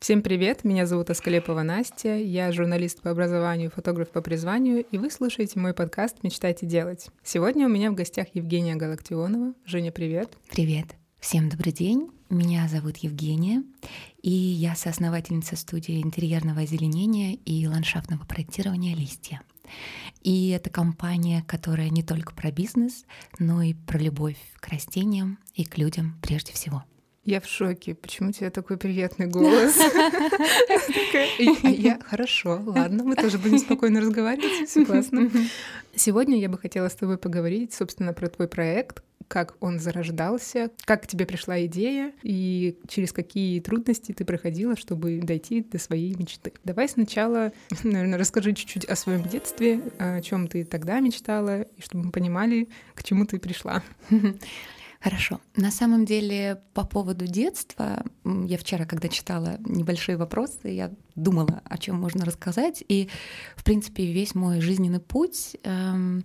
Всем 0.00 0.22
привет, 0.22 0.62
меня 0.62 0.86
зовут 0.86 1.10
Аскалепова 1.10 1.62
Настя, 1.62 2.16
я 2.16 2.52
журналист 2.52 3.02
по 3.02 3.10
образованию, 3.10 3.68
фотограф 3.68 4.10
по 4.10 4.20
призванию, 4.20 4.84
и 4.84 4.96
вы 4.96 5.10
слушаете 5.10 5.58
мой 5.58 5.74
подкаст 5.74 6.22
«Мечтайте 6.22 6.66
делать». 6.66 7.08
Сегодня 7.24 7.66
у 7.66 7.68
меня 7.68 7.90
в 7.90 7.96
гостях 7.96 8.28
Евгения 8.32 8.76
Галактионова. 8.76 9.54
Женя, 9.64 9.90
привет. 9.90 10.38
Привет. 10.50 10.86
Всем 11.18 11.48
добрый 11.48 11.72
день. 11.72 12.12
Меня 12.30 12.68
зовут 12.68 12.98
Евгения, 12.98 13.64
и 14.22 14.30
я 14.30 14.76
соосновательница 14.76 15.56
студии 15.56 16.00
интерьерного 16.00 16.60
озеленения 16.60 17.36
и 17.44 17.66
ландшафтного 17.66 18.24
проектирования 18.24 18.94
«Листья». 18.94 19.40
И 20.22 20.50
это 20.50 20.70
компания, 20.70 21.44
которая 21.48 21.90
не 21.90 22.04
только 22.04 22.32
про 22.34 22.52
бизнес, 22.52 23.04
но 23.40 23.62
и 23.62 23.74
про 23.74 23.98
любовь 23.98 24.38
к 24.60 24.68
растениям 24.68 25.40
и 25.54 25.64
к 25.64 25.76
людям 25.76 26.16
прежде 26.22 26.52
всего. 26.52 26.84
Я 27.28 27.42
в 27.42 27.46
шоке. 27.46 27.94
Почему 27.94 28.30
у 28.30 28.32
тебя 28.32 28.48
такой 28.50 28.78
приятный 28.78 29.26
голос? 29.26 29.76
Я 31.62 32.00
хорошо, 32.02 32.62
ладно, 32.64 33.04
мы 33.04 33.16
тоже 33.16 33.36
будем 33.36 33.58
спокойно 33.58 34.00
разговаривать. 34.00 34.66
Все 34.66 34.86
классно. 34.86 35.30
Сегодня 35.94 36.40
я 36.40 36.48
бы 36.48 36.56
хотела 36.56 36.88
с 36.88 36.94
тобой 36.94 37.18
поговорить, 37.18 37.74
собственно, 37.74 38.14
про 38.14 38.28
твой 38.28 38.48
проект, 38.48 39.02
как 39.28 39.56
он 39.60 39.78
зарождался, 39.78 40.70
как 40.86 41.02
к 41.02 41.06
тебе 41.06 41.26
пришла 41.26 41.62
идея 41.66 42.14
и 42.22 42.78
через 42.88 43.12
какие 43.12 43.60
трудности 43.60 44.12
ты 44.12 44.24
проходила, 44.24 44.74
чтобы 44.74 45.20
дойти 45.22 45.62
до 45.62 45.78
своей 45.78 46.14
мечты. 46.14 46.54
Давай 46.64 46.88
сначала, 46.88 47.52
наверное, 47.82 48.18
расскажи 48.18 48.54
чуть-чуть 48.54 48.86
о 48.86 48.96
своем 48.96 49.22
детстве, 49.22 49.82
о 49.98 50.22
чем 50.22 50.48
ты 50.48 50.64
тогда 50.64 50.98
мечтала, 51.00 51.60
и 51.60 51.82
чтобы 51.82 52.06
мы 52.06 52.10
понимали, 52.10 52.70
к 52.94 53.04
чему 53.04 53.26
ты 53.26 53.38
пришла. 53.38 53.82
Хорошо. 55.00 55.40
На 55.54 55.70
самом 55.70 56.04
деле, 56.04 56.60
по 56.74 56.84
поводу 56.84 57.26
детства, 57.26 58.04
я 58.24 58.58
вчера, 58.58 58.84
когда 58.84 59.08
читала 59.08 59.58
небольшие 59.60 60.16
вопросы, 60.16 60.68
я 60.68 60.90
думала, 61.14 61.62
о 61.64 61.78
чем 61.78 61.96
можно 61.96 62.24
рассказать. 62.24 62.82
И, 62.88 63.08
в 63.54 63.62
принципе, 63.62 64.12
весь 64.12 64.34
мой 64.34 64.60
жизненный 64.60 64.98
путь 64.98 65.56
эм, 65.62 66.24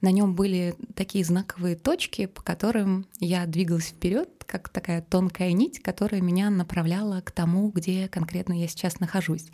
на 0.00 0.10
нем 0.10 0.34
были 0.34 0.74
такие 0.94 1.22
знаковые 1.22 1.76
точки, 1.76 2.26
по 2.26 2.42
которым 2.42 3.06
я 3.20 3.44
двигалась 3.44 3.88
вперед, 3.88 4.30
как 4.46 4.70
такая 4.70 5.02
тонкая 5.02 5.52
нить, 5.52 5.80
которая 5.82 6.22
меня 6.22 6.48
направляла 6.48 7.20
к 7.20 7.30
тому, 7.30 7.70
где 7.70 8.08
конкретно 8.08 8.58
я 8.58 8.68
сейчас 8.68 9.00
нахожусь. 9.00 9.50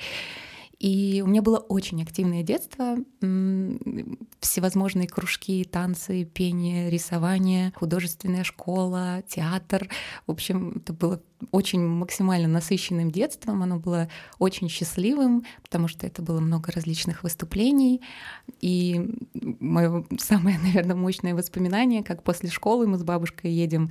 И 0.85 1.23
у 1.25 1.29
меня 1.29 1.41
было 1.41 1.57
очень 1.57 2.03
активное 2.03 2.43
детство, 2.43 2.97
всевозможные 4.41 5.09
кружки, 5.09 5.65
танцы, 5.65 6.27
пение, 6.27 6.91
рисование, 6.91 7.73
художественная 7.75 8.45
школа, 8.45 9.23
театр. 9.27 9.89
В 10.27 10.33
общем, 10.33 10.83
это 10.85 10.93
было 10.93 11.23
очень 11.51 11.81
максимально 11.81 12.49
насыщенным 12.49 13.11
детством, 13.11 13.63
оно 13.63 13.79
было 13.79 14.09
очень 14.39 14.69
счастливым, 14.69 15.45
потому 15.63 15.89
что 15.89 16.07
это 16.07 16.23
было 16.23 16.41
много 16.41 16.73
различных 16.73 17.23
выступлений. 17.23 18.01
И 18.61 19.11
мое 19.61 20.05
самое, 20.19 20.59
наверное, 20.63 20.97
мощное 20.97 21.35
воспоминание, 21.35 22.03
как 22.03 22.23
после 22.23 22.51
школы 22.51 22.87
мы 22.87 22.99
с 22.99 23.03
бабушкой 23.03 23.53
едем 23.53 23.91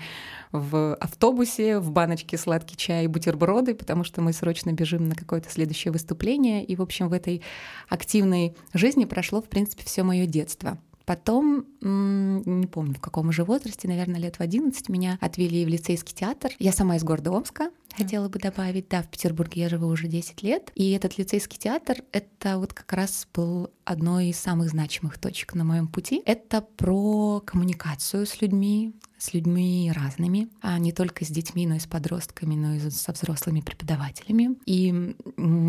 в 0.52 0.96
автобусе, 0.96 1.80
в 1.80 1.92
баночке 1.92 2.38
сладкий 2.38 2.78
чай 2.78 3.06
и 3.06 3.08
бутерброды, 3.08 3.76
потому 3.76 4.04
что 4.04 4.22
мы 4.22 4.34
срочно 4.34 4.72
бежим 4.72 5.08
на 5.10 5.16
какое-то 5.16 5.50
следующее 5.50 5.92
выступление. 5.92 6.64
И, 6.64 6.76
в 6.76 6.82
общем, 6.82 7.10
в 7.10 7.14
этой 7.14 7.42
активной 7.90 8.56
жизни 8.74 9.06
прошло, 9.06 9.42
в 9.42 9.50
принципе, 9.50 9.84
все 9.84 10.04
мое 10.04 10.26
детство. 10.26 10.78
Потом, 11.06 11.66
не 11.82 12.68
помню 12.68 12.96
в 12.96 13.02
каком 13.02 13.28
уже 13.30 13.44
возрасте, 13.44 13.88
наверное, 13.88 14.20
лет 14.20 14.38
в 14.38 14.42
11, 14.42 14.88
меня 14.90 15.18
отвели 15.20 15.66
в 15.66 15.68
лицейский 15.68 16.16
театр. 16.16 16.52
Я 16.60 16.72
сама 16.72 16.96
из 16.96 17.04
города 17.04 17.32
Омска, 17.32 17.72
хотела 17.96 18.30
бы 18.30 18.40
добавить. 18.40 18.90
Да, 18.90 19.02
в 19.02 19.08
Петербурге 19.08 19.62
я 19.62 19.70
живу 19.70 19.88
уже 19.88 20.08
10 20.08 20.44
лет. 20.44 20.72
И 20.76 20.92
этот 20.92 21.18
лицейский 21.18 21.58
театр— 21.58 21.98
это 22.12 22.58
вот 22.58 22.74
как 22.74 22.92
раз 22.94 23.28
был 23.34 23.70
одной 23.86 24.28
из 24.28 24.40
самых 24.40 24.70
значимых 24.70 25.18
точек 25.18 25.54
на 25.56 25.64
моем 25.64 25.88
пути. 25.88 26.22
Это 26.26 26.62
про 26.62 27.42
коммуникацию 27.46 28.26
с 28.26 28.42
людьми, 28.42 28.94
с 29.18 29.34
людьми 29.34 29.92
разными, 29.96 30.50
а 30.62 30.78
не 30.80 30.92
только 30.92 31.24
с 31.24 31.30
детьми, 31.30 31.66
но 31.66 31.76
и 31.76 31.80
с 31.80 31.86
подростками, 31.86 32.56
но 32.56 32.74
и 32.76 32.90
со 32.90 33.14
взрослыми 33.14 33.62
преподавателями. 33.62 34.58
И 34.66 35.16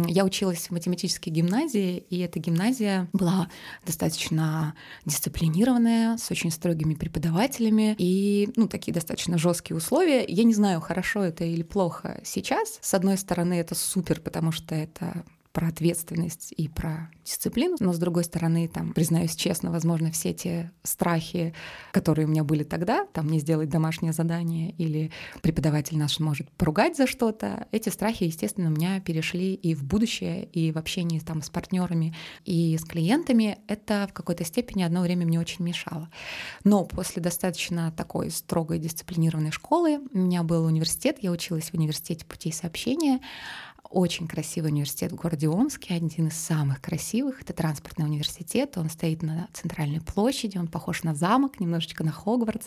я 0.09 0.25
училась 0.25 0.67
в 0.67 0.71
математической 0.73 1.31
гимназии, 1.31 2.05
и 2.11 2.19
эта 2.19 2.41
гимназия 2.41 3.09
была 3.13 3.49
достаточно 3.87 4.75
дисциплинированная, 5.05 6.17
с 6.19 6.31
очень 6.31 6.51
строгими 6.51 6.95
преподавателями 6.95 7.95
и 7.99 8.51
ну, 8.57 8.67
такие 8.67 8.93
достаточно 8.93 9.39
жесткие 9.39 9.77
условия. 9.77 10.25
Я 10.27 10.45
не 10.45 10.55
знаю, 10.55 10.81
хорошо 10.81 11.23
это 11.23 11.45
или 11.45 11.63
плохо 11.63 12.14
сейчас. 12.23 12.79
С 12.81 12.95
одной 12.95 13.19
стороны, 13.19 13.55
это 13.55 13.75
супер, 13.75 14.21
потому 14.21 14.53
что 14.53 14.75
это 14.75 15.25
про 15.55 15.69
ответственность 15.69 16.53
и 16.55 16.69
про 16.69 17.09
дисциплину, 17.25 17.77
но 17.79 17.93
с 17.93 17.99
другой 17.99 18.25
стороны, 18.25 18.67
там, 18.67 18.93
признаюсь 18.93 19.37
честно, 19.37 19.71
возможно, 19.71 20.11
все 20.11 20.35
те 20.35 20.73
страхи, 20.83 21.55
которые 21.93 22.27
у 22.27 22.29
меня 22.29 22.43
были 22.43 22.65
тогда, 22.65 23.07
там, 23.13 23.29
не 23.29 23.39
сделать 23.39 23.69
домашнее 23.69 24.13
задание 24.13 24.73
или 24.73 25.13
преподаватель 25.43 25.97
наш 25.97 26.19
может 26.19 26.51
поругать 26.51 26.97
за 26.97 27.07
что-то, 27.07 27.69
эти 27.71 27.89
страхи, 27.89 28.25
естественно, 28.25 28.69
у 28.69 28.73
меня 28.73 29.01
перешли 29.01 29.55
и 29.55 29.77
в 29.77 29.85
будущее, 29.85 30.45
и 30.47 30.73
в 30.73 30.77
общении 30.77 31.21
там 31.21 31.41
с 31.41 31.51
партнерами, 31.51 32.17
и 32.45 32.77
с 32.77 32.85
клиентами. 32.85 33.59
Это 33.69 34.09
в 34.11 34.13
какой-то 34.13 34.45
степени 34.45 34.83
одно 34.83 35.03
время 35.03 35.25
мне 35.25 35.39
очень 35.39 35.65
мешало. 35.65 36.11
Но 36.65 36.85
после 36.85 37.23
достаточно 37.23 37.93
такой 37.93 38.33
строгой 38.33 38.81
дисциплинированной 38.81 39.53
школы 39.53 40.01
у 40.13 40.19
меня 40.19 40.43
был 40.43 40.65
университет, 40.65 41.19
я 41.21 41.31
училась 41.31 41.71
в 41.71 41.75
университете 41.75 42.27
путей 42.27 42.53
сообщения, 42.53 43.21
очень 43.95 44.27
красивый 44.27 44.73
университет 44.73 45.13
в 45.13 45.15
городе 45.15 45.49
Омске, 45.49 45.95
один 45.95 46.27
из 46.27 46.35
самых 46.35 46.81
красивых. 46.81 47.43
Это 47.43 47.53
транспортный 47.53 48.05
университет, 48.05 48.77
он 48.77 48.91
стоит 48.91 49.23
на 49.23 49.49
центральной 49.53 50.01
площади, 50.01 50.59
он 50.59 50.67
похож 50.67 51.05
на 51.05 51.15
замок, 51.15 51.61
немножечко 51.61 52.03
на 52.03 52.11
Хогвартс. 52.11 52.67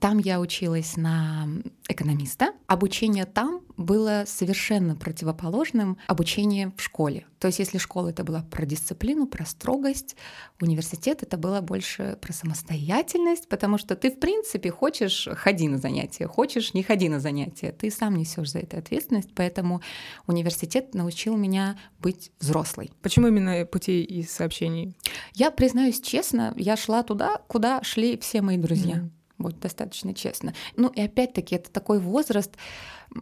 Там 0.00 0.18
я 0.18 0.40
училась 0.40 0.96
на 0.96 1.48
экономиста. 1.88 2.52
Обучение 2.66 3.24
там 3.24 3.60
было 3.76 4.24
совершенно 4.26 4.96
противоположным 4.96 5.98
обучению 6.08 6.72
в 6.76 6.82
школе. 6.82 7.26
То 7.38 7.48
есть 7.48 7.58
если 7.58 7.78
школа 7.78 8.08
это 8.08 8.24
была 8.24 8.42
про 8.42 8.64
дисциплину, 8.64 9.26
про 9.26 9.44
строгость, 9.44 10.16
университет 10.60 11.22
это 11.22 11.36
было 11.36 11.60
больше 11.60 12.18
про 12.20 12.32
самостоятельность, 12.32 13.48
потому 13.48 13.78
что 13.78 13.94
ты 13.94 14.10
в 14.10 14.18
принципе 14.18 14.70
хочешь 14.70 15.28
ходи 15.32 15.68
на 15.68 15.78
занятия, 15.78 16.26
хочешь 16.26 16.74
не 16.74 16.82
ходи 16.82 17.08
на 17.08 17.20
занятия, 17.20 17.72
ты 17.72 17.90
сам 17.90 18.16
несешь 18.16 18.50
за 18.50 18.60
это 18.60 18.78
ответственность, 18.78 19.30
поэтому 19.34 19.82
университет 20.26 20.94
научил 20.94 21.36
меня 21.36 21.78
быть 21.98 22.32
взрослой. 22.40 22.90
Почему 23.02 23.28
именно 23.28 23.64
путей 23.66 24.02
и 24.02 24.22
сообщений? 24.22 24.94
Я 25.34 25.50
признаюсь 25.50 26.00
честно, 26.00 26.52
я 26.56 26.76
шла 26.76 27.02
туда, 27.02 27.38
куда 27.48 27.82
шли 27.82 28.18
все 28.18 28.42
мои 28.42 28.56
друзья. 28.56 28.96
Mm. 28.96 29.10
Вот 29.38 29.60
достаточно 29.60 30.14
честно. 30.14 30.54
Ну 30.76 30.88
и 30.88 31.00
опять-таки 31.00 31.56
это 31.56 31.70
такой 31.70 31.98
возраст 31.98 32.56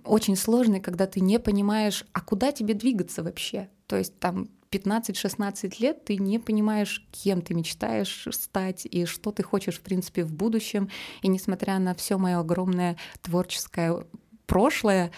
очень 0.05 0.37
сложный, 0.37 0.81
когда 0.81 1.07
ты 1.07 1.21
не 1.21 1.39
понимаешь, 1.39 2.05
а 2.13 2.21
куда 2.21 2.53
тебе 2.53 2.75
двигаться 2.75 3.23
вообще. 3.23 3.69
То 3.87 3.97
есть 3.97 4.19
там 4.19 4.49
15-16 4.71 5.75
лет 5.79 6.05
ты 6.05 6.17
не 6.17 6.39
понимаешь, 6.39 7.07
кем 7.11 7.43
ты 7.43 7.55
мечтаешь 7.55 8.27
стать 8.31 8.87
и 8.87 9.05
что 9.07 9.31
ты 9.31 9.43
хочешь, 9.43 9.77
в 9.77 9.83
принципе, 9.83 10.25
в 10.25 10.33
будущем. 10.33 10.89
И 11.23 11.29
несмотря 11.29 11.79
на 11.79 11.95
все 11.95 12.19
мое 12.19 12.39
огромное 12.39 12.97
творческое 13.23 14.05
прошлое, 14.47 15.13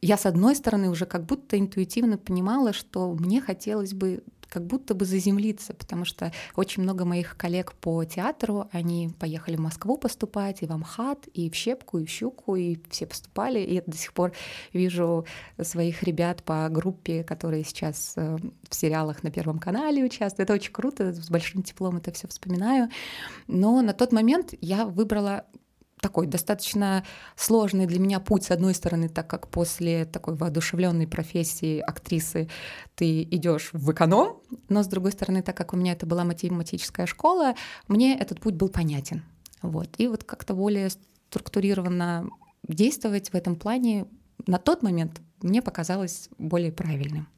я, 0.00 0.16
с 0.16 0.26
одной 0.26 0.54
стороны, 0.54 0.90
уже 0.90 1.06
как 1.06 1.24
будто 1.24 1.58
интуитивно 1.58 2.18
понимала, 2.18 2.72
что 2.72 3.12
мне 3.14 3.40
хотелось 3.40 3.94
бы 3.94 4.22
как 4.48 4.66
будто 4.66 4.94
бы 4.94 5.04
заземлиться, 5.04 5.74
потому 5.74 6.04
что 6.04 6.32
очень 6.56 6.82
много 6.82 7.04
моих 7.04 7.36
коллег 7.36 7.74
по 7.74 8.04
театру, 8.04 8.68
они 8.72 9.10
поехали 9.18 9.56
в 9.56 9.60
Москву 9.60 9.98
поступать, 9.98 10.62
и 10.62 10.66
в 10.66 10.72
Амхат, 10.72 11.26
и 11.34 11.50
в 11.50 11.54
Щепку, 11.54 11.98
и 11.98 12.06
в 12.06 12.10
Щуку, 12.10 12.56
и 12.56 12.78
все 12.88 13.06
поступали, 13.06 13.60
и 13.60 13.74
я 13.74 13.82
до 13.86 13.96
сих 13.96 14.12
пор 14.12 14.32
вижу 14.72 15.26
своих 15.60 16.02
ребят 16.02 16.42
по 16.42 16.68
группе, 16.70 17.24
которые 17.24 17.64
сейчас 17.64 18.14
э, 18.16 18.38
в 18.68 18.74
сериалах 18.74 19.22
на 19.22 19.30
Первом 19.30 19.58
канале 19.58 20.04
участвуют. 20.04 20.48
Это 20.48 20.54
очень 20.54 20.72
круто, 20.72 21.12
с 21.12 21.30
большим 21.30 21.62
теплом 21.62 21.96
это 21.96 22.12
все 22.12 22.26
вспоминаю. 22.28 22.88
Но 23.46 23.82
на 23.82 23.92
тот 23.92 24.12
момент 24.12 24.54
я 24.60 24.86
выбрала 24.86 25.44
такой 26.00 26.26
достаточно 26.26 27.04
сложный 27.36 27.86
для 27.86 27.98
меня 27.98 28.20
путь, 28.20 28.44
с 28.44 28.50
одной 28.50 28.74
стороны, 28.74 29.08
так 29.08 29.28
как 29.28 29.48
после 29.48 30.04
такой 30.04 30.34
воодушевленной 30.34 31.06
профессии 31.06 31.80
актрисы 31.80 32.48
ты 32.94 33.22
идешь 33.22 33.70
в 33.72 33.92
эконом, 33.92 34.40
но 34.68 34.82
с 34.82 34.86
другой 34.86 35.12
стороны, 35.12 35.42
так 35.42 35.56
как 35.56 35.72
у 35.72 35.76
меня 35.76 35.92
это 35.92 36.06
была 36.06 36.24
математическая 36.24 37.06
школа, 37.06 37.54
мне 37.88 38.16
этот 38.18 38.40
путь 38.40 38.54
был 38.54 38.68
понятен. 38.68 39.22
Вот. 39.62 39.88
И 39.98 40.06
вот 40.06 40.24
как-то 40.24 40.54
более 40.54 40.88
структурированно 41.30 42.28
действовать 42.66 43.30
в 43.30 43.34
этом 43.34 43.56
плане 43.56 44.06
на 44.46 44.58
тот 44.58 44.82
момент 44.82 45.20
мне 45.42 45.62
показалось 45.62 46.28
более 46.38 46.72
правильным. 46.72 47.28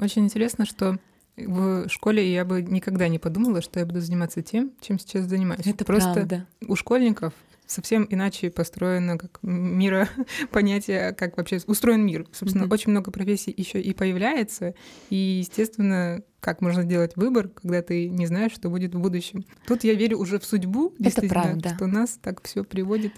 Очень 0.00 0.24
интересно, 0.24 0.64
что 0.64 0.98
в 1.36 1.88
школе 1.88 2.32
я 2.32 2.44
бы 2.44 2.62
никогда 2.62 3.08
не 3.08 3.18
подумала, 3.18 3.60
что 3.60 3.80
я 3.80 3.86
буду 3.86 4.00
заниматься 4.00 4.42
тем, 4.42 4.72
чем 4.80 4.98
сейчас 4.98 5.26
занимаюсь. 5.26 5.66
Это 5.66 5.84
Просто 5.84 6.12
правда. 6.12 6.46
у 6.66 6.76
школьников 6.76 7.34
совсем 7.66 8.06
иначе 8.08 8.50
построено 8.50 9.18
как 9.18 9.38
мира 9.42 10.08
понятие, 10.50 11.12
как 11.12 11.36
вообще 11.36 11.60
устроен 11.66 12.04
мир. 12.04 12.26
Собственно, 12.32 12.64
mm-hmm. 12.64 12.72
очень 12.72 12.90
много 12.90 13.10
профессий 13.10 13.54
еще 13.56 13.80
и 13.80 13.92
появляется, 13.92 14.74
и, 15.10 15.16
естественно, 15.16 16.22
как 16.46 16.60
можно 16.62 16.84
сделать 16.84 17.16
выбор, 17.16 17.48
когда 17.48 17.82
ты 17.82 18.08
не 18.08 18.24
знаешь, 18.24 18.52
что 18.52 18.70
будет 18.70 18.94
в 18.94 19.00
будущем. 19.00 19.44
Тут 19.66 19.82
я 19.82 19.94
верю 19.94 20.20
уже 20.20 20.38
в 20.38 20.44
судьбу, 20.44 20.94
это 21.00 21.26
правда. 21.26 21.74
что 21.74 21.88
нас 21.88 22.20
так 22.22 22.40
все 22.44 22.62
приводит. 22.62 23.12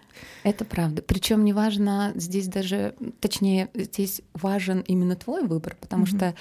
Это 0.45 0.65
правда. 0.65 1.03
Причем 1.03 1.45
неважно 1.45 2.13
здесь 2.15 2.49
даже, 2.49 2.95
точнее, 3.21 3.69
здесь 3.75 4.23
важен 4.33 4.81
именно 4.81 5.15
твой 5.15 5.47
выбор, 5.47 5.77
потому 5.79 6.05
mm-hmm. 6.05 6.17
что 6.17 6.35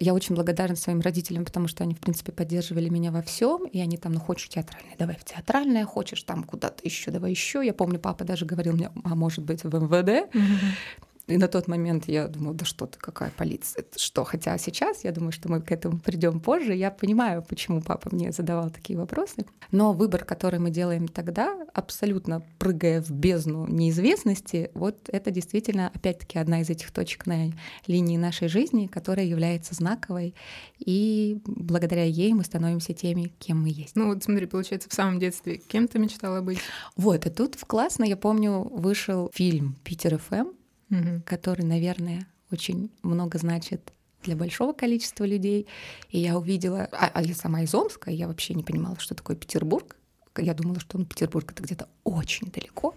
я 0.00 0.14
очень 0.14 0.34
благодарна 0.34 0.76
своим 0.76 1.00
родителям, 1.00 1.44
потому 1.44 1.68
что 1.68 1.84
они, 1.84 1.94
в 1.94 1.98
принципе, 1.98 2.32
поддерживали 2.32 2.88
меня 2.88 3.12
во 3.12 3.20
всем, 3.20 3.66
и 3.66 3.78
они 3.78 3.98
там, 3.98 4.12
ну 4.14 4.20
хочешь 4.20 4.48
театральное, 4.48 4.94
давай 4.98 5.16
в 5.16 5.24
театральное, 5.26 5.84
хочешь 5.84 6.22
там 6.22 6.44
куда-то 6.44 6.82
еще, 6.84 7.10
давай 7.10 7.32
еще. 7.32 7.60
Я 7.62 7.74
помню, 7.74 7.98
папа 7.98 8.24
даже 8.24 8.46
говорил 8.46 8.72
мне, 8.72 8.90
а 9.04 9.14
может 9.14 9.44
быть 9.44 9.62
в 9.62 9.66
МВД. 9.66 10.34
Mm-hmm. 10.34 11.09
И 11.26 11.36
на 11.36 11.48
тот 11.48 11.68
момент 11.68 12.08
я 12.08 12.28
думала, 12.28 12.54
да 12.54 12.64
что 12.64 12.86
ты, 12.86 12.98
какая 12.98 13.30
полиция, 13.30 13.82
это 13.82 13.98
что? 13.98 14.24
Хотя 14.24 14.58
сейчас 14.58 15.04
я 15.04 15.12
думаю, 15.12 15.32
что 15.32 15.50
мы 15.50 15.60
к 15.60 15.70
этому 15.70 15.98
придем 15.98 16.40
позже. 16.40 16.74
Я 16.74 16.90
понимаю, 16.90 17.44
почему 17.48 17.80
папа 17.82 18.08
мне 18.12 18.32
задавал 18.32 18.70
такие 18.70 18.98
вопросы. 18.98 19.46
Но 19.70 19.92
выбор, 19.92 20.24
который 20.24 20.58
мы 20.58 20.70
делаем 20.70 21.06
тогда, 21.08 21.66
абсолютно 21.72 22.42
прыгая 22.58 23.00
в 23.00 23.10
бездну 23.10 23.66
неизвестности, 23.66 24.70
вот 24.74 24.96
это 25.08 25.30
действительно, 25.30 25.90
опять-таки, 25.94 26.38
одна 26.38 26.60
из 26.60 26.70
этих 26.70 26.90
точек 26.90 27.26
на 27.26 27.52
линии 27.86 28.16
нашей 28.16 28.48
жизни, 28.48 28.86
которая 28.86 29.26
является 29.26 29.74
знаковой. 29.74 30.34
И 30.78 31.40
благодаря 31.44 32.04
ей 32.04 32.32
мы 32.32 32.44
становимся 32.44 32.92
теми, 32.92 33.32
кем 33.38 33.62
мы 33.62 33.68
есть. 33.68 33.94
Ну 33.94 34.08
вот 34.08 34.24
смотри, 34.24 34.46
получается, 34.46 34.88
в 34.88 34.94
самом 34.94 35.18
детстве 35.18 35.58
кем 35.58 35.86
ты 35.86 35.98
мечтала 35.98 36.40
быть? 36.40 36.58
Вот, 36.96 37.26
и 37.26 37.30
тут 37.30 37.54
в 37.54 37.64
классно, 37.66 38.04
я 38.04 38.16
помню, 38.16 38.60
вышел 38.60 39.30
фильм 39.32 39.76
«Питер 39.84 40.18
ФМ», 40.18 40.59
угу. 40.90 41.22
который, 41.24 41.64
наверное, 41.64 42.26
очень 42.50 42.90
много 43.02 43.38
значит 43.38 43.92
для 44.22 44.36
большого 44.36 44.72
количества 44.72 45.24
людей. 45.24 45.66
И 46.10 46.18
я 46.18 46.36
увидела, 46.36 46.88
а, 46.92 47.10
а 47.14 47.22
я 47.22 47.34
сама 47.34 47.62
из 47.62 47.74
Омска, 47.74 48.10
я 48.10 48.28
вообще 48.28 48.54
не 48.54 48.62
понимала, 48.62 48.98
что 48.98 49.14
такое 49.14 49.36
Петербург. 49.36 49.96
Я 50.36 50.54
думала, 50.54 50.78
что 50.80 50.96
он 50.96 51.06
Петербург 51.06 51.50
это 51.50 51.62
где-то 51.62 51.88
очень 52.04 52.50
далеко, 52.50 52.94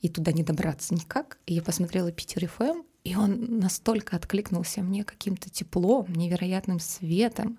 и 0.00 0.08
туда 0.08 0.32
не 0.32 0.42
добраться 0.42 0.94
никак. 0.94 1.38
И 1.46 1.54
я 1.54 1.62
посмотрела 1.62 2.10
Питер 2.10 2.48
ФМ, 2.48 2.82
и 3.04 3.14
он 3.16 3.58
настолько 3.58 4.16
откликнулся 4.16 4.80
мне 4.80 5.04
каким-то 5.04 5.50
теплом, 5.50 6.06
невероятным 6.08 6.80
светом. 6.80 7.58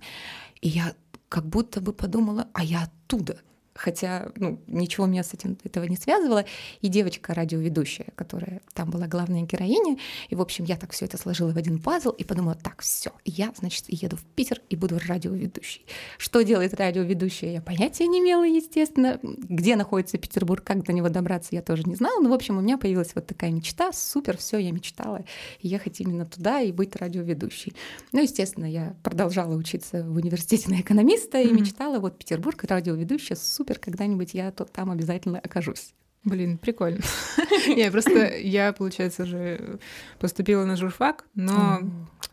И 0.61 0.69
я 0.69 0.95
как 1.29 1.45
будто 1.45 1.79
бы 1.79 1.93
подумала, 1.93 2.47
а 2.53 2.63
я 2.63 2.83
оттуда 2.83 3.39
хотя 3.75 4.31
ну, 4.35 4.59
ничего 4.67 5.05
меня 5.05 5.23
с 5.23 5.33
этим 5.33 5.57
этого 5.63 5.85
не 5.85 5.97
связывало. 5.97 6.45
И 6.81 6.87
девочка 6.87 7.33
радиоведущая, 7.33 8.07
которая 8.15 8.61
там 8.73 8.89
была 8.89 9.07
главная 9.07 9.41
героиня. 9.41 9.97
И, 10.29 10.35
в 10.35 10.41
общем, 10.41 10.65
я 10.65 10.77
так 10.77 10.91
все 10.91 11.05
это 11.05 11.17
сложила 11.17 11.51
в 11.51 11.57
один 11.57 11.79
пазл 11.79 12.11
и 12.11 12.23
подумала, 12.23 12.55
так, 12.55 12.81
все, 12.81 13.11
я, 13.25 13.51
значит, 13.57 13.85
еду 13.87 14.17
в 14.17 14.23
Питер 14.23 14.61
и 14.69 14.75
буду 14.75 14.99
радиоведущей. 15.05 15.85
Что 16.17 16.41
делает 16.41 16.73
радиоведущая, 16.73 17.53
я 17.53 17.61
понятия 17.61 18.07
не 18.07 18.19
имела, 18.19 18.43
естественно. 18.43 19.19
Где 19.21 19.75
находится 19.75 20.17
Петербург, 20.17 20.63
как 20.63 20.83
до 20.83 20.93
него 20.93 21.09
добраться, 21.09 21.49
я 21.55 21.61
тоже 21.61 21.83
не 21.83 21.95
знала. 21.95 22.21
Но, 22.21 22.29
в 22.29 22.33
общем, 22.33 22.57
у 22.57 22.61
меня 22.61 22.77
появилась 22.77 23.13
вот 23.15 23.27
такая 23.27 23.51
мечта, 23.51 23.91
супер, 23.91 24.37
все, 24.37 24.57
я 24.57 24.71
мечтала 24.71 25.23
ехать 25.61 25.99
именно 25.99 26.25
туда 26.25 26.61
и 26.61 26.71
быть 26.71 26.95
радиоведущей. 26.95 27.73
Ну, 28.11 28.21
естественно, 28.21 28.65
я 28.65 28.95
продолжала 29.03 29.55
учиться 29.55 30.03
в 30.03 30.15
университете 30.15 30.69
на 30.69 30.81
экономиста 30.81 31.41
и 31.41 31.51
мечтала, 31.51 31.99
вот 31.99 32.17
Петербург, 32.17 32.63
радиоведущая, 32.63 33.37
супер 33.37 33.62
супер, 33.63 33.79
когда-нибудь 33.79 34.33
я 34.33 34.51
то, 34.51 34.65
там 34.65 34.91
обязательно 34.91 35.39
окажусь. 35.39 35.93
Блин, 36.25 36.57
прикольно. 36.57 37.01
Я 37.67 37.91
просто, 37.91 38.37
я, 38.37 38.71
получается, 38.71 39.25
же 39.25 39.79
поступила 40.19 40.63
на 40.65 40.75
журфак, 40.77 41.25
но 41.35 41.81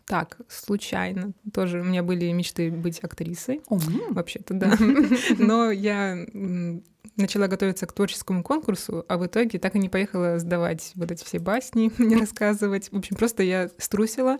так, 0.06 0.38
случайно. 0.48 1.32
Тоже 1.52 1.80
у 1.80 1.84
меня 1.84 2.02
были 2.02 2.30
мечты 2.32 2.70
быть 2.70 3.02
актрисой. 3.02 3.62
Вообще-то, 3.68 4.54
да. 4.54 4.76
Но 5.38 5.70
я 5.70 6.24
начала 7.16 7.48
готовиться 7.48 7.86
к 7.86 7.92
творческому 7.92 8.42
конкурсу, 8.42 9.04
а 9.08 9.18
в 9.18 9.26
итоге 9.26 9.58
так 9.58 9.76
и 9.76 9.78
не 9.78 9.88
поехала 9.88 10.38
сдавать 10.38 10.92
вот 10.94 11.10
эти 11.10 11.24
все 11.24 11.38
басни, 11.38 11.92
не 11.98 12.16
рассказывать. 12.16 12.90
В 12.90 12.96
общем, 12.96 13.16
просто 13.16 13.42
я 13.42 13.70
струсила. 13.78 14.38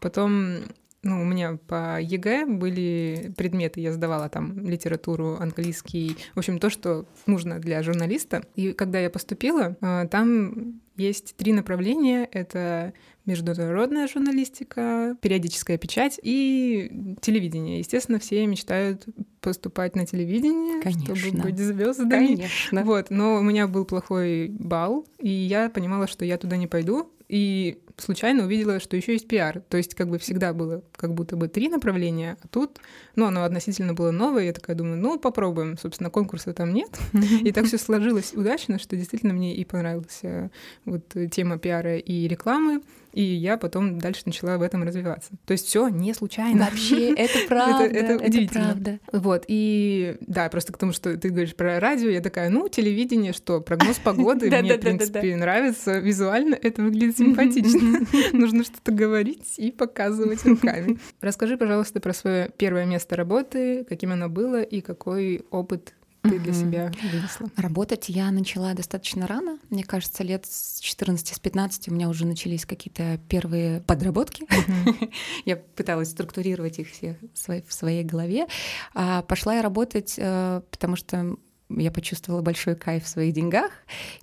Потом 0.00 0.64
ну, 1.06 1.22
у 1.22 1.24
меня 1.24 1.58
по 1.66 2.00
ЕГЭ 2.00 2.46
были 2.46 3.32
предметы, 3.36 3.80
я 3.80 3.92
сдавала 3.92 4.28
там 4.28 4.58
литературу, 4.66 5.36
английский, 5.38 6.16
в 6.34 6.38
общем, 6.38 6.58
то, 6.58 6.68
что 6.68 7.06
нужно 7.26 7.58
для 7.58 7.82
журналиста. 7.82 8.42
И 8.56 8.72
когда 8.72 8.98
я 8.98 9.08
поступила, 9.08 9.76
а, 9.80 10.06
там 10.06 10.80
есть 10.96 11.36
три 11.36 11.52
направления. 11.52 12.28
Это 12.32 12.92
международная 13.26 14.08
журналистика, 14.08 15.16
периодическая 15.20 15.78
печать 15.78 16.18
и 16.22 17.16
телевидение. 17.20 17.78
Естественно, 17.78 18.18
все 18.18 18.46
мечтают 18.46 19.04
поступать 19.40 19.94
на 19.94 20.06
телевидение, 20.06 20.80
Конечно. 20.82 21.14
чтобы 21.14 21.42
быть 21.42 21.58
звездами. 21.58 22.10
Конечно. 22.10 22.82
Вот, 22.84 23.10
но 23.10 23.36
у 23.36 23.42
меня 23.42 23.66
был 23.66 23.84
плохой 23.84 24.48
балл, 24.48 25.06
и 25.18 25.28
я 25.28 25.68
понимала, 25.68 26.06
что 26.06 26.24
я 26.24 26.38
туда 26.38 26.56
не 26.56 26.66
пойду. 26.66 27.12
И 27.28 27.78
случайно 27.96 28.44
увидела, 28.44 28.80
что 28.80 28.96
еще 28.96 29.12
есть 29.12 29.28
пиар. 29.28 29.62
То 29.68 29.76
есть 29.76 29.94
как 29.94 30.08
бы 30.08 30.18
всегда 30.18 30.52
было 30.52 30.82
как 30.96 31.14
будто 31.14 31.36
бы 31.36 31.48
три 31.48 31.68
направления, 31.68 32.36
а 32.42 32.48
тут, 32.48 32.78
ну, 33.14 33.26
оно 33.26 33.44
относительно 33.44 33.94
было 33.94 34.10
новое, 34.10 34.44
я 34.44 34.52
такая 34.52 34.76
думаю, 34.76 34.98
ну, 34.98 35.18
попробуем. 35.18 35.78
Собственно, 35.78 36.10
конкурса 36.10 36.52
там 36.52 36.72
нет. 36.72 36.98
И 37.42 37.52
так 37.52 37.66
все 37.66 37.78
сложилось 37.78 38.32
удачно, 38.34 38.78
что 38.78 38.96
действительно 38.96 39.32
мне 39.32 39.54
и 39.54 39.64
понравилась 39.64 40.20
э, 40.22 40.50
вот 40.84 41.14
тема 41.30 41.58
пиара 41.58 41.96
и 41.96 42.28
рекламы 42.28 42.82
и 43.16 43.22
я 43.22 43.56
потом 43.56 43.98
дальше 43.98 44.22
начала 44.26 44.58
в 44.58 44.62
этом 44.62 44.82
развиваться. 44.82 45.30
То 45.46 45.52
есть 45.52 45.66
все 45.66 45.88
не 45.88 46.12
случайно. 46.12 46.66
Вообще, 46.66 47.14
это 47.14 47.38
правда. 47.48 47.84
это, 47.84 48.12
это 48.12 48.26
удивительно. 48.26 48.58
Это 48.58 48.72
правда. 48.72 49.00
Вот, 49.12 49.44
и 49.48 50.16
да, 50.20 50.50
просто 50.50 50.74
к 50.74 50.78
тому, 50.78 50.92
что 50.92 51.16
ты 51.16 51.30
говоришь 51.30 51.54
про 51.56 51.80
радио, 51.80 52.10
я 52.10 52.20
такая, 52.20 52.50
ну, 52.50 52.68
телевидение, 52.68 53.32
что, 53.32 53.62
прогноз 53.62 53.96
погоды, 53.96 54.50
мне, 54.60 54.74
в 54.74 54.80
принципе, 54.80 55.34
нравится, 55.34 55.98
визуально 55.98 56.58
это 56.60 56.82
выглядит 56.82 57.16
симпатично. 57.16 57.80
Нужно 58.32 58.64
что-то 58.64 58.92
говорить 58.92 59.54
и 59.58 59.70
показывать 59.70 60.44
руками. 60.44 60.98
Расскажи, 61.20 61.56
пожалуйста, 61.56 62.00
про 62.00 62.12
свое 62.12 62.50
первое 62.56 62.84
место 62.86 63.16
работы, 63.16 63.84
каким 63.84 64.12
оно 64.12 64.28
было 64.28 64.62
и 64.62 64.80
какой 64.80 65.44
опыт 65.50 65.94
ты 66.22 66.38
для 66.38 66.52
себя 66.52 66.92
вынесла? 67.12 67.50
Работать 67.56 68.08
я 68.08 68.30
начала 68.30 68.74
достаточно 68.74 69.26
рано. 69.26 69.58
Мне 69.70 69.84
кажется, 69.84 70.22
лет 70.22 70.44
с 70.46 70.80
14-15 70.82 71.88
у 71.88 71.94
меня 71.94 72.08
уже 72.08 72.26
начались 72.26 72.66
какие-то 72.66 73.20
первые 73.28 73.80
подработки. 73.82 74.46
я 75.44 75.56
пыталась 75.56 76.10
структурировать 76.10 76.78
их 76.78 76.90
все 76.90 77.18
в 77.34 77.72
своей 77.72 78.04
голове. 78.04 78.46
А 78.94 79.22
пошла 79.22 79.54
я 79.54 79.62
работать, 79.62 80.14
э, 80.16 80.62
потому 80.70 80.96
что 80.96 81.36
я 81.68 81.90
почувствовала 81.90 82.42
большой 82.42 82.76
кайф 82.76 83.04
в 83.04 83.08
своих 83.08 83.34
деньгах. 83.34 83.70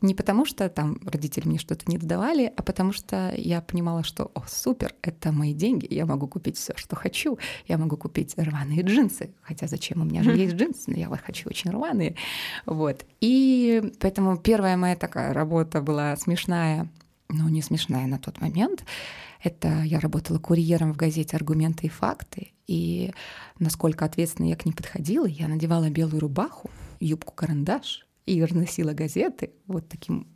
Не 0.01 0.15
потому, 0.15 0.45
что 0.45 0.69
там 0.69 0.97
родители 1.05 1.47
мне 1.47 1.59
что-то 1.59 1.83
не 1.87 1.97
додавали, 1.97 2.51
а 2.55 2.63
потому 2.63 2.93
что 2.93 3.33
я 3.35 3.61
понимала, 3.61 4.03
что, 4.03 4.31
о, 4.33 4.43
супер, 4.47 4.93
это 5.01 5.31
мои 5.31 5.53
деньги, 5.53 5.87
я 5.89 6.05
могу 6.05 6.27
купить 6.27 6.57
все, 6.57 6.73
что 6.75 6.95
хочу. 6.95 7.37
Я 7.67 7.77
могу 7.77 7.97
купить 7.97 8.33
рваные 8.37 8.81
джинсы, 8.81 9.33
хотя 9.41 9.67
зачем, 9.67 10.01
у 10.01 10.05
меня 10.05 10.23
же 10.23 10.35
есть 10.35 10.55
джинсы, 10.55 10.83
но 10.87 10.97
я 10.97 11.09
хочу 11.17 11.49
очень 11.49 11.71
рваные. 11.71 12.15
Вот. 12.65 13.05
И 13.19 13.91
поэтому 13.99 14.37
первая 14.37 14.77
моя 14.77 14.95
такая 14.95 15.33
работа 15.33 15.81
была 15.81 16.15
смешная, 16.15 16.89
но 17.29 17.49
не 17.49 17.61
смешная 17.61 18.07
на 18.07 18.19
тот 18.19 18.39
момент. 18.41 18.83
Это 19.43 19.83
я 19.83 19.99
работала 19.99 20.39
курьером 20.39 20.93
в 20.93 20.97
газете 20.97 21.35
«Аргументы 21.35 21.87
и 21.87 21.89
факты», 21.89 22.53
и 22.65 23.11
насколько 23.59 24.05
ответственно 24.05 24.47
я 24.47 24.55
к 24.55 24.65
ней 24.65 24.71
подходила, 24.71 25.25
я 25.25 25.49
надевала 25.49 25.89
белую 25.89 26.21
рубаху, 26.21 26.71
юбку-карандаш 27.01 28.07
и 28.25 28.41
разносила 28.41 28.93
газеты 28.93 29.51
вот 29.67 29.89
таким 29.89 30.32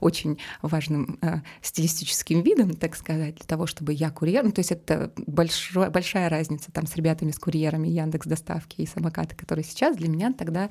очень 0.00 0.38
важным 0.62 1.18
э, 1.22 1.40
стилистическим 1.60 2.42
видом, 2.42 2.74
так 2.74 2.96
сказать, 2.96 3.36
для 3.36 3.46
того, 3.46 3.66
чтобы 3.66 3.92
я 3.92 4.10
курьер. 4.10 4.44
Ну, 4.44 4.52
то 4.52 4.60
есть 4.60 4.72
это 4.72 5.12
большой, 5.26 5.90
большая 5.90 6.28
разница 6.28 6.72
там 6.72 6.86
с 6.86 6.96
ребятами, 6.96 7.30
с 7.30 7.38
курьерами 7.38 7.88
Яндекс 7.88 8.26
доставки 8.26 8.80
и 8.80 8.86
самокаты, 8.86 9.36
которые 9.36 9.64
сейчас 9.64 9.96
для 9.96 10.08
меня 10.08 10.32
тогда 10.32 10.68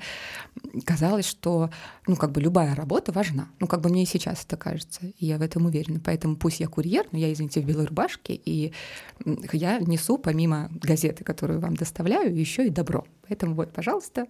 казалось, 0.84 1.26
что 1.26 1.70
ну 2.06 2.16
как 2.16 2.32
бы 2.32 2.40
любая 2.40 2.74
работа 2.74 3.12
важна. 3.12 3.48
Ну 3.60 3.66
как 3.66 3.80
бы 3.80 3.88
мне 3.88 4.02
и 4.02 4.06
сейчас 4.06 4.44
это 4.44 4.56
кажется, 4.56 5.06
и 5.06 5.26
я 5.26 5.38
в 5.38 5.42
этом 5.42 5.66
уверена. 5.66 6.00
Поэтому 6.04 6.36
пусть 6.36 6.60
я 6.60 6.68
курьер, 6.68 7.06
но 7.12 7.18
я, 7.18 7.32
извините, 7.32 7.60
в 7.60 7.64
белой 7.64 7.86
рубашке, 7.86 8.34
и 8.34 8.72
я 9.52 9.78
несу 9.78 10.18
помимо 10.18 10.70
газеты, 10.72 11.24
которую 11.24 11.60
вам 11.60 11.74
доставляю, 11.76 12.34
еще 12.34 12.66
и 12.66 12.70
добро. 12.70 13.04
Поэтому 13.28 13.54
вот, 13.54 13.72
пожалуйста, 13.72 14.26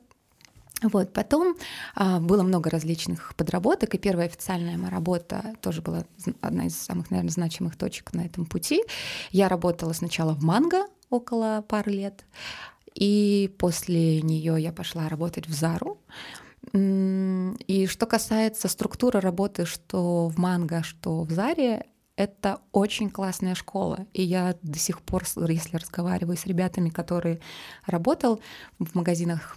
вот, 0.83 1.13
потом 1.13 1.57
а, 1.95 2.21
было 2.21 2.43
много 2.43 2.71
различных 2.71 3.35
подработок, 3.37 3.95
и 3.95 3.99
первая 3.99 4.27
официальная 4.27 4.77
моя 4.77 4.91
работа 4.91 5.55
тоже 5.61 5.83
была 5.83 6.05
одна 6.41 6.67
из 6.67 6.77
самых, 6.77 7.11
наверное, 7.11 7.33
значимых 7.33 7.77
точек 7.77 8.13
на 8.15 8.23
этом 8.23 8.47
пути. 8.47 8.83
Я 9.31 9.49
работала 9.49 9.93
сначала 9.93 10.35
в 10.35 10.43
Манго 10.43 10.87
около 11.11 11.65
пары 11.67 11.93
лет, 11.93 12.25
и 12.95 13.55
после 13.59 14.23
нее 14.23 14.57
я 14.59 14.73
пошла 14.73 15.09
работать 15.09 15.47
в 15.47 15.53
Зару. 15.53 16.01
И 16.75 17.87
что 17.91 18.07
касается 18.07 18.69
структуры 18.69 19.21
работы, 19.21 19.67
что 19.67 20.29
в 20.29 20.39
Манго, 20.39 20.83
что 20.83 21.23
в 21.23 21.31
Заре, 21.31 21.87
это 22.17 22.61
очень 22.73 23.11
классная 23.11 23.55
школа. 23.55 24.07
И 24.13 24.23
я 24.23 24.57
до 24.63 24.79
сих 24.79 25.01
пор, 25.01 25.25
если 25.49 25.77
разговариваю 25.77 26.37
с 26.37 26.47
ребятами, 26.47 26.91
которые 26.91 27.41
работал 27.87 28.41
в 28.79 28.95
магазинах 28.95 29.57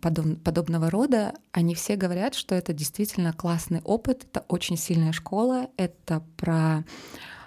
подоб, 0.00 0.42
подобного 0.42 0.90
рода, 0.90 1.34
они 1.52 1.74
все 1.74 1.96
говорят, 1.96 2.34
что 2.34 2.54
это 2.54 2.72
действительно 2.72 3.32
классный 3.32 3.80
опыт, 3.82 4.24
это 4.24 4.44
очень 4.48 4.76
сильная 4.76 5.12
школа, 5.12 5.68
это 5.76 6.22
про 6.36 6.84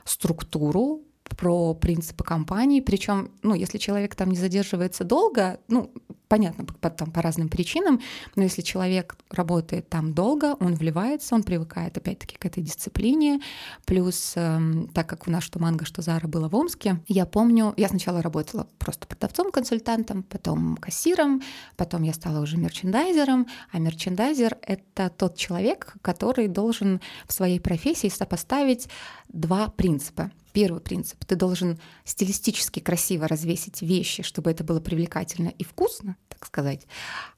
структуру, 0.06 1.02
про 1.24 1.74
принципы 1.74 2.24
компании. 2.24 2.82
Причем, 2.82 3.32
ну, 3.42 3.56
если 3.56 3.78
человек 3.78 4.16
там 4.16 4.30
не 4.30 4.38
задерживается 4.38 5.04
долго, 5.04 5.60
ну, 5.68 5.92
понятно, 6.28 6.64
по, 6.64 6.90
там, 6.90 7.12
по 7.12 7.22
разным 7.22 7.50
причинам, 7.50 8.00
но 8.36 8.44
если 8.44 8.62
человек 8.62 9.18
работает 9.30 9.90
там 9.90 10.14
долго, 10.14 10.56
он 10.62 10.76
вливается, 10.76 11.36
он 11.36 11.44
привыкает 11.44 11.98
опять-таки 11.98 12.38
к 12.38 12.46
этой 12.46 12.64
дисциплине. 12.64 13.42
Плюс, 13.86 14.34
э, 14.36 14.60
так 14.94 15.10
как 15.10 15.28
у 15.28 15.32
нас 15.32 15.44
что 15.44 15.60
Манго, 15.60 15.84
что 15.84 16.02
Зара 16.02 16.28
было 16.28 16.48
в 16.48 16.56
Омске, 16.56 17.02
я 17.08 17.26
помню, 17.26 17.74
я 17.76 17.90
сначала 17.90 18.22
работала 18.22 18.68
просто 18.80 19.08
продавцом-консультантом, 19.08 20.24
потом 20.24 20.78
кассиром, 20.78 21.42
потом 21.76 22.04
я 22.04 22.14
стала 22.14 22.42
уже 22.42 22.56
мерчендайзером, 22.56 23.48
а 23.72 23.80
мерчендайзер— 23.80 24.58
это 24.62 25.10
тот 25.10 25.36
человек, 25.36 25.96
который 26.02 26.48
должен 26.48 27.02
в 27.28 27.34
своей 27.34 27.60
профессии 27.60 28.08
сопоставить 28.08 28.88
два 29.28 29.68
принципа. 29.68 30.32
Первый 30.54 30.82
принцип. 30.82 31.24
Ты 31.26 31.36
должен 31.36 31.80
стилистически 32.04 32.80
красиво 32.80 33.28
развесить 33.28 33.82
вещи, 33.82 34.24
чтобы 34.24 34.52
это 34.52 34.64
было 34.64 34.80
привлекательно 34.80 35.50
и 35.50 35.64
вкусно, 35.64 36.18
так 36.28 36.46
сказать. 36.46 36.88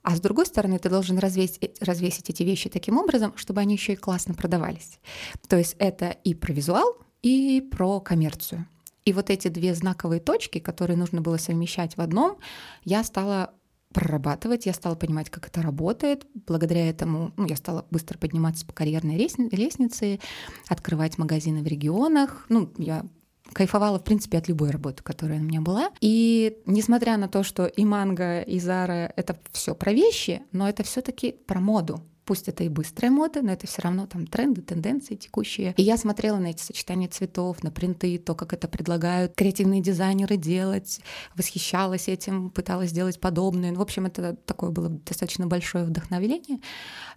А 0.01 0.15
с 0.15 0.19
другой 0.19 0.45
стороны, 0.45 0.79
ты 0.79 0.89
должен 0.89 1.19
развесить, 1.19 1.57
э, 1.61 1.69
развесить 1.79 2.29
эти 2.29 2.43
вещи 2.43 2.69
таким 2.69 2.97
образом, 2.97 3.37
чтобы 3.37 3.61
они 3.61 3.75
еще 3.75 3.93
и 3.93 3.97
классно 3.97 4.33
продавались. 4.33 4.99
То 5.47 5.57
есть 5.57 5.75
это 5.79 6.09
и 6.09 6.33
про 6.33 6.53
визуал, 6.53 6.97
и 7.21 7.61
про 7.61 7.99
коммерцию. 7.99 8.67
И 9.05 9.13
вот 9.13 9.29
эти 9.29 9.49
две 9.49 9.75
знаковые 9.75 10.21
точки, 10.21 10.59
которые 10.59 10.97
нужно 10.97 11.21
было 11.21 11.37
совмещать 11.37 11.97
в 11.97 12.01
одном, 12.01 12.37
я 12.85 13.03
стала 13.03 13.53
прорабатывать, 13.93 14.65
я 14.65 14.73
стала 14.73 14.95
понимать, 14.95 15.29
как 15.29 15.47
это 15.47 15.61
работает. 15.61 16.25
Благодаря 16.47 16.89
этому 16.89 17.31
ну, 17.37 17.47
я 17.47 17.55
стала 17.55 17.85
быстро 17.91 18.17
подниматься 18.17 18.65
по 18.65 18.73
карьерной 18.73 19.15
лестнице, 19.17 20.19
открывать 20.67 21.17
магазины 21.17 21.61
в 21.61 21.67
регионах. 21.67 22.45
Ну, 22.49 22.71
я 22.77 23.05
кайфовала, 23.53 23.99
в 23.99 24.03
принципе, 24.03 24.37
от 24.37 24.47
любой 24.47 24.71
работы, 24.71 25.03
которая 25.03 25.39
у 25.39 25.43
меня 25.43 25.61
была. 25.61 25.91
И 26.01 26.57
несмотря 26.65 27.17
на 27.17 27.27
то, 27.27 27.43
что 27.43 27.65
и 27.65 27.85
манго, 27.85 28.41
и 28.41 28.59
Зара— 28.59 29.13
это 29.15 29.37
все 29.51 29.75
про 29.75 29.93
вещи, 29.93 30.41
но 30.51 30.67
это 30.67 30.83
все 30.83 31.01
таки 31.01 31.31
про 31.45 31.59
моду. 31.59 32.01
Пусть 32.25 32.47
это 32.47 32.63
и 32.63 32.69
быстрая 32.69 33.11
мода, 33.11 33.41
но 33.41 33.51
это 33.51 33.67
все 33.67 33.81
равно 33.81 34.07
там 34.07 34.27
тренды, 34.27 34.61
тенденции 34.61 35.15
текущие. 35.15 35.73
И 35.75 35.83
я 35.83 35.97
смотрела 35.97 36.37
на 36.37 36.47
эти 36.47 36.61
сочетания 36.61 37.09
цветов, 37.09 37.63
на 37.63 37.71
принты, 37.71 38.17
то, 38.17 38.33
как 38.33 38.53
это 38.53 38.67
предлагают 38.67 39.35
креативные 39.35 39.81
дизайнеры 39.81 40.37
делать, 40.37 41.01
восхищалась 41.35 42.07
этим, 42.07 42.49
пыталась 42.49 42.91
сделать 42.91 43.19
подобное. 43.19 43.73
В 43.73 43.81
общем, 43.81 44.05
это 44.05 44.35
такое 44.45 44.69
было 44.69 44.89
достаточно 44.89 45.47
большое 45.47 45.83
вдохновение. 45.83 46.59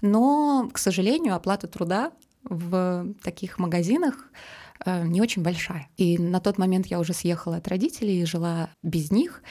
Но, 0.03 0.69
к 0.73 0.79
сожалению, 0.79 1.35
оплата 1.37 1.69
труда 1.69 2.13
в 2.43 3.15
таких 3.23 3.59
магазинах 3.59 4.31
э, 4.85 5.07
не 5.07 5.21
очень 5.21 5.43
большая. 5.43 5.89
И 5.97 6.19
на 6.19 6.41
тот 6.41 6.59
момент 6.59 6.87
я 6.87 6.99
уже 6.99 7.13
съехала 7.13 7.57
от 7.57 7.69
родителей 7.69 8.23
и 8.23 8.27
жила 8.27 8.71
без 8.83 9.11
них. 9.11 9.43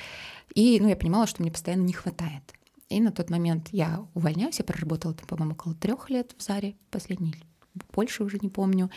И 0.53 0.79
ну, 0.79 0.89
я 0.89 0.95
понимала, 0.95 1.27
что 1.27 1.41
мне 1.41 1.51
постоянно 1.51 1.83
не 1.83 1.93
хватает. 1.93 2.53
И 2.89 3.01
на 3.01 3.11
тот 3.11 3.29
момент 3.29 3.69
я 3.71 4.05
увольняюсь, 4.13 4.59
я 4.59 4.65
проработала, 4.65 5.13
там, 5.13 5.27
по-моему, 5.27 5.53
около 5.53 5.75
трех 5.75 6.09
лет 6.09 6.35
в 6.37 6.43
Заре, 6.43 6.75
последний, 6.91 7.35
больше 7.93 8.23
уже 8.23 8.37
не 8.41 8.49
помню. 8.49 8.89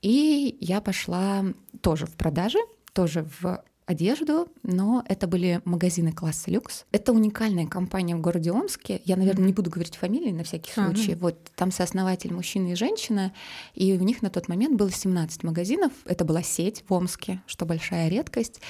И 0.00 0.56
я 0.60 0.80
пошла 0.80 1.44
тоже 1.80 2.06
в 2.06 2.16
продажи, 2.16 2.58
тоже 2.92 3.28
в 3.40 3.64
одежду, 3.86 4.48
но 4.62 5.04
это 5.08 5.26
были 5.26 5.60
магазины 5.64 6.12
класса 6.12 6.50
люкс. 6.50 6.84
Это 6.92 7.12
уникальная 7.12 7.66
компания 7.66 8.14
в 8.14 8.20
городе 8.20 8.52
Омске. 8.52 9.00
Я, 9.04 9.16
наверное, 9.16 9.46
не 9.46 9.52
буду 9.52 9.70
говорить 9.70 9.96
фамилии 9.96 10.30
на 10.30 10.44
всякий 10.44 10.72
случай. 10.72 11.14
А, 11.14 11.16
Вот 11.16 11.50
там 11.56 11.72
сооснователь 11.72 12.32
мужчина 12.32 12.72
и 12.72 12.74
женщина, 12.74 13.32
и 13.74 13.92
у 13.92 14.00
них 14.00 14.22
на 14.22 14.30
тот 14.30 14.48
момент 14.48 14.76
было 14.76 14.90
17 14.90 15.42
магазинов. 15.42 15.92
Это 16.04 16.24
была 16.24 16.42
сеть 16.42 16.84
в 16.88 16.92
Омске, 16.92 17.42
что 17.46 17.66
большая 17.66 18.08
редкость. 18.08 18.60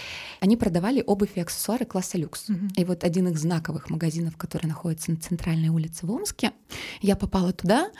Они 0.40 0.57
продавали 0.57 1.02
обувь 1.07 1.33
и 1.35 1.40
аксессуары 1.40 1.85
класса 1.85 2.17
люкс. 2.17 2.49
Угу. 2.49 2.69
И 2.76 2.85
вот 2.85 3.05
один 3.05 3.29
из 3.29 3.40
знаковых 3.40 3.90
магазинов, 3.90 4.37
который 4.37 4.67
находится 4.67 5.11
на 5.11 5.19
центральной 5.19 5.69
улице 5.69 6.07
в 6.07 6.11
Омске, 6.11 6.52
я 7.02 7.17
попала 7.17 7.52
туда. 7.52 7.90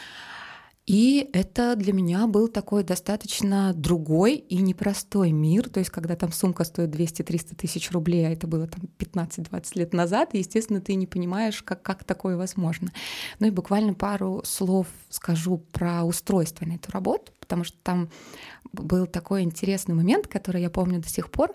И 0.90 1.30
это 1.32 1.76
для 1.76 1.92
меня 1.92 2.26
был 2.26 2.49
такой 2.49 2.82
достаточно 2.82 3.73
другой 3.73 4.35
и 4.35 4.56
непростой 4.56 5.30
мир. 5.30 5.68
То 5.68 5.78
есть, 5.78 5.90
когда 5.90 6.16
там 6.16 6.32
сумка 6.32 6.64
стоит 6.64 6.90
200-300 6.90 7.54
тысяч 7.54 7.92
рублей, 7.92 8.26
а 8.26 8.32
это 8.32 8.49
было 8.49 8.66
там 8.66 8.88
15-20 8.99 9.62
лет 9.76 9.92
назад, 9.94 10.35
и, 10.35 10.38
естественно, 10.38 10.80
ты 10.80 10.97
не 10.97 11.06
понимаешь, 11.06 11.62
как, 11.62 11.85
как 11.85 12.02
такое 12.02 12.37
возможно. 12.37 12.90
Ну 13.38 13.47
и 13.47 13.50
буквально 13.50 13.94
пару 13.94 14.42
слов 14.44 14.88
скажу 15.11 15.59
про 15.70 16.02
устройство 16.02 16.64
на 16.66 16.73
эту 16.73 16.90
работу, 16.90 17.30
потому 17.38 17.62
что 17.62 17.78
там 17.85 18.11
был 18.73 19.06
такой 19.06 19.42
интересный 19.42 19.94
момент, 19.94 20.26
который 20.26 20.61
я 20.61 20.70
помню 20.70 20.99
до 21.00 21.09
сих 21.09 21.30
пор. 21.30 21.54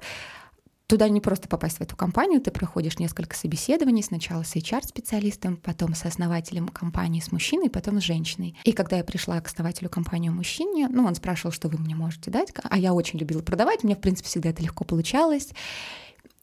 Туда 0.88 1.10
не 1.10 1.20
просто 1.20 1.48
попасть 1.48 1.78
в 1.78 1.82
эту 1.82 1.96
компанию, 1.96 2.40
ты 2.40 2.52
проходишь 2.52 3.00
несколько 3.00 3.36
собеседований, 3.36 4.04
сначала 4.04 4.44
с 4.44 4.56
HR-специалистом, 4.56 5.58
потом 5.58 5.96
с 5.96 6.06
основателем 6.06 6.68
компании 6.68 7.22
с 7.22 7.32
мужчиной, 7.32 7.72
потом 7.72 8.00
с 8.00 8.04
женщиной. 8.04 8.56
И 8.66 8.72
когда 8.72 8.98
я 8.98 9.04
пришла 9.04 9.42
к 9.42 9.48
основателю 9.48 9.90
компании 9.90 10.30
мужчине, 10.30 10.88
ну, 10.90 11.06
он 11.06 11.16
спрашивал, 11.16 11.52
что 11.52 11.70
вы 11.70 11.80
мне 11.80 11.96
можете 11.96 12.30
дать, 12.30 12.54
а 12.64 12.78
я 12.78 12.94
очень 12.94 13.18
любила 13.18 13.42
продавать, 13.42 13.84
мне, 13.84 13.96
в 13.96 14.00
принципе, 14.00 14.30
всегда 14.30 14.50
это 14.50 14.62
легко 14.62 14.84
получалось. 14.84 15.50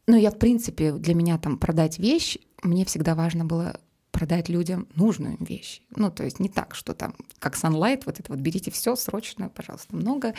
Но 0.08 0.16
я, 0.16 0.32
в 0.32 0.38
принципе, 0.38 0.92
для 0.92 1.14
меня 1.14 1.38
там 1.38 1.56
продать 1.56 2.00
вещь, 2.00 2.36
мне 2.64 2.84
всегда 2.84 3.14
важно 3.14 3.44
было 3.44 3.78
продать 4.12 4.48
людям 4.48 4.86
нужную 4.94 5.36
вещь. 5.40 5.80
Ну, 5.96 6.10
то 6.10 6.22
есть 6.22 6.38
не 6.38 6.48
так, 6.48 6.74
что 6.74 6.94
там, 6.94 7.14
как 7.38 7.56
Sunlight, 7.56 8.02
вот 8.06 8.20
это 8.20 8.30
вот 8.30 8.40
берите 8.40 8.70
все 8.70 8.94
срочно, 8.94 9.48
пожалуйста, 9.48 9.96
много. 9.96 10.34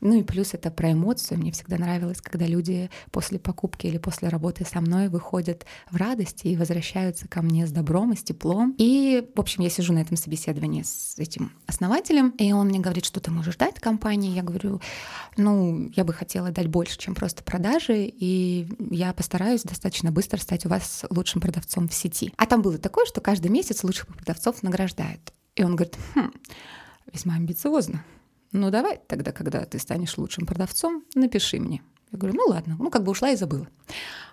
Ну 0.00 0.14
и 0.14 0.22
плюс 0.22 0.54
это 0.54 0.70
про 0.70 0.92
эмоцию. 0.92 1.38
Мне 1.38 1.50
всегда 1.50 1.78
нравилось, 1.78 2.20
когда 2.20 2.46
люди 2.46 2.90
после 3.10 3.38
покупки 3.38 3.86
или 3.86 3.98
после 3.98 4.28
работы 4.28 4.64
со 4.64 4.80
мной 4.80 5.08
выходят 5.08 5.64
в 5.90 5.96
радости 5.96 6.48
и 6.48 6.56
возвращаются 6.56 7.26
ко 7.26 7.42
мне 7.42 7.66
с 7.66 7.72
добром 7.72 8.12
и 8.12 8.16
с 8.16 8.22
теплом. 8.22 8.74
И, 8.78 9.26
в 9.34 9.40
общем, 9.40 9.62
я 9.62 9.70
сижу 9.70 9.94
на 9.94 10.00
этом 10.00 10.16
собеседовании 10.16 10.82
с 10.82 11.14
этим 11.18 11.52
основателем, 11.66 12.30
и 12.38 12.52
он 12.52 12.68
мне 12.68 12.78
говорит, 12.78 13.06
что 13.06 13.20
ты 13.20 13.30
можешь 13.30 13.56
дать 13.56 13.80
компании. 13.80 14.34
Я 14.34 14.42
говорю, 14.42 14.80
ну, 15.38 15.90
я 15.96 16.04
бы 16.04 16.12
хотела 16.12 16.50
дать 16.50 16.68
больше, 16.68 16.98
чем 16.98 17.14
просто 17.14 17.42
продажи, 17.42 18.04
и 18.04 18.68
я 18.90 19.14
постараюсь 19.14 19.62
достаточно 19.62 20.12
быстро 20.12 20.38
стать 20.38 20.66
у 20.66 20.68
вас 20.68 21.04
лучшим 21.08 21.40
продавцом 21.40 21.88
в 21.88 21.94
сети. 21.94 22.32
А 22.36 22.44
там 22.46 22.60
было 22.60 22.76
такое, 22.76 23.06
что 23.14 23.20
каждый 23.20 23.46
месяц 23.46 23.84
лучших 23.84 24.08
продавцов 24.08 24.64
награждают. 24.64 25.32
И 25.54 25.62
он 25.62 25.76
говорит, 25.76 25.96
хм, 26.16 26.32
весьма 27.12 27.34
амбициозно. 27.34 28.04
Ну 28.50 28.70
давай 28.70 29.00
тогда, 29.06 29.30
когда 29.30 29.64
ты 29.66 29.78
станешь 29.78 30.18
лучшим 30.18 30.46
продавцом, 30.46 31.04
напиши 31.14 31.60
мне. 31.60 31.80
Я 32.10 32.18
говорю, 32.18 32.36
ну 32.36 32.46
ладно, 32.48 32.74
ну 32.76 32.90
как 32.90 33.04
бы 33.04 33.12
ушла 33.12 33.30
и 33.30 33.36
забыла. 33.36 33.68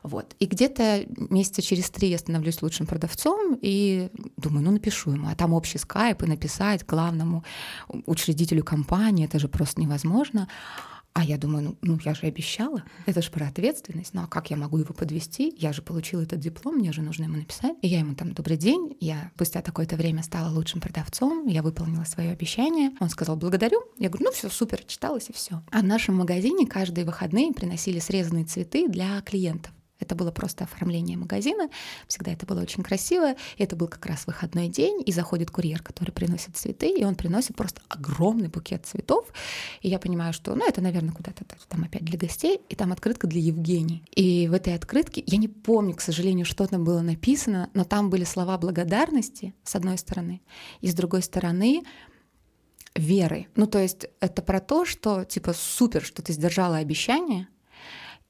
Вот. 0.01 0.35
И 0.39 0.47
где-то 0.47 1.05
месяца 1.29 1.61
через 1.61 1.91
три 1.91 2.09
я 2.09 2.17
становлюсь 2.17 2.63
лучшим 2.63 2.87
продавцом 2.87 3.55
и 3.61 4.09
думаю, 4.37 4.65
ну 4.65 4.71
напишу 4.71 5.11
ему. 5.11 5.27
А 5.27 5.35
там 5.35 5.53
общий 5.53 5.77
скайп 5.77 6.23
и 6.23 6.25
написать 6.25 6.83
главному 6.83 7.43
учредителю 8.07 8.63
компании, 8.63 9.25
это 9.25 9.37
же 9.37 9.47
просто 9.47 9.79
невозможно. 9.79 10.47
А 11.13 11.23
я 11.23 11.37
думаю, 11.37 11.63
ну, 11.63 11.77
ну 11.81 11.99
я 12.05 12.13
же 12.13 12.25
обещала, 12.25 12.83
это 13.05 13.21
же 13.21 13.29
про 13.31 13.47
ответственность, 13.47 14.13
ну 14.13 14.23
а 14.23 14.27
как 14.27 14.49
я 14.49 14.55
могу 14.55 14.77
его 14.77 14.93
подвести? 14.93 15.53
Я 15.57 15.73
же 15.73 15.81
получила 15.81 16.21
этот 16.21 16.39
диплом, 16.39 16.75
мне 16.75 16.93
же 16.93 17.01
нужно 17.01 17.25
ему 17.25 17.37
написать. 17.37 17.75
И 17.81 17.87
я 17.87 17.99
ему 17.99 18.15
там, 18.15 18.33
добрый 18.33 18.55
день, 18.55 18.95
я 19.01 19.31
спустя 19.35 19.61
такое-то 19.61 19.97
время 19.97 20.23
стала 20.23 20.49
лучшим 20.53 20.79
продавцом, 20.79 21.47
я 21.47 21.63
выполнила 21.63 22.05
свое 22.05 22.31
обещание. 22.31 22.91
Он 22.99 23.09
сказал, 23.09 23.35
благодарю. 23.35 23.83
Я 23.97 24.09
говорю, 24.09 24.25
ну 24.25 24.31
все, 24.31 24.49
супер, 24.49 24.83
читалось 24.85 25.29
и 25.29 25.33
все. 25.33 25.61
А 25.71 25.81
в 25.81 25.83
нашем 25.83 26.15
магазине 26.15 26.65
каждые 26.65 27.05
выходные 27.05 27.51
приносили 27.51 27.99
срезанные 27.99 28.45
цветы 28.45 28.87
для 28.87 29.21
клиентов. 29.21 29.73
Это 30.01 30.15
было 30.15 30.31
просто 30.31 30.65
оформление 30.65 31.17
магазина, 31.17 31.69
всегда 32.07 32.33
это 32.33 32.45
было 32.45 32.61
очень 32.61 32.83
красиво. 32.83 33.35
Это 33.57 33.75
был 33.75 33.87
как 33.87 34.05
раз 34.05 34.27
выходной 34.27 34.67
день, 34.67 35.01
и 35.05 35.11
заходит 35.11 35.51
курьер, 35.51 35.81
который 35.81 36.11
приносит 36.11 36.57
цветы, 36.57 36.89
и 36.89 37.05
он 37.05 37.15
приносит 37.15 37.55
просто 37.55 37.81
огромный 37.87 38.49
букет 38.49 38.85
цветов. 38.85 39.27
И 39.81 39.89
я 39.89 39.99
понимаю, 39.99 40.33
что, 40.33 40.55
ну, 40.55 40.67
это, 40.67 40.81
наверное, 40.81 41.13
куда-то 41.13 41.45
там 41.69 41.83
опять 41.83 42.03
для 42.03 42.17
гостей, 42.17 42.59
и 42.67 42.75
там 42.75 42.91
открытка 42.91 43.27
для 43.27 43.39
Евгении. 43.39 44.03
И 44.15 44.47
в 44.47 44.53
этой 44.53 44.75
открытке, 44.75 45.23
я 45.25 45.37
не 45.37 45.47
помню, 45.47 45.95
к 45.95 46.01
сожалению, 46.01 46.45
что 46.45 46.65
там 46.67 46.83
было 46.83 47.01
написано, 47.01 47.69
но 47.73 47.83
там 47.83 48.09
были 48.09 48.23
слова 48.23 48.57
благодарности, 48.57 49.53
с 49.63 49.75
одной 49.75 49.97
стороны, 49.97 50.41
и 50.81 50.87
с 50.89 50.93
другой 50.93 51.21
стороны, 51.21 51.83
веры. 52.95 53.47
Ну, 53.55 53.67
то 53.67 53.79
есть 53.79 54.07
это 54.19 54.41
про 54.41 54.59
то, 54.59 54.85
что, 54.85 55.23
типа, 55.23 55.53
супер, 55.53 56.03
что 56.03 56.21
ты 56.21 56.33
сдержала 56.33 56.77
обещание, 56.77 57.47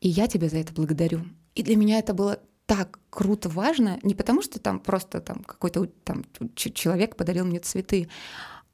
и 0.01 0.09
я 0.09 0.27
тебя 0.27 0.49
за 0.49 0.57
это 0.57 0.73
благодарю. 0.73 1.25
И 1.55 1.63
для 1.63 1.75
меня 1.75 1.99
это 1.99 2.13
было 2.13 2.39
так 2.65 2.99
круто 3.09 3.49
важно, 3.49 3.99
не 4.03 4.15
потому 4.15 4.41
что 4.41 4.59
там 4.59 4.79
просто 4.79 5.19
там 5.19 5.43
какой-то 5.43 5.87
там 6.05 6.23
человек 6.55 7.17
подарил 7.17 7.45
мне 7.45 7.59
цветы, 7.59 8.07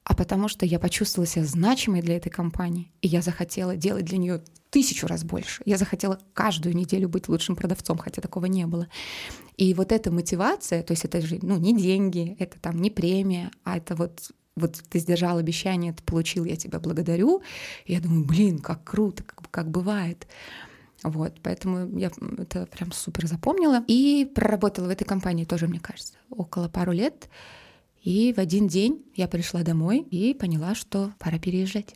а 0.04 0.16
потому 0.16 0.48
что 0.48 0.66
я 0.66 0.80
почувствовала 0.80 1.28
себя 1.28 1.46
значимой 1.46 2.02
для 2.02 2.16
этой 2.16 2.30
компании, 2.30 2.92
и 3.02 3.08
я 3.08 3.22
захотела 3.22 3.76
делать 3.76 4.06
для 4.06 4.18
нее 4.18 4.42
тысячу 4.70 5.08
раз 5.08 5.24
больше. 5.24 5.64
Я 5.66 5.78
захотела 5.78 6.20
каждую 6.34 6.76
неделю 6.76 7.10
быть 7.10 7.28
лучшим 7.28 7.56
продавцом, 7.56 7.98
хотя 7.98 8.22
такого 8.22 8.46
не 8.46 8.66
было. 8.68 8.88
И 9.58 9.74
вот 9.74 9.92
эта 9.92 10.12
мотивация, 10.12 10.84
то 10.84 10.92
есть 10.92 11.04
это 11.04 11.20
же 11.22 11.40
ну, 11.42 11.58
не 11.58 11.76
деньги, 11.76 12.36
это 12.40 12.60
там 12.60 12.80
не 12.80 12.92
премия, 12.92 13.52
а 13.64 13.78
это 13.78 13.96
вот 13.96 14.32
вот 14.56 14.82
ты 14.90 15.00
сдержал 15.00 15.38
обещание, 15.38 15.94
ты 15.94 16.04
получил, 16.04 16.44
я 16.44 16.56
тебя 16.56 16.80
благодарю. 16.80 17.44
И 17.86 17.94
я 17.94 18.02
думаю, 18.02 18.26
блин, 18.26 18.60
как 18.60 18.84
круто, 18.84 19.24
как, 19.24 19.50
как 19.52 19.70
бывает. 19.70 20.28
Вот, 21.04 21.40
поэтому 21.44 21.98
я 21.98 22.12
это 22.38 22.66
прям 22.66 22.92
супер 22.92 23.28
запомнила. 23.28 23.84
И 23.88 24.30
проработала 24.34 24.88
в 24.88 24.90
этой 24.90 25.06
компании 25.06 25.46
тоже, 25.46 25.68
мне 25.68 25.80
кажется, 25.80 26.14
около 26.30 26.70
пару 26.70 26.92
лет. 26.92 27.30
И 28.04 28.34
в 28.34 28.40
один 28.40 28.68
день 28.68 29.04
я 29.16 29.28
пришла 29.28 29.64
домой 29.64 30.00
и 30.00 30.34
поняла, 30.34 30.76
что 30.76 31.12
пора 31.20 31.40
переезжать. 31.40 31.96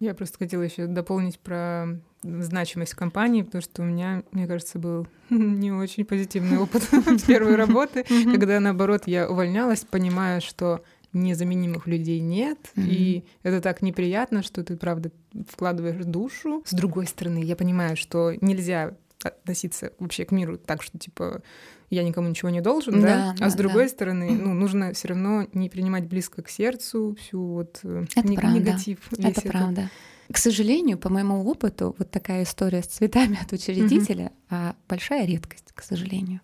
Я 0.00 0.14
просто 0.14 0.38
хотела 0.38 0.62
еще 0.62 0.86
дополнить 0.86 1.38
про 1.38 1.98
значимость 2.22 2.94
компании, 2.94 3.42
потому 3.42 3.62
что 3.62 3.82
у 3.82 3.84
меня, 3.84 4.22
мне 4.32 4.46
кажется, 4.46 4.78
был 4.78 5.06
не 5.30 5.72
очень 5.72 6.04
позитивный 6.04 6.58
опыт 6.58 6.88
первой 7.26 7.56
работы, 7.56 8.04
когда, 8.04 8.60
наоборот, 8.60 9.02
я 9.06 9.30
увольнялась, 9.30 9.84
понимая, 9.84 10.40
что 10.40 10.82
незаменимых 11.16 11.86
людей 11.86 12.20
нет, 12.20 12.58
и 12.76 13.24
это 13.42 13.60
так 13.60 13.82
неприятно, 13.82 14.42
что 14.42 14.62
ты, 14.62 14.76
правда, 14.76 15.10
вкладываешь 15.48 16.04
душу. 16.04 16.62
С 16.64 16.72
другой 16.72 17.06
стороны, 17.06 17.42
я 17.42 17.56
понимаю, 17.56 17.96
что 17.96 18.32
нельзя 18.40 18.94
относиться 19.22 19.92
вообще 19.98 20.24
к 20.24 20.30
миру 20.30 20.58
так, 20.58 20.82
что 20.82 20.98
типа 20.98 21.42
я 21.90 22.02
никому 22.02 22.28
ничего 22.28 22.50
не 22.50 22.60
должен, 22.60 23.00
да, 23.00 23.34
да? 23.38 23.46
а 23.46 23.50
с 23.50 23.54
другой 23.54 23.84
да. 23.84 23.88
стороны, 23.88 24.30
ну, 24.30 24.52
нужно 24.52 24.92
все 24.92 25.08
равно 25.08 25.46
не 25.52 25.68
принимать 25.68 26.06
близко 26.06 26.42
к 26.42 26.48
сердцу 26.48 27.16
всю 27.20 27.44
вот 27.44 27.80
э, 27.84 28.04
это 28.14 28.26
не- 28.26 28.36
правда. 28.36 28.58
негатив. 28.58 28.98
Это 29.18 29.40
правда. 29.40 29.90
К 30.30 30.38
сожалению, 30.38 30.98
по 30.98 31.08
моему 31.08 31.44
опыту, 31.48 31.94
вот 31.98 32.10
такая 32.10 32.42
история 32.42 32.82
с 32.82 32.86
цветами 32.86 33.38
от 33.42 33.52
учредителя 33.52 34.32
mm-hmm. 34.50 34.74
большая 34.88 35.26
редкость, 35.26 35.72
к 35.72 35.82
сожалению. 35.82 36.40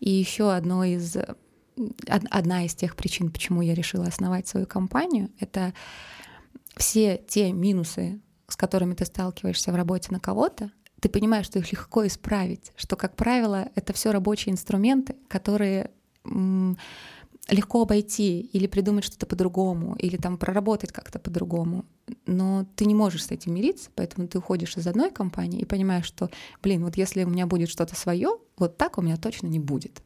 И 0.00 0.10
еще 0.10 0.52
одно 0.52 0.84
из 0.84 1.16
одна 2.06 2.64
из 2.64 2.74
тех 2.74 2.96
причин, 2.96 3.30
почему 3.30 3.62
я 3.62 3.74
решила 3.74 4.06
основать 4.06 4.46
свою 4.46 4.66
компанию, 4.66 5.30
это 5.40 5.72
все 6.76 7.20
те 7.28 7.52
минусы, 7.52 8.20
с 8.48 8.56
которыми 8.56 8.94
ты 8.94 9.04
сталкиваешься 9.04 9.72
в 9.72 9.76
работе 9.76 10.08
на 10.10 10.20
кого-то, 10.20 10.70
ты 11.00 11.08
понимаешь, 11.08 11.46
что 11.46 11.58
их 11.58 11.70
легко 11.70 12.06
исправить, 12.06 12.72
что, 12.76 12.96
как 12.96 13.14
правило, 13.14 13.68
это 13.74 13.92
все 13.92 14.10
рабочие 14.10 14.52
инструменты, 14.52 15.16
которые 15.28 15.90
легко 17.48 17.82
обойти 17.82 18.40
или 18.40 18.66
придумать 18.66 19.04
что-то 19.04 19.26
по-другому, 19.26 19.96
или 19.96 20.16
там 20.16 20.38
проработать 20.38 20.92
как-то 20.92 21.18
по-другому. 21.18 21.84
Но 22.26 22.66
ты 22.76 22.86
не 22.86 22.94
можешь 22.94 23.24
с 23.24 23.30
этим 23.30 23.54
мириться, 23.54 23.90
поэтому 23.94 24.28
ты 24.28 24.38
уходишь 24.38 24.76
из 24.76 24.86
одной 24.86 25.10
компании 25.10 25.60
и 25.60 25.66
понимаешь, 25.66 26.06
что, 26.06 26.30
блин, 26.62 26.84
вот 26.84 26.96
если 26.96 27.24
у 27.24 27.28
меня 27.28 27.46
будет 27.46 27.68
что-то 27.68 27.96
свое, 27.96 28.38
вот 28.56 28.76
так 28.76 28.98
у 28.98 29.02
меня 29.02 29.16
точно 29.16 29.48
не 29.48 29.58
будет. 29.58 30.02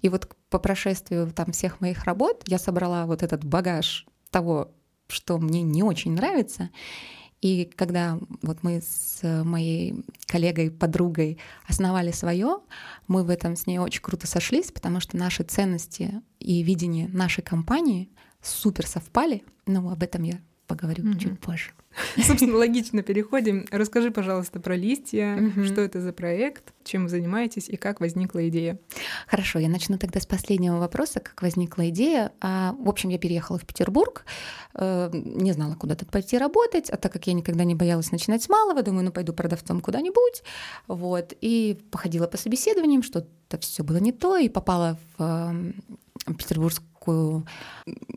И 0.00 0.08
вот 0.08 0.28
по 0.50 0.58
прошествию 0.58 1.32
там 1.34 1.52
всех 1.52 1.80
моих 1.80 2.04
работ 2.04 2.42
я 2.46 2.58
собрала 2.58 3.06
вот 3.06 3.22
этот 3.22 3.44
багаж 3.44 4.06
того, 4.30 4.72
что 5.06 5.38
мне 5.38 5.62
не 5.62 5.82
очень 5.82 6.12
нравится, 6.12 6.70
и 7.42 7.64
когда 7.64 8.18
вот 8.40 8.62
мы 8.62 8.80
с 8.80 9.20
моей 9.22 10.04
коллегой, 10.26 10.70
подругой 10.70 11.38
основали 11.66 12.12
свое, 12.12 12.60
мы 13.08 13.24
в 13.24 13.30
этом 13.30 13.56
с 13.56 13.66
ней 13.66 13.78
очень 13.78 14.00
круто 14.00 14.28
сошлись, 14.28 14.70
потому 14.70 15.00
что 15.00 15.16
наши 15.16 15.42
ценности 15.42 16.22
и 16.38 16.62
видение 16.62 17.08
нашей 17.08 17.42
компании 17.42 18.08
супер 18.40 18.86
совпали. 18.86 19.42
Но 19.66 19.90
об 19.90 20.02
этом 20.04 20.22
я 20.22 20.40
поговорю 20.72 21.04
mm-hmm. 21.04 21.18
чуть 21.18 21.40
позже. 21.40 21.72
Собственно, 22.16 22.56
логично 22.56 23.02
переходим. 23.02 23.66
Расскажи, 23.70 24.10
пожалуйста, 24.10 24.60
про 24.60 24.76
листья, 24.76 25.36
угу. 25.36 25.64
что 25.64 25.80
это 25.82 26.00
за 26.00 26.12
проект, 26.12 26.72
чем 26.84 27.04
вы 27.04 27.08
занимаетесь 27.08 27.68
и 27.68 27.76
как 27.76 28.00
возникла 28.00 28.48
идея. 28.48 28.78
Хорошо, 29.26 29.58
я 29.58 29.68
начну 29.68 29.98
тогда 29.98 30.20
с 30.20 30.26
последнего 30.26 30.78
вопроса, 30.78 31.20
как 31.20 31.42
возникла 31.42 31.88
идея. 31.90 32.32
А, 32.40 32.74
в 32.78 32.88
общем, 32.88 33.10
я 33.10 33.18
переехала 33.18 33.58
в 33.58 33.66
Петербург, 33.66 34.24
э, 34.74 35.10
не 35.12 35.52
знала, 35.52 35.74
куда 35.74 35.94
тут 35.94 36.10
пойти 36.10 36.38
работать, 36.38 36.88
а 36.90 36.96
так 36.96 37.12
как 37.12 37.26
я 37.26 37.34
никогда 37.34 37.64
не 37.64 37.74
боялась 37.74 38.10
начинать 38.10 38.42
с 38.42 38.48
малого, 38.48 38.82
думаю, 38.82 39.04
ну 39.04 39.12
пойду 39.12 39.32
продавцом 39.32 39.80
куда-нибудь, 39.80 40.42
вот, 40.88 41.34
и 41.40 41.78
походила 41.90 42.26
по 42.26 42.38
собеседованиям, 42.38 43.02
что-то 43.02 43.58
все 43.58 43.84
было 43.84 43.98
не 43.98 44.12
то, 44.12 44.38
и 44.38 44.48
попала 44.48 44.98
в 45.18 45.74
э, 46.26 46.32
петербургскую 46.34 47.46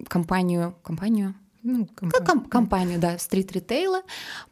компанию, 0.07 0.75
компанию 0.81 1.35
ну, 1.65 1.87
компанию. 1.87 2.25
Как 2.25 2.49
компанию, 2.49 2.99
да, 2.99 3.17
стрит-ритейла. 3.17 4.01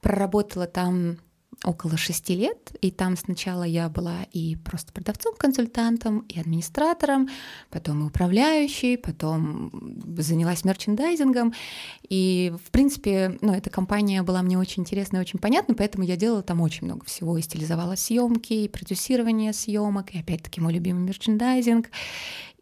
Проработала 0.02 0.68
там 0.68 1.18
около 1.64 1.96
шести 1.98 2.36
лет, 2.36 2.76
и 2.82 2.92
там 2.92 3.16
сначала 3.16 3.64
я 3.64 3.88
была 3.88 4.24
и 4.32 4.58
просто 4.58 4.92
продавцом, 4.92 5.34
консультантом, 5.38 6.20
и 6.28 6.40
администратором, 6.40 7.30
потом 7.70 8.04
и 8.04 8.08
управляющей, 8.08 8.98
потом 8.98 9.72
занялась 10.18 10.66
мерчендайзингом, 10.66 11.54
и, 12.10 12.54
в 12.66 12.72
принципе, 12.72 13.38
ну, 13.42 13.54
эта 13.54 13.70
компания 13.70 14.24
была 14.24 14.42
мне 14.42 14.58
очень 14.58 14.84
интересна 14.84 15.18
и 15.18 15.22
очень 15.22 15.40
понятна, 15.40 15.74
поэтому 15.76 16.04
я 16.04 16.18
делала 16.18 16.44
там 16.44 16.60
очень 16.60 16.86
много 16.86 17.06
всего, 17.06 17.38
и 17.38 17.42
стилизовала 17.42 17.96
съемки, 17.96 18.54
и 18.54 18.68
продюсирование 18.68 19.54
съемок, 19.54 20.14
и 20.16 20.20
опять-таки 20.20 20.60
мой 20.60 20.74
любимый 20.74 21.04
мерчендайзинг. 21.04 21.90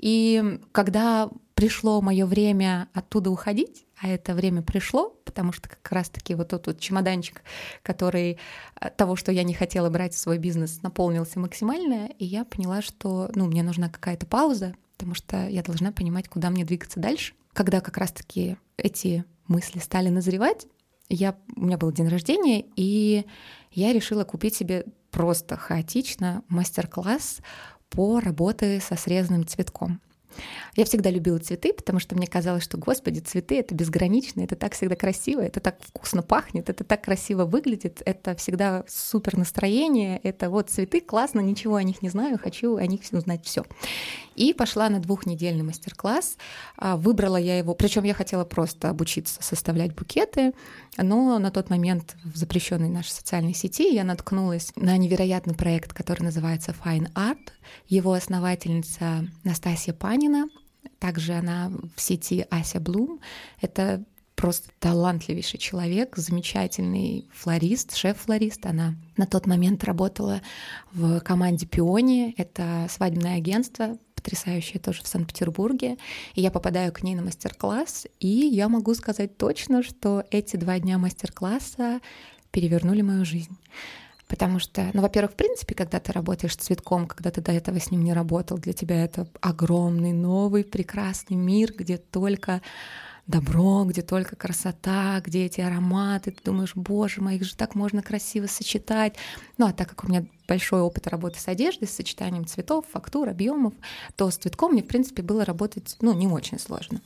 И 0.01 0.59
когда 0.71 1.29
пришло 1.53 2.01
мое 2.01 2.25
время 2.25 2.89
оттуда 2.93 3.29
уходить, 3.29 3.85
а 4.01 4.07
это 4.07 4.33
время 4.33 4.63
пришло, 4.63 5.11
потому 5.25 5.51
что 5.53 5.69
как 5.69 5.91
раз-таки 5.91 6.33
вот 6.33 6.49
тот 6.49 6.65
вот 6.65 6.79
чемоданчик, 6.79 7.43
который 7.83 8.39
э, 8.79 8.89
того, 8.89 9.15
что 9.15 9.31
я 9.31 9.43
не 9.43 9.53
хотела 9.53 9.91
брать 9.91 10.15
в 10.15 10.17
свой 10.17 10.39
бизнес, 10.39 10.81
наполнился 10.81 11.39
максимально, 11.39 12.07
и 12.17 12.25
я 12.25 12.43
поняла, 12.45 12.81
что 12.81 13.29
ну, 13.35 13.45
мне 13.45 13.61
нужна 13.61 13.89
какая-то 13.89 14.25
пауза, 14.25 14.73
потому 14.97 15.13
что 15.13 15.47
я 15.47 15.61
должна 15.61 15.91
понимать, 15.91 16.27
куда 16.27 16.49
мне 16.49 16.65
двигаться 16.65 16.99
дальше. 16.99 17.33
Когда 17.53 17.79
как 17.79 17.97
раз-таки 17.97 18.57
эти 18.77 19.23
мысли 19.47 19.77
стали 19.77 20.09
назревать, 20.09 20.65
я, 21.09 21.35
у 21.55 21.65
меня 21.65 21.77
был 21.77 21.91
день 21.91 22.07
рождения, 22.07 22.65
и 22.75 23.25
я 23.71 23.93
решила 23.93 24.23
купить 24.23 24.55
себе 24.55 24.85
просто 25.11 25.57
хаотично 25.57 26.43
мастер-класс 26.47 27.39
по 27.91 28.19
работе 28.19 28.79
со 28.79 28.95
срезанным 28.95 29.45
цветком. 29.45 30.01
Я 30.75 30.85
всегда 30.85 31.09
любила 31.09 31.37
цветы, 31.39 31.73
потому 31.73 31.99
что 31.99 32.15
мне 32.15 32.25
казалось, 32.25 32.63
что, 32.63 32.77
господи, 32.77 33.19
цветы— 33.19 33.59
это 33.59 33.75
безгранично, 33.75 34.41
это 34.41 34.55
так 34.55 34.73
всегда 34.73 34.95
красиво, 34.95 35.41
это 35.41 35.59
так 35.59 35.77
вкусно 35.81 36.23
пахнет, 36.23 36.69
это 36.69 36.85
так 36.85 37.03
красиво 37.03 37.45
выглядит, 37.45 38.01
это 38.05 38.35
всегда 38.35 38.85
супер 38.87 39.37
настроение, 39.37 40.19
это 40.23 40.49
вот 40.49 40.69
цветы, 40.69 41.01
классно, 41.01 41.41
ничего 41.41 41.75
о 41.75 41.83
них 41.83 42.01
не 42.01 42.09
знаю, 42.09 42.39
хочу 42.41 42.77
о 42.77 42.85
них 42.87 43.01
узнать 43.11 43.45
все. 43.45 43.65
И 44.35 44.53
пошла 44.53 44.89
на 44.89 44.99
двухнедельный 44.99 45.63
мастер-класс. 45.63 46.37
А, 46.77 46.95
выбрала 46.97 47.37
я 47.37 47.57
его, 47.57 47.73
причем 47.73 48.03
я 48.03 48.13
хотела 48.13 48.45
просто 48.45 48.89
обучиться 48.89 49.41
составлять 49.41 49.93
букеты, 49.93 50.53
но 50.97 51.37
на 51.39 51.51
тот 51.51 51.69
момент 51.69 52.15
в 52.23 52.37
запрещенной 52.37 52.89
нашей 52.89 53.11
социальной 53.11 53.53
сети 53.53 53.93
я 53.93 54.03
наткнулась 54.03 54.71
на 54.75 54.97
невероятный 54.97 55.55
проект, 55.55 55.93
который 55.93 56.23
называется 56.23 56.73
Fine 56.83 57.11
Art. 57.13 57.49
Его 57.87 58.13
основательница 58.13 59.27
Настасья 59.43 59.93
Панина, 59.93 60.47
также 60.99 61.33
она 61.33 61.71
в 61.95 62.01
сети 62.01 62.45
Ася 62.49 62.79
Блум. 62.79 63.19
Это 63.59 64.03
просто 64.35 64.69
талантливейший 64.79 65.59
человек, 65.59 66.17
замечательный 66.17 67.29
флорист, 67.31 67.95
шеф-флорист. 67.95 68.65
Она 68.65 68.95
на 69.15 69.27
тот 69.27 69.45
момент 69.45 69.83
работала 69.83 70.41
в 70.91 71.19
команде 71.19 71.67
Пиони, 71.67 72.33
это 72.37 72.87
свадебное 72.89 73.37
агентство, 73.37 73.97
потрясающее 74.21 74.79
тоже 74.79 75.03
в 75.03 75.07
Санкт-Петербурге. 75.07 75.97
И 76.35 76.41
я 76.41 76.51
попадаю 76.51 76.91
к 76.93 77.03
ней 77.03 77.15
на 77.15 77.23
мастер-класс, 77.23 78.07
и 78.19 78.27
я 78.27 78.69
могу 78.69 78.93
сказать 78.93 79.37
точно, 79.37 79.83
что 79.83 80.23
эти 80.31 80.55
два 80.55 80.79
дня 80.79 80.97
мастер-класса 80.97 81.99
перевернули 82.51 83.01
мою 83.01 83.25
жизнь. 83.25 83.57
Потому 84.27 84.59
что, 84.59 84.89
ну, 84.93 85.01
во-первых, 85.01 85.33
в 85.33 85.35
принципе, 85.35 85.75
когда 85.75 85.99
ты 85.99 86.13
работаешь 86.13 86.53
с 86.53 86.57
цветком, 86.57 87.05
когда 87.05 87.31
ты 87.31 87.41
до 87.41 87.51
этого 87.51 87.79
с 87.79 87.91
ним 87.91 88.01
не 88.01 88.13
работал, 88.13 88.57
для 88.57 88.71
тебя 88.71 89.03
это 89.03 89.27
огромный, 89.41 90.13
новый, 90.13 90.63
прекрасный 90.63 91.35
мир, 91.35 91.73
где 91.73 91.97
только 91.97 92.61
добро, 93.27 93.83
где 93.83 94.01
только 94.01 94.35
красота, 94.35 95.21
где 95.25 95.45
эти 95.45 95.61
ароматы, 95.61 96.31
ты 96.31 96.41
думаешь, 96.43 96.75
боже 96.75 97.21
мой, 97.21 97.35
их 97.35 97.43
же 97.43 97.55
так 97.55 97.75
можно 97.75 98.01
красиво 98.01 98.47
сочетать. 98.47 99.15
Ну 99.57 99.65
а 99.67 99.73
так 99.73 99.89
как 99.89 100.03
у 100.03 100.07
меня 100.07 100.25
большой 100.51 100.81
опыт 100.81 101.07
работы 101.07 101.39
с 101.39 101.47
одеждой, 101.47 101.87
с 101.87 101.91
сочетанием 101.91 102.45
цветов, 102.45 102.83
фактур, 102.91 103.29
объемов, 103.29 103.73
то 104.17 104.29
с 104.29 104.35
цветком 104.35 104.73
мне, 104.73 104.83
в 104.83 104.87
принципе, 104.87 105.21
было 105.21 105.45
работать, 105.45 105.95
ну, 106.01 106.13
не 106.13 106.27
очень 106.27 106.59
сложно. 106.59 106.99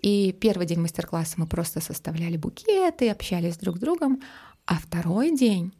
И 0.00 0.30
первый 0.30 0.64
день 0.64 0.78
мастер-класса 0.78 1.34
мы 1.38 1.48
просто 1.48 1.80
составляли 1.80 2.36
букеты, 2.36 3.10
общались 3.10 3.56
друг 3.56 3.78
с 3.78 3.80
другом, 3.80 4.22
а 4.64 4.76
второй 4.76 5.36
день 5.36 5.72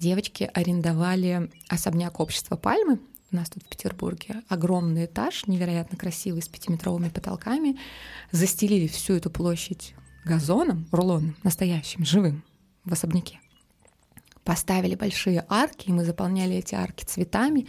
девочки 0.00 0.50
арендовали 0.52 1.48
особняк 1.68 2.18
общества 2.18 2.56
Пальмы, 2.56 2.98
у 3.30 3.36
нас 3.36 3.50
тут 3.50 3.62
в 3.62 3.68
Петербурге 3.68 4.42
огромный 4.48 5.04
этаж, 5.04 5.46
невероятно 5.46 5.96
красивый, 5.96 6.42
с 6.42 6.48
пятиметровыми 6.48 7.08
потолками. 7.08 7.78
Застелили 8.32 8.88
всю 8.88 9.12
эту 9.14 9.30
площадь 9.30 9.94
газоном, 10.24 10.88
рулоном, 10.90 11.36
настоящим, 11.44 12.04
живым, 12.04 12.42
в 12.84 12.92
особняке. 12.92 13.38
Поставили 14.48 14.94
большие 14.94 15.44
арки, 15.46 15.88
и 15.88 15.92
мы 15.92 16.06
заполняли 16.06 16.56
эти 16.56 16.74
арки 16.74 17.04
цветами. 17.04 17.66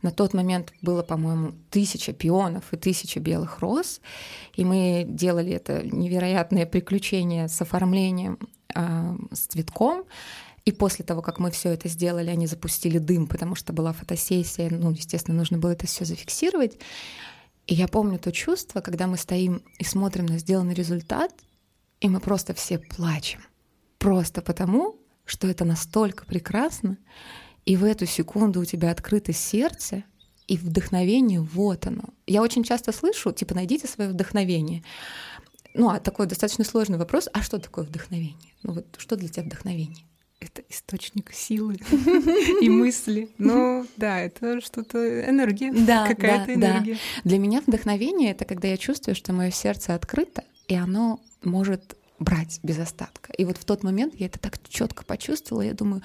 На 0.00 0.10
тот 0.10 0.32
момент 0.32 0.72
было, 0.80 1.02
по-моему, 1.02 1.52
тысяча 1.68 2.14
пионов 2.14 2.72
и 2.72 2.78
тысяча 2.78 3.20
белых 3.20 3.58
роз. 3.58 4.00
И 4.54 4.64
мы 4.64 5.04
делали 5.06 5.52
это 5.52 5.82
невероятное 5.86 6.64
приключение 6.64 7.48
с 7.48 7.60
оформлением 7.60 8.38
э, 8.74 9.14
с 9.30 9.40
цветком. 9.40 10.04
И 10.64 10.72
после 10.72 11.04
того, 11.04 11.20
как 11.20 11.38
мы 11.38 11.50
все 11.50 11.68
это 11.68 11.90
сделали, 11.90 12.30
они 12.30 12.46
запустили 12.46 12.96
дым, 12.96 13.26
потому 13.26 13.54
что 13.54 13.74
была 13.74 13.92
фотосессия, 13.92 14.70
ну, 14.70 14.90
естественно, 14.90 15.36
нужно 15.36 15.58
было 15.58 15.72
это 15.72 15.86
все 15.86 16.06
зафиксировать. 16.06 16.78
И 17.66 17.74
я 17.74 17.88
помню 17.88 18.18
то 18.18 18.32
чувство, 18.32 18.80
когда 18.80 19.06
мы 19.06 19.18
стоим 19.18 19.62
и 19.78 19.84
смотрим 19.84 20.24
на 20.24 20.38
сделанный 20.38 20.72
результат, 20.72 21.30
и 22.00 22.08
мы 22.08 22.20
просто 22.20 22.54
все 22.54 22.78
плачем. 22.78 23.42
Просто 23.98 24.40
потому, 24.40 25.01
что 25.24 25.48
это 25.48 25.64
настолько 25.64 26.24
прекрасно, 26.24 26.98
и 27.64 27.76
в 27.76 27.84
эту 27.84 28.06
секунду 28.06 28.60
у 28.60 28.64
тебя 28.64 28.90
открыто 28.90 29.32
сердце, 29.32 30.04
и 30.48 30.56
вдохновение 30.56 31.40
вот 31.40 31.86
оно. 31.86 32.04
Я 32.26 32.42
очень 32.42 32.64
часто 32.64 32.92
слышу, 32.92 33.32
типа, 33.32 33.54
найдите 33.54 33.86
свое 33.86 34.10
вдохновение. 34.10 34.82
Ну, 35.74 35.88
а 35.88 36.00
такой 36.00 36.26
достаточно 36.26 36.64
сложный 36.64 36.98
вопрос, 36.98 37.28
а 37.32 37.42
что 37.42 37.58
такое 37.58 37.84
вдохновение? 37.84 38.52
Ну 38.62 38.74
вот 38.74 38.86
что 38.98 39.16
для 39.16 39.28
тебя 39.28 39.44
вдохновение? 39.44 40.04
это 40.42 40.62
источник 40.68 41.32
силы 41.32 41.76
и 42.60 42.68
мысли. 42.68 43.28
Ну, 43.38 43.86
да, 43.96 44.20
это 44.20 44.60
что-то 44.60 45.28
энергия, 45.28 45.72
да, 45.72 46.06
какая-то 46.06 46.46
да, 46.46 46.54
энергия. 46.54 46.94
Да. 46.94 46.98
Для 47.24 47.38
меня 47.38 47.60
вдохновение 47.60 48.32
это 48.32 48.44
когда 48.44 48.68
я 48.68 48.76
чувствую, 48.76 49.14
что 49.14 49.32
мое 49.32 49.50
сердце 49.50 49.94
открыто, 49.94 50.44
и 50.68 50.74
оно 50.74 51.20
может 51.42 51.96
брать 52.18 52.60
без 52.62 52.78
остатка. 52.78 53.32
И 53.32 53.44
вот 53.44 53.58
в 53.58 53.64
тот 53.64 53.82
момент 53.82 54.14
я 54.16 54.26
это 54.26 54.38
так 54.38 54.58
четко 54.68 55.04
почувствовала, 55.04 55.62
я 55.62 55.74
думаю, 55.74 56.02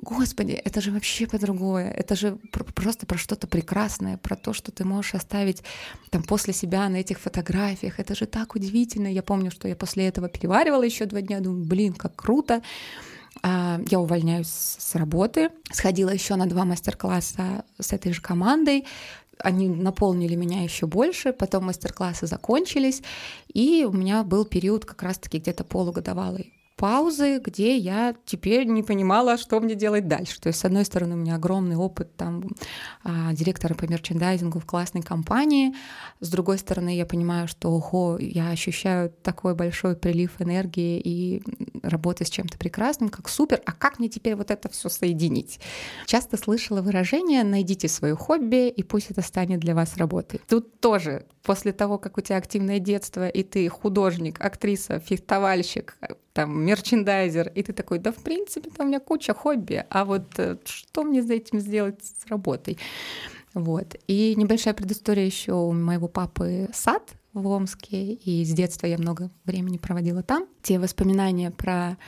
Господи, 0.00 0.52
это 0.52 0.80
же 0.80 0.92
вообще 0.92 1.26
по 1.26 1.40
другое. 1.40 1.90
Это 1.90 2.14
же 2.14 2.38
просто 2.52 3.04
про 3.04 3.18
что-то 3.18 3.48
прекрасное, 3.48 4.16
про 4.16 4.36
то, 4.36 4.52
что 4.52 4.70
ты 4.70 4.84
можешь 4.84 5.14
оставить 5.14 5.64
там 6.10 6.22
после 6.22 6.52
себя 6.52 6.88
на 6.88 6.96
этих 6.96 7.18
фотографиях. 7.18 7.98
Это 7.98 8.14
же 8.14 8.26
так 8.26 8.54
удивительно. 8.54 9.08
Я 9.08 9.24
помню, 9.24 9.50
что 9.50 9.66
я 9.66 9.74
после 9.74 10.06
этого 10.06 10.28
переваривала 10.28 10.84
еще 10.84 11.06
два 11.06 11.20
дня, 11.20 11.40
думаю, 11.40 11.64
блин, 11.64 11.94
как 11.94 12.14
круто. 12.14 12.62
А, 13.42 13.80
я 13.90 13.98
увольняюсь 13.98 14.46
с 14.48 14.94
работы, 14.94 15.50
сходила 15.72 16.10
еще 16.10 16.36
на 16.36 16.46
два 16.46 16.64
мастер-класса 16.64 17.64
с 17.80 17.92
этой 17.92 18.12
же 18.12 18.20
командой, 18.20 18.84
они 19.38 19.68
наполнили 19.68 20.34
меня 20.34 20.62
еще 20.62 20.86
больше, 20.86 21.32
потом 21.32 21.64
мастер-классы 21.64 22.26
закончились, 22.26 23.02
и 23.52 23.86
у 23.88 23.92
меня 23.92 24.22
был 24.24 24.44
период 24.44 24.84
как 24.84 25.02
раз-таки 25.02 25.38
где-то 25.38 25.64
полугодовалый 25.64 26.57
паузы, 26.78 27.40
где 27.44 27.76
я 27.76 28.14
теперь 28.24 28.64
не 28.66 28.82
понимала, 28.82 29.36
что 29.36 29.60
мне 29.60 29.74
делать 29.74 30.06
дальше. 30.06 30.40
То 30.40 30.46
есть, 30.46 30.60
с 30.60 30.64
одной 30.64 30.84
стороны, 30.84 31.14
у 31.14 31.18
меня 31.18 31.34
огромный 31.34 31.76
опыт 31.76 32.16
там 32.16 32.44
а, 33.02 33.32
директора 33.32 33.74
по 33.74 33.84
мерчендайзингу 33.84 34.60
в 34.60 34.64
классной 34.64 35.02
компании, 35.02 35.74
с 36.20 36.30
другой 36.30 36.58
стороны, 36.58 36.96
я 36.96 37.04
понимаю, 37.04 37.48
что, 37.48 37.70
ого, 37.70 38.18
я 38.20 38.50
ощущаю 38.50 39.10
такой 39.22 39.54
большой 39.54 39.96
прилив 39.96 40.40
энергии 40.40 41.00
и 41.00 41.42
работы 41.82 42.24
с 42.24 42.30
чем-то 42.30 42.56
прекрасным, 42.58 43.08
как 43.08 43.28
супер, 43.28 43.60
а 43.66 43.72
как 43.72 43.98
мне 43.98 44.08
теперь 44.08 44.36
вот 44.36 44.50
это 44.50 44.68
все 44.68 44.88
соединить? 44.88 45.58
Часто 46.06 46.36
слышала 46.36 46.80
выражение 46.80 47.42
«найдите 47.42 47.88
свое 47.88 48.14
хобби, 48.14 48.68
и 48.68 48.82
пусть 48.84 49.10
это 49.10 49.22
станет 49.22 49.58
для 49.58 49.74
вас 49.74 49.96
работой». 49.96 50.40
Тут 50.48 50.80
тоже 50.80 51.26
после 51.42 51.72
того, 51.72 51.98
как 51.98 52.18
у 52.18 52.20
тебя 52.20 52.36
активное 52.36 52.78
детство, 52.78 53.28
и 53.28 53.42
ты 53.42 53.68
художник, 53.68 54.40
актриса, 54.40 55.00
фехтовальщик, 55.00 55.96
там, 56.38 56.64
мерчендайзер, 56.64 57.50
и 57.56 57.64
ты 57.64 57.72
такой, 57.72 57.98
да, 57.98 58.12
в 58.12 58.22
принципе, 58.22 58.70
там 58.70 58.86
у 58.86 58.88
меня 58.90 59.00
куча 59.00 59.34
хобби, 59.34 59.84
а 59.90 60.04
вот 60.04 60.38
э, 60.38 60.56
что 60.64 61.02
мне 61.02 61.20
за 61.20 61.34
этим 61.34 61.58
сделать 61.58 61.98
с 62.00 62.28
работой? 62.28 62.78
Вот. 63.54 63.96
И 64.06 64.36
небольшая 64.36 64.72
предыстория 64.72 65.26
еще 65.26 65.54
у 65.54 65.72
моего 65.72 66.06
папы 66.06 66.68
сад 66.72 67.02
в 67.32 67.44
Омске, 67.48 68.12
и 68.12 68.44
с 68.44 68.50
детства 68.50 68.86
я 68.86 68.98
много 68.98 69.32
времени 69.46 69.78
проводила 69.78 70.22
там. 70.22 70.46
Те 70.62 70.78
воспоминания 70.78 71.50
про 71.50 71.98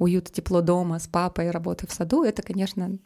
уют, 0.00 0.32
тепло 0.32 0.62
дома 0.62 0.98
с 0.98 1.06
папой, 1.06 1.52
работы 1.52 1.86
в 1.86 1.92
саду, 1.92 2.24
это, 2.24 2.42
конечно, 2.42 2.98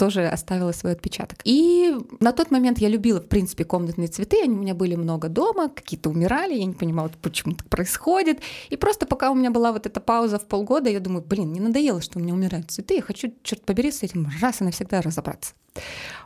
тоже 0.00 0.26
оставила 0.26 0.72
свой 0.72 0.92
отпечаток. 0.92 1.40
И 1.44 1.94
на 2.20 2.32
тот 2.32 2.50
момент 2.50 2.78
я 2.78 2.88
любила, 2.88 3.20
в 3.20 3.28
принципе, 3.28 3.64
комнатные 3.64 4.08
цветы. 4.08 4.40
Они 4.42 4.54
у 4.54 4.58
меня 4.58 4.74
были 4.74 4.94
много 4.94 5.28
дома, 5.28 5.68
какие-то 5.68 6.08
умирали, 6.08 6.54
я 6.54 6.64
не 6.64 6.72
понимала, 6.72 7.10
почему 7.20 7.54
так 7.54 7.68
происходит. 7.68 8.40
И 8.70 8.78
просто 8.78 9.04
пока 9.04 9.30
у 9.30 9.34
меня 9.34 9.50
была 9.50 9.72
вот 9.72 9.84
эта 9.84 10.00
пауза 10.00 10.38
в 10.38 10.46
полгода, 10.46 10.88
я 10.88 11.00
думаю, 11.00 11.22
блин, 11.22 11.52
не 11.52 11.60
надоело, 11.60 12.00
что 12.00 12.18
у 12.18 12.22
меня 12.22 12.32
умирают 12.32 12.70
цветы, 12.70 12.94
я 12.94 13.02
хочу, 13.02 13.30
черт 13.42 13.62
побери, 13.66 13.90
с 13.90 14.02
этим 14.02 14.26
раз 14.40 14.62
и 14.62 14.64
навсегда 14.64 15.02
разобраться. 15.02 15.52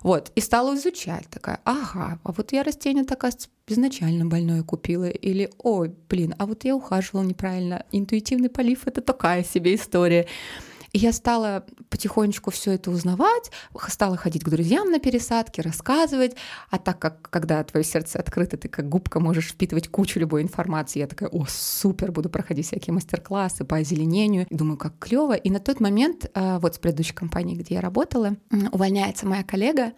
Вот, 0.02 0.30
и 0.36 0.40
стала 0.40 0.76
изучать, 0.76 1.26
такая, 1.28 1.60
ага, 1.64 2.20
а 2.22 2.32
вот 2.32 2.52
я 2.52 2.62
растение 2.62 3.04
такая 3.04 3.32
изначально 3.66 4.24
больное 4.24 4.62
купила, 4.62 5.08
или, 5.08 5.50
ой, 5.58 5.92
блин, 6.08 6.34
а 6.38 6.46
вот 6.46 6.64
я 6.64 6.76
ухаживала 6.76 7.24
неправильно, 7.24 7.84
интуитивный 7.90 8.50
полив— 8.50 8.82
это 8.86 9.00
такая 9.00 9.42
себе 9.42 9.74
история. 9.74 10.26
И 10.94 10.98
я 10.98 11.12
стала 11.12 11.66
потихонечку 11.90 12.52
все 12.52 12.70
это 12.70 12.92
узнавать, 12.92 13.50
стала 13.88 14.16
ходить 14.16 14.44
к 14.44 14.48
друзьям 14.48 14.92
на 14.92 15.00
пересадки, 15.00 15.60
рассказывать. 15.60 16.36
А 16.70 16.78
так 16.78 17.00
как, 17.00 17.28
когда 17.30 17.64
твое 17.64 17.84
сердце 17.84 18.20
открыто, 18.20 18.56
ты 18.56 18.68
как 18.68 18.88
губка 18.88 19.18
можешь 19.18 19.48
впитывать 19.48 19.88
кучу 19.88 20.20
любой 20.20 20.42
информации, 20.42 21.00
я 21.00 21.08
такая, 21.08 21.28
о, 21.30 21.46
супер, 21.48 22.12
буду 22.12 22.30
проходить 22.30 22.68
всякие 22.68 22.94
мастер-классы 22.94 23.64
по 23.64 23.78
озеленению. 23.78 24.46
И 24.48 24.54
думаю, 24.54 24.78
как 24.78 24.96
клево. 25.00 25.34
И 25.34 25.50
на 25.50 25.58
тот 25.58 25.80
момент, 25.80 26.30
а, 26.32 26.60
вот 26.60 26.76
с 26.76 26.78
предыдущей 26.78 27.12
компанией, 27.12 27.58
где 27.58 27.74
я 27.74 27.80
работала, 27.80 28.36
увольняется 28.70 29.26
моя 29.26 29.42
коллега, 29.42 29.94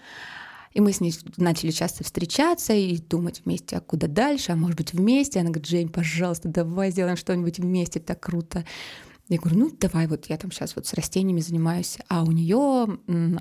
и 0.72 0.80
мы 0.80 0.92
с 0.92 1.00
ней 1.00 1.12
начали 1.36 1.72
часто 1.72 2.04
встречаться 2.04 2.72
и 2.72 2.96
думать 2.96 3.42
вместе, 3.44 3.76
а 3.76 3.80
куда 3.80 4.06
дальше, 4.06 4.52
а 4.52 4.56
может 4.56 4.78
быть 4.78 4.94
вместе. 4.94 5.40
Она 5.40 5.50
говорит, 5.50 5.68
Жень, 5.68 5.90
пожалуйста, 5.90 6.48
давай 6.48 6.90
сделаем 6.90 7.18
что-нибудь 7.18 7.58
вместе, 7.58 8.00
так 8.00 8.20
круто. 8.20 8.64
Я 9.28 9.38
говорю, 9.38 9.58
ну 9.58 9.70
давай, 9.80 10.06
вот 10.06 10.26
я 10.26 10.36
там 10.36 10.52
сейчас 10.52 10.76
вот 10.76 10.86
с 10.86 10.94
растениями 10.94 11.40
занимаюсь. 11.40 11.98
А 12.08 12.22
у 12.22 12.30
нее 12.30 12.86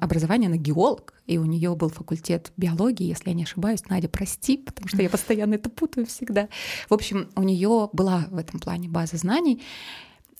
образование, 0.02 0.48
она 0.48 0.58
геолог, 0.58 1.13
и 1.28 1.38
у 1.38 1.45
нее 1.45 1.76
был 1.76 1.89
факультет 1.89 2.52
биологии, 2.58 3.06
если 3.06 3.30
я 3.30 3.36
не 3.36 3.43
ошибаюсь. 3.43 3.86
Надя, 3.88 4.10
прости, 4.10 4.58
потому 4.58 4.88
что 4.88 5.02
я 5.04 5.10
постоянно 5.10 5.56
это 5.56 5.69
путаю 5.69 6.08
всегда. 6.08 6.50
В 6.89 6.93
общем, 6.93 7.30
у 7.36 7.43
нее 7.43 7.89
была 7.93 8.26
в 8.32 8.38
этом 8.38 8.60
плане 8.60 8.89
база 8.89 9.17
знаний, 9.17 9.62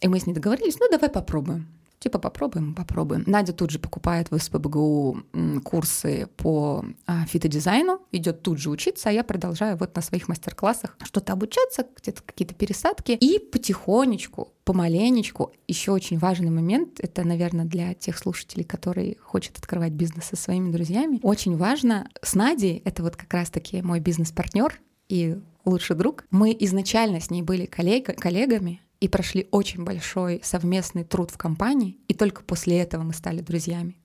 и 0.02 0.08
мы 0.08 0.20
с 0.20 0.26
ней 0.26 0.34
договорились, 0.34 0.80
ну 0.80 0.88
давай 0.90 1.10
попробуем. 1.10 1.68
Типа 2.06 2.20
попробуем, 2.20 2.76
попробуем. 2.76 3.24
Надя 3.26 3.52
тут 3.52 3.72
же 3.72 3.80
покупает 3.80 4.30
в 4.30 4.38
СПБГУ 4.38 5.24
курсы 5.64 6.28
по 6.38 6.86
а, 7.08 7.26
фитодизайну, 7.26 8.00
идет 8.12 8.44
тут 8.44 8.60
же 8.60 8.70
учиться, 8.70 9.10
а 9.10 9.12
я 9.12 9.24
продолжаю 9.24 9.76
вот 9.76 9.96
на 9.96 10.04
своих 10.04 10.28
мастер-классах 10.28 10.96
что-то 11.04 11.34
обучаться, 11.34 11.84
где-то 12.00 12.22
какие-то 12.22 12.54
пересадки. 12.54 13.14
И 13.14 13.40
потихонечку, 13.40 14.54
помаленечку, 14.66 15.52
еще 15.68 15.94
очень 15.94 16.20
важный 16.20 16.52
момент, 16.52 17.00
это, 17.00 17.26
наверное, 17.26 17.66
для 17.66 17.96
тех 17.96 18.20
слушателей, 18.20 18.66
которые 18.66 19.18
хотят 19.20 19.58
открывать 19.58 19.94
бизнес 19.94 20.26
со 20.26 20.36
своими 20.36 20.72
друзьями, 20.72 21.20
очень 21.24 21.58
важно 21.58 22.08
с 22.22 22.36
Надей, 22.36 22.84
это 22.86 23.02
вот 23.02 23.16
как 23.16 23.34
раз-таки 23.34 23.82
мой 23.82 24.00
бизнес-партнер 24.00 24.80
и 25.10 25.40
лучший 25.66 25.96
друг, 25.96 26.26
мы 26.30 26.56
изначально 26.60 27.20
с 27.20 27.32
ней 27.32 27.42
были 27.42 27.66
коллег, 27.66 28.16
коллегами, 28.16 28.82
и 29.00 29.08
прошли 29.08 29.48
очень 29.52 29.84
большой 29.84 30.42
совместный 30.44 31.04
труд 31.04 31.32
в 31.32 31.38
компании, 31.38 31.98
и 32.08 32.14
только 32.14 32.44
после 32.44 32.80
этого 32.80 33.04
мы 33.04 33.14
стали 33.14 33.42
друзьями. 33.42 33.98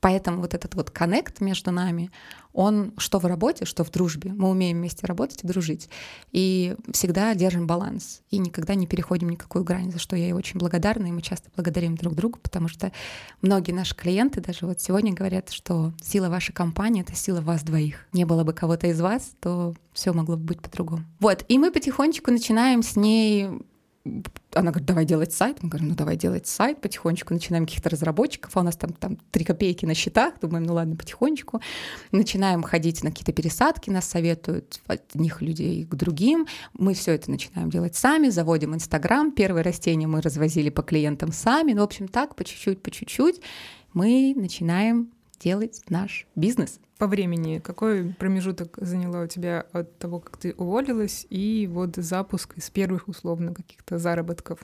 Поэтому 0.00 0.42
вот 0.42 0.52
этот 0.52 0.74
вот 0.74 0.90
коннект 0.90 1.40
между 1.40 1.70
нами, 1.70 2.10
он 2.52 2.92
что 2.98 3.18
в 3.18 3.24
работе, 3.24 3.64
что 3.64 3.84
в 3.84 3.90
дружбе. 3.90 4.34
Мы 4.34 4.50
умеем 4.50 4.76
вместе 4.76 5.06
работать 5.06 5.42
и 5.42 5.46
дружить. 5.46 5.88
И 6.30 6.76
всегда 6.92 7.34
держим 7.34 7.66
баланс. 7.66 8.20
И 8.28 8.36
никогда 8.36 8.74
не 8.74 8.86
переходим 8.86 9.30
никакую 9.30 9.64
грань, 9.64 9.90
за 9.90 9.98
что 9.98 10.14
я 10.14 10.24
ей 10.24 10.32
очень 10.32 10.58
благодарна. 10.60 11.06
И 11.06 11.10
мы 11.10 11.22
часто 11.22 11.48
благодарим 11.56 11.96
друг 11.96 12.14
друга, 12.14 12.38
потому 12.38 12.68
что 12.68 12.92
многие 13.40 13.72
наши 13.72 13.96
клиенты 13.96 14.42
даже 14.42 14.66
вот 14.66 14.78
сегодня 14.80 15.14
говорят, 15.14 15.50
что 15.50 15.94
сила 16.02 16.28
вашей 16.28 16.52
компании— 16.52 17.02
это 17.06 17.14
сила 17.14 17.40
вас 17.40 17.62
двоих. 17.62 18.06
Не 18.12 18.26
было 18.26 18.44
бы 18.44 18.52
кого-то 18.52 18.88
из 18.88 19.00
вас, 19.00 19.32
то 19.40 19.74
все 19.94 20.12
могло 20.12 20.36
бы 20.36 20.44
быть 20.44 20.60
по-другому. 20.60 21.04
Вот. 21.18 21.46
И 21.48 21.56
мы 21.56 21.70
потихонечку 21.70 22.30
начинаем 22.30 22.82
с 22.82 22.96
ней 22.96 23.48
она 24.52 24.70
говорит, 24.70 24.86
давай 24.86 25.04
делать 25.06 25.32
сайт. 25.32 25.62
Мы 25.62 25.70
говорим, 25.70 25.88
ну 25.88 25.94
давай 25.94 26.16
делать 26.16 26.46
сайт, 26.46 26.80
потихонечку 26.80 27.32
начинаем 27.32 27.64
каких-то 27.64 27.88
разработчиков, 27.88 28.54
а 28.56 28.60
у 28.60 28.62
нас 28.62 28.76
там, 28.76 28.92
там 28.92 29.16
3 29.30 29.44
копейки 29.44 29.86
на 29.86 29.94
счетах, 29.94 30.38
думаем, 30.40 30.64
ну 30.64 30.74
ладно, 30.74 30.94
потихонечку. 30.94 31.60
Начинаем 32.12 32.62
ходить 32.62 33.02
на 33.02 33.10
какие-то 33.10 33.32
пересадки, 33.32 33.90
нас 33.90 34.06
советуют 34.06 34.80
от 34.86 35.02
одних 35.14 35.40
людей 35.40 35.84
к 35.84 35.94
другим. 35.94 36.46
Мы 36.74 36.92
все 36.94 37.12
это 37.12 37.30
начинаем 37.30 37.70
делать 37.70 37.96
сами, 37.96 38.28
заводим 38.28 38.74
Инстаграм, 38.74 39.32
первые 39.32 39.62
растения 39.62 40.06
мы 40.06 40.20
развозили 40.20 40.68
по 40.68 40.82
клиентам 40.82 41.32
сами. 41.32 41.72
Ну, 41.72 41.80
в 41.80 41.84
общем, 41.84 42.08
так, 42.08 42.36
по 42.36 42.44
чуть-чуть, 42.44 42.82
по 42.82 42.90
чуть-чуть 42.90 43.40
мы 43.94 44.34
начинаем 44.36 45.10
делать 45.40 45.80
наш 45.88 46.26
бизнес. 46.36 46.78
По 46.98 47.06
времени, 47.06 47.58
какой 47.58 48.14
промежуток 48.14 48.78
заняло 48.80 49.24
у 49.24 49.26
тебя 49.26 49.66
от 49.72 49.98
того, 49.98 50.20
как 50.20 50.36
ты 50.36 50.54
уволилась, 50.56 51.26
и 51.30 51.68
вот 51.70 51.96
запуск 51.96 52.56
из 52.56 52.70
первых 52.70 53.08
условно 53.08 53.54
каких-то 53.54 53.98
заработков? 53.98 54.60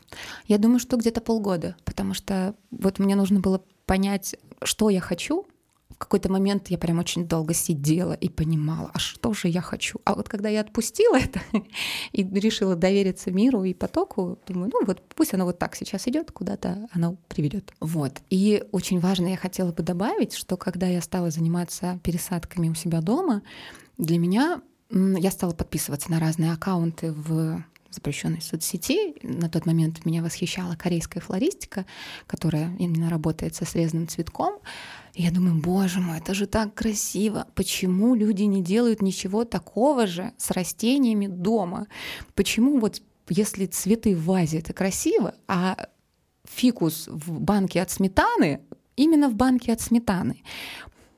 Я 0.46 0.58
думаю, 0.58 0.78
что 0.78 0.96
где-то 0.96 1.20
полгода, 1.20 1.76
потому 1.84 2.14
что 2.14 2.54
вот 2.70 2.98
мне 2.98 3.16
нужно 3.16 3.40
было 3.40 3.62
понять, 3.86 4.36
что 4.62 4.90
я 4.90 5.00
хочу, 5.00 5.46
какой-то 5.98 6.30
момент 6.30 6.68
я 6.68 6.78
прям 6.78 6.98
очень 6.98 7.26
долго 7.26 7.54
сидела 7.54 8.12
и 8.12 8.28
понимала, 8.28 8.90
а 8.94 8.98
что 8.98 9.32
же 9.32 9.48
я 9.48 9.60
хочу. 9.60 10.00
А 10.04 10.14
вот 10.14 10.28
когда 10.28 10.48
я 10.48 10.60
отпустила 10.60 11.16
это 11.16 11.40
и 12.12 12.24
решила 12.24 12.76
довериться 12.76 13.30
миру 13.30 13.64
и 13.64 13.74
потоку, 13.74 14.38
думаю, 14.46 14.70
ну 14.72 14.86
вот 14.86 15.02
пусть 15.14 15.34
оно 15.34 15.44
вот 15.44 15.58
так 15.58 15.76
сейчас 15.76 16.08
идет, 16.08 16.32
куда-то 16.32 16.88
оно 16.92 17.16
приведет. 17.28 17.72
Вот. 17.80 18.20
И 18.30 18.64
очень 18.72 19.00
важно, 19.00 19.28
я 19.28 19.36
хотела 19.36 19.72
бы 19.72 19.82
добавить, 19.82 20.34
что 20.34 20.56
когда 20.56 20.86
я 20.86 21.00
стала 21.02 21.30
заниматься 21.30 22.00
пересадками 22.02 22.68
у 22.68 22.74
себя 22.74 23.00
дома, 23.00 23.42
для 23.98 24.18
меня 24.18 24.62
я 24.90 25.30
стала 25.30 25.52
подписываться 25.52 26.10
на 26.10 26.18
разные 26.18 26.52
аккаунты 26.52 27.12
в 27.12 27.62
запрещенной 27.90 28.40
соцсети. 28.40 29.14
На 29.22 29.48
тот 29.48 29.66
момент 29.66 30.04
меня 30.04 30.22
восхищала 30.22 30.76
корейская 30.76 31.20
флористика, 31.20 31.86
которая 32.26 32.74
именно 32.78 33.10
работает 33.10 33.54
со 33.54 33.64
срезанным 33.64 34.08
цветком. 34.08 34.58
И 35.14 35.22
я 35.22 35.30
думаю, 35.30 35.60
боже 35.60 36.00
мой, 36.00 36.18
это 36.18 36.34
же 36.34 36.46
так 36.46 36.74
красиво. 36.74 37.46
Почему 37.54 38.14
люди 38.14 38.44
не 38.44 38.62
делают 38.62 39.02
ничего 39.02 39.44
такого 39.44 40.06
же 40.06 40.32
с 40.36 40.50
растениями 40.50 41.26
дома? 41.26 41.86
Почему 42.34 42.78
вот 42.78 43.02
если 43.28 43.66
цветы 43.66 44.16
в 44.16 44.24
вазе 44.24 44.58
это 44.58 44.72
красиво, 44.72 45.34
а 45.46 45.88
фикус 46.44 47.08
в 47.08 47.40
банке 47.40 47.80
от 47.82 47.90
сметаны 47.90 48.60
именно 48.96 49.28
в 49.28 49.34
банке 49.34 49.72
от 49.72 49.80
сметаны. 49.80 50.42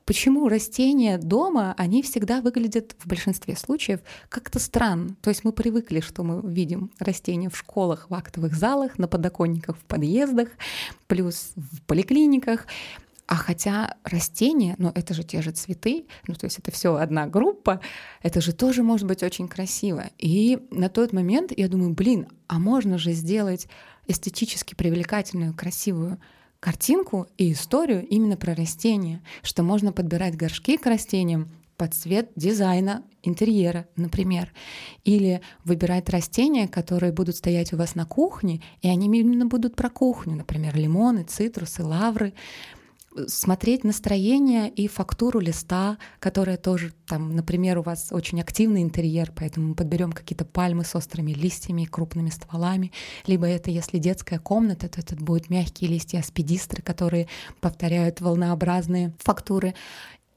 Почему 0.05 0.49
растения 0.49 1.17
дома, 1.17 1.73
они 1.77 2.03
всегда 2.03 2.41
выглядят 2.41 2.95
в 2.99 3.07
большинстве 3.07 3.55
случаев 3.55 4.01
как-то 4.29 4.59
странно. 4.59 5.15
То 5.21 5.29
есть 5.29 5.45
мы 5.45 5.53
привыкли, 5.53 6.01
что 6.01 6.23
мы 6.23 6.41
видим 6.49 6.91
растения 6.99 7.49
в 7.49 7.57
школах, 7.57 8.09
в 8.09 8.13
актовых 8.13 8.53
залах, 8.53 8.97
на 8.99 9.07
подоконниках 9.07 9.77
в 9.77 9.85
подъездах, 9.85 10.49
плюс 11.07 11.53
в 11.55 11.81
поликлиниках. 11.83 12.67
А 13.25 13.35
хотя 13.35 13.95
растения, 14.03 14.75
но 14.77 14.91
это 14.93 15.13
же 15.13 15.23
те 15.23 15.41
же 15.41 15.51
цветы, 15.51 16.05
ну 16.27 16.35
то 16.35 16.45
есть 16.45 16.59
это 16.59 16.71
все 16.71 16.95
одна 16.95 17.25
группа, 17.25 17.79
это 18.21 18.41
же 18.41 18.51
тоже 18.51 18.83
может 18.83 19.07
быть 19.07 19.23
очень 19.23 19.47
красиво. 19.47 20.09
И 20.17 20.59
на 20.69 20.89
тот 20.89 21.13
момент 21.13 21.53
я 21.55 21.69
думаю, 21.69 21.91
блин, 21.93 22.27
а 22.47 22.59
можно 22.59 22.97
же 22.97 23.13
сделать 23.13 23.69
эстетически 24.07 24.75
привлекательную, 24.75 25.53
красивую 25.53 26.19
картинку 26.63 27.27
и 27.37 27.51
историю 27.51 28.07
именно 28.07 28.37
про 28.37 28.55
растения, 28.55 29.21
что 29.41 29.63
можно 29.63 29.91
подбирать 29.91 30.37
горшки 30.37 30.77
к 30.77 30.85
растениям 30.85 31.49
под 31.75 31.93
цвет 31.93 32.31
дизайна 32.37 33.03
интерьера, 33.21 33.85
например. 33.97 34.53
Или 35.03 35.41
выбирать 35.65 36.07
растения, 36.07 36.69
которые 36.69 37.11
будут 37.11 37.35
стоять 37.35 37.73
у 37.73 37.77
вас 37.77 37.95
на 37.95 38.05
кухне, 38.05 38.61
и 38.81 38.87
они 38.87 39.07
именно 39.07 39.45
будут 39.45 39.75
про 39.75 39.89
кухню, 39.89 40.37
например, 40.37 40.73
лимоны, 40.77 41.25
цитрусы, 41.25 41.83
лавры 41.83 42.31
смотреть 43.27 43.83
настроение 43.83 44.69
и 44.69 44.87
фактуру 44.87 45.39
листа, 45.39 45.97
которая 46.19 46.57
тоже 46.57 46.93
там, 47.07 47.35
например, 47.35 47.79
у 47.79 47.83
вас 47.83 48.09
очень 48.11 48.41
активный 48.41 48.81
интерьер, 48.81 49.31
поэтому 49.35 49.69
мы 49.69 49.75
подберем 49.75 50.11
какие-то 50.11 50.45
пальмы 50.45 50.83
с 50.83 50.95
острыми 50.95 51.31
листьями 51.31 51.83
и 51.83 51.85
крупными 51.85 52.29
стволами, 52.29 52.91
либо 53.25 53.45
это, 53.45 53.71
если 53.71 53.97
детская 53.97 54.39
комната, 54.39 54.89
то 54.89 54.99
это 54.99 55.15
будут 55.15 55.49
мягкие 55.49 55.89
листья 55.89 56.19
аспидистры, 56.19 56.81
которые 56.81 57.27
повторяют 57.61 58.21
волнообразные 58.21 59.13
фактуры. 59.19 59.75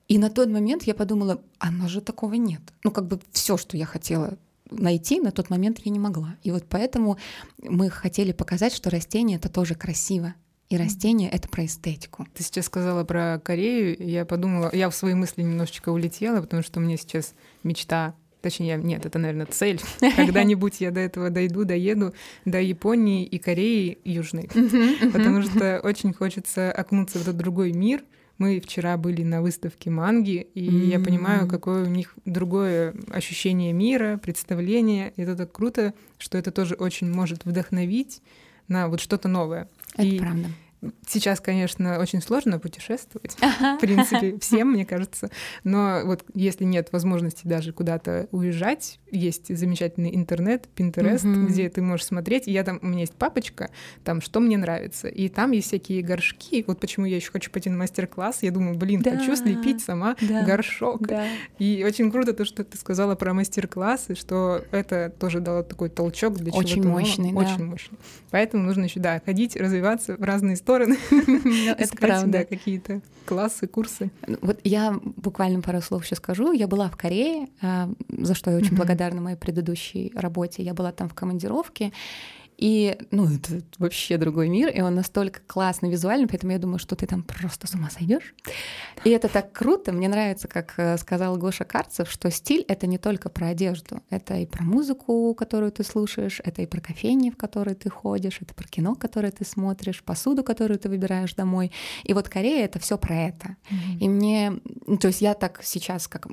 И 0.08 0.18
на 0.18 0.30
тот 0.30 0.48
момент 0.48 0.84
я 0.84 0.94
подумала, 0.94 1.40
а 1.58 1.70
но 1.70 1.88
же 1.88 2.00
такого 2.00 2.34
нет. 2.34 2.60
Ну, 2.84 2.90
как 2.90 3.06
бы 3.08 3.20
все, 3.32 3.56
что 3.56 3.76
я 3.76 3.86
хотела 3.86 4.38
найти 4.70 5.20
на 5.20 5.30
тот 5.30 5.50
момент 5.50 5.78
я 5.84 5.92
не 5.92 5.98
могла. 5.98 6.36
И 6.42 6.50
вот 6.50 6.64
поэтому 6.68 7.18
мы 7.62 7.90
хотели 7.90 8.32
показать, 8.32 8.74
что 8.74 8.90
растение 8.90 9.38
это 9.38 9.48
тоже 9.48 9.74
красиво. 9.74 10.34
И 10.68 10.76
растение— 10.76 11.30
это 11.32 11.48
про 11.48 11.64
эстетику. 11.64 12.26
Ты 12.34 12.42
сейчас 12.42 12.66
сказала 12.66 13.04
про 13.04 13.40
Корею, 13.42 13.96
я 14.00 14.24
подумала, 14.24 14.70
я 14.72 14.90
в 14.90 14.94
свои 14.94 15.14
мысли 15.14 15.42
немножечко 15.42 15.90
улетела, 15.90 16.40
потому 16.40 16.62
что 16.62 16.80
у 16.80 16.82
меня 16.82 16.96
сейчас 16.96 17.34
мечта 17.62 18.14
Точнее, 18.42 18.76
нет, 18.76 19.04
это, 19.04 19.18
наверное, 19.18 19.46
цель. 19.46 19.80
Когда-нибудь 20.16 20.80
я 20.80 20.92
до 20.92 21.00
этого 21.00 21.30
дойду, 21.30 21.64
доеду 21.64 22.14
до 22.44 22.60
Японии 22.60 23.24
и 23.24 23.38
Кореи 23.38 23.98
Южной. 24.04 24.48
Потому 25.12 25.42
что 25.42 25.80
очень 25.82 26.12
хочется 26.12 26.70
окунуться 26.70 27.18
в 27.18 27.22
этот 27.22 27.36
другой 27.36 27.72
мир. 27.72 28.04
Мы 28.38 28.60
вчера 28.60 28.96
были 28.98 29.24
на 29.24 29.42
выставке 29.42 29.90
манги, 29.90 30.46
и 30.54 30.62
я 30.62 31.00
понимаю, 31.00 31.48
какое 31.48 31.86
у 31.86 31.88
них 31.88 32.14
другое 32.24 32.94
ощущение 33.10 33.72
мира, 33.72 34.20
представление. 34.22 35.12
И 35.16 35.22
это 35.22 35.34
так 35.34 35.50
круто, 35.50 35.92
что 36.18 36.38
это 36.38 36.52
тоже 36.52 36.76
очень 36.76 37.10
может 37.10 37.46
вдохновить 37.46 38.22
на 38.68 38.88
вот 38.88 39.00
что-то 39.00 39.28
новое. 39.28 39.68
Это 39.94 40.02
и 40.02 40.18
правда. 40.18 40.48
Сейчас, 41.06 41.40
конечно, 41.40 41.98
очень 41.98 42.20
сложно 42.20 42.58
путешествовать, 42.58 43.36
в 43.60 43.78
принципе, 43.80 44.38
всем, 44.38 44.72
мне 44.72 44.84
кажется. 44.84 45.30
Но 45.64 46.02
вот 46.04 46.24
если 46.34 46.64
нет 46.64 46.88
возможности 46.92 47.46
даже 47.46 47.72
куда-то 47.72 48.28
уезжать, 48.30 49.00
есть 49.10 49.56
замечательный 49.56 50.14
интернет, 50.14 50.68
Pinterest, 50.76 51.24
mm-hmm. 51.24 51.46
где 51.46 51.68
ты 51.70 51.82
можешь 51.82 52.06
смотреть. 52.06 52.46
Я 52.46 52.64
там, 52.64 52.78
у 52.82 52.86
меня 52.86 53.00
есть 53.00 53.14
папочка, 53.14 53.70
там, 54.04 54.20
что 54.20 54.40
мне 54.40 54.58
нравится. 54.58 55.08
И 55.08 55.28
там 55.28 55.52
есть 55.52 55.68
всякие 55.68 56.02
горшки. 56.02 56.64
Вот 56.66 56.80
почему 56.80 57.06
я 57.06 57.16
еще 57.16 57.30
хочу 57.30 57.50
пойти 57.50 57.70
на 57.70 57.76
мастер-класс. 57.76 58.42
Я 58.42 58.50
думаю, 58.50 58.76
блин, 58.76 59.02
да, 59.02 59.16
хочу 59.16 59.36
слепить 59.36 59.80
сама 59.80 60.16
да, 60.20 60.42
горшок. 60.42 61.06
Да. 61.06 61.24
И 61.58 61.84
очень 61.86 62.10
круто 62.10 62.32
то, 62.32 62.44
что 62.44 62.64
ты 62.64 62.76
сказала 62.76 63.14
про 63.14 63.32
мастер-классы, 63.32 64.14
что 64.14 64.62
это 64.70 65.12
тоже 65.18 65.40
дало 65.40 65.62
такой 65.62 65.88
толчок 65.88 66.34
для 66.34 66.50
чего-то 66.50 66.66
Очень 66.66 66.88
мощный, 66.88 67.32
да. 67.32 67.38
Очень 67.38 67.64
мощный. 67.64 67.98
Поэтому 68.30 68.64
нужно 68.64 68.84
еще, 68.84 69.00
да, 69.00 69.20
ходить, 69.24 69.56
развиваться 69.56 70.16
в 70.16 70.22
разные 70.22 70.56
стороны. 70.66 70.96
Ну, 71.10 71.70
это 71.78 71.96
правда. 71.96 72.44
какие-то 72.44 73.00
классы, 73.24 73.66
курсы. 73.68 74.10
Вот 74.42 74.58
я 74.64 74.98
буквально 75.02 75.62
пару 75.62 75.80
слов 75.80 76.04
еще 76.04 76.16
скажу. 76.16 76.52
Я 76.52 76.66
была 76.66 76.88
в 76.88 76.96
Корее, 76.96 77.48
а, 77.62 77.88
за 78.08 78.34
что 78.34 78.50
я 78.50 78.56
очень 78.56 78.76
благодарна 78.76 79.20
моей 79.20 79.36
предыдущей 79.36 80.12
работе. 80.14 80.62
Я 80.62 80.74
была 80.74 80.92
там 80.92 81.08
в 81.08 81.14
командировке, 81.14 81.92
и, 82.56 82.98
ну, 83.10 83.26
это 83.26 83.62
вообще 83.78 84.16
другой 84.16 84.48
мир, 84.48 84.70
и 84.70 84.80
он 84.80 84.94
настолько 84.94 85.40
классный 85.46 85.90
визуально, 85.90 86.26
поэтому 86.26 86.52
я 86.52 86.58
думаю, 86.58 86.78
что 86.78 86.96
ты 86.96 87.06
там 87.06 87.22
просто 87.22 87.66
с 87.66 87.74
ума 87.74 87.90
сойдешь. 87.90 88.34
И 89.04 89.10
это 89.10 89.28
так 89.28 89.52
круто. 89.52 89.92
Мне 89.92 90.08
нравится, 90.08 90.48
как 90.48 90.74
э, 90.78 90.96
сказал 90.96 91.36
Гоша 91.36 91.64
Карцев, 91.64 92.10
что 92.10 92.30
стиль— 92.30 92.64
это 92.68 92.86
не 92.86 92.98
только 92.98 93.28
про 93.28 93.48
одежду, 93.48 94.00
это 94.08 94.36
и 94.36 94.46
про 94.46 94.62
музыку, 94.62 95.34
которую 95.34 95.70
ты 95.70 95.84
слушаешь, 95.84 96.40
это 96.44 96.62
и 96.62 96.66
про 96.66 96.80
кофейни, 96.80 97.30
в 97.30 97.36
которые 97.36 97.74
ты 97.74 97.90
ходишь, 97.90 98.38
это 98.40 98.54
про 98.54 98.66
кино, 98.66 98.94
которое 98.94 99.32
ты 99.32 99.44
смотришь, 99.44 100.02
посуду, 100.02 100.42
которую 100.42 100.78
ты 100.78 100.88
выбираешь 100.88 101.34
домой. 101.34 101.72
И 102.04 102.14
вот 102.14 102.28
Корея— 102.28 102.64
это 102.66 102.78
все 102.78 102.96
про 102.96 103.16
это. 103.16 103.56
Mm-hmm. 103.70 103.98
И 104.00 104.08
мне, 104.08 104.52
ну, 104.86 104.96
то 104.96 105.08
есть 105.08 105.20
я 105.20 105.34
так 105.34 105.60
сейчас, 105.62 106.08
как 106.08 106.28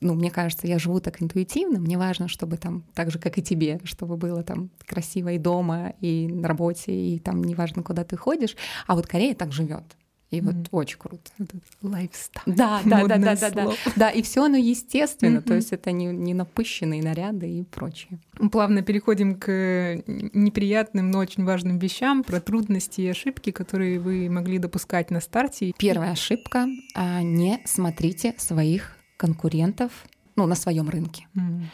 ну, 0.00 0.14
мне 0.14 0.30
кажется, 0.30 0.66
я 0.66 0.78
живу 0.78 1.00
так 1.00 1.22
интуитивно, 1.22 1.78
мне 1.78 1.98
важно, 1.98 2.28
чтобы 2.28 2.56
там, 2.56 2.84
так 2.94 3.10
же, 3.10 3.18
как 3.18 3.38
и 3.38 3.42
тебе, 3.42 3.80
чтобы 3.84 4.16
было 4.16 4.42
там 4.42 4.70
красиво 4.86 5.30
и 5.30 5.38
дома, 5.38 5.94
и 6.00 6.26
на 6.26 6.48
работе, 6.48 6.92
и 6.92 7.18
там 7.18 7.42
неважно, 7.42 7.82
куда 7.82 8.04
ты 8.04 8.16
ходишь. 8.16 8.56
А 8.86 8.94
вот 8.94 9.06
Корея 9.06 9.34
так 9.34 9.52
живет. 9.52 9.84
И 10.30 10.40
вот 10.40 10.54
mm. 10.54 10.68
очень 10.72 10.98
круто. 10.98 11.30
Lifestyle. 11.82 12.56
Да, 12.56 12.80
да, 12.84 13.06
да, 13.06 13.18
да, 13.18 13.36
да, 13.36 13.50
да. 13.50 13.70
Да, 13.94 14.10
и 14.10 14.22
все 14.22 14.44
оно 14.44 14.56
естественно, 14.56 15.38
mm-hmm. 15.38 15.42
то 15.42 15.54
есть 15.54 15.72
это 15.72 15.92
не, 15.92 16.06
не 16.06 16.34
напыщенные 16.34 17.02
наряды 17.02 17.48
и 17.48 17.62
прочее. 17.62 18.18
Плавно 18.50 18.82
переходим 18.82 19.36
к 19.36 20.02
неприятным, 20.06 21.10
но 21.10 21.18
очень 21.18 21.44
важным 21.44 21.78
вещам 21.78 22.24
про 22.24 22.40
трудности 22.40 23.02
и 23.02 23.08
ошибки, 23.08 23.52
которые 23.52 24.00
вы 24.00 24.28
могли 24.28 24.58
допускать 24.58 25.10
на 25.10 25.20
старте. 25.20 25.72
Первая 25.78 26.12
ошибка— 26.12 26.66
не 27.22 27.60
смотрите 27.64 28.34
своих 28.38 28.93
конкурентов 29.16 30.06
ну, 30.36 30.46
на 30.46 30.54
своем 30.54 30.88
рынке. 30.88 31.28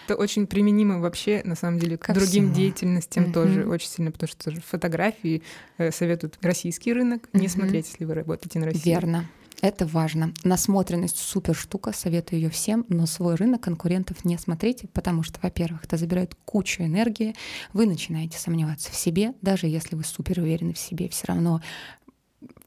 Это 0.06 0.16
очень 0.16 0.46
применимо 0.46 1.00
вообще, 1.00 1.40
на 1.44 1.54
самом 1.54 1.78
деле, 1.78 1.96
к 1.96 2.02
Ко 2.02 2.12
другим 2.12 2.44
всему. 2.44 2.54
деятельностям 2.54 3.24
mm-hmm. 3.24 3.32
тоже 3.32 3.66
очень 3.66 3.88
сильно, 3.88 4.10
потому 4.10 4.28
что 4.28 4.50
фотографии 4.60 5.42
э, 5.78 5.90
советуют 5.90 6.38
российский 6.42 6.92
рынок 6.92 7.22
mm-hmm. 7.22 7.40
не 7.40 7.48
смотреть, 7.48 7.88
если 7.88 8.04
вы 8.04 8.14
работаете 8.14 8.58
на 8.58 8.66
России. 8.66 8.90
Верно. 8.90 9.26
Это 9.62 9.86
важно. 9.86 10.32
Насмотренность 10.42 11.18
супер 11.18 11.54
штука, 11.54 11.92
советую 11.92 12.40
ее 12.40 12.50
всем, 12.50 12.86
но 12.88 13.04
свой 13.04 13.34
рынок 13.34 13.60
конкурентов 13.62 14.24
не 14.24 14.38
смотрите, 14.38 14.88
потому 14.88 15.22
что, 15.22 15.38
во-первых, 15.42 15.84
это 15.84 15.98
забирает 15.98 16.34
кучу 16.46 16.82
энергии, 16.82 17.34
вы 17.74 17.86
начинаете 17.86 18.38
сомневаться 18.38 18.90
в 18.90 18.94
себе, 18.94 19.34
даже 19.42 19.66
если 19.66 19.96
вы 19.96 20.04
супер 20.04 20.40
уверены 20.40 20.72
в 20.72 20.78
себе, 20.78 21.10
все 21.10 21.26
равно 21.28 21.60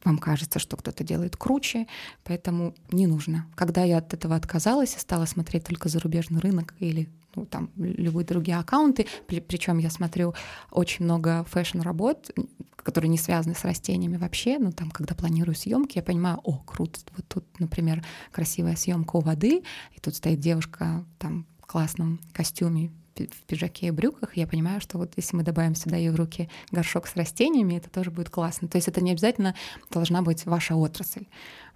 вам 0.04 0.18
кажется, 0.18 0.60
что 0.60 0.78
кто-то 0.78 1.04
делает 1.04 1.38
круче, 1.38 1.88
поэтому 2.24 2.76
не 2.92 3.08
нужно. 3.08 3.48
Когда 3.56 3.84
я 3.84 3.98
от 3.98 4.14
этого 4.14 4.36
отказалась 4.36 4.96
и 4.96 5.00
стала 5.00 5.26
смотреть 5.26 5.66
только 5.66 5.90
зарубежный 5.90 6.40
рынок 6.40 6.74
или 6.80 7.10
ну, 7.36 7.46
там 7.46 7.70
любые 7.78 8.26
другие 8.26 8.58
аккаунты. 8.58 9.08
Причем 9.28 9.80
я 9.80 9.90
смотрю 9.90 10.34
очень 10.72 11.06
много 11.06 11.44
fashion-работ, 11.46 12.32
которые 12.78 13.10
не 13.10 13.18
связаны 13.18 13.56
с 13.56 13.64
растениями 13.64 14.18
вообще. 14.18 14.60
Ну, 14.60 14.72
там, 14.72 14.92
когда 14.92 15.16
планирую 15.16 15.56
съемки, 15.56 15.98
я 15.98 16.04
понимаю, 16.04 16.40
о, 16.44 16.60
круто, 16.60 17.00
вот 17.16 17.28
тут, 17.28 17.60
например, 17.60 18.04
красивая 18.32 18.76
съемка 18.76 19.16
у 19.16 19.22
воды, 19.22 19.64
и 19.94 20.00
тут 20.00 20.16
стоит 20.16 20.40
девушка 20.40 21.06
там 21.18 21.46
в 21.60 21.66
классном 21.66 22.20
костюме, 22.34 22.92
в 23.16 23.44
пиджаке 23.48 23.88
и 23.88 23.92
брюках, 23.92 24.38
я 24.38 24.48
понимаю, 24.48 24.82
что 24.82 24.98
вот 24.98 25.14
если 25.16 25.36
мы 25.36 25.44
добавим 25.44 25.76
сюда 25.76 25.98
ей 25.98 26.10
в 26.10 26.16
руки 26.16 26.50
горшок 26.72 27.08
с 27.08 27.16
растениями, 27.16 27.76
это 27.76 27.90
тоже 27.90 28.12
будет 28.12 28.30
классно. 28.30 28.68
То 28.68 28.78
есть 28.78 28.88
это 28.88 29.02
не 29.02 29.12
обязательно 29.12 29.56
должна 29.92 30.22
быть 30.22 30.46
ваша 30.46 30.76
отрасль. 30.76 31.26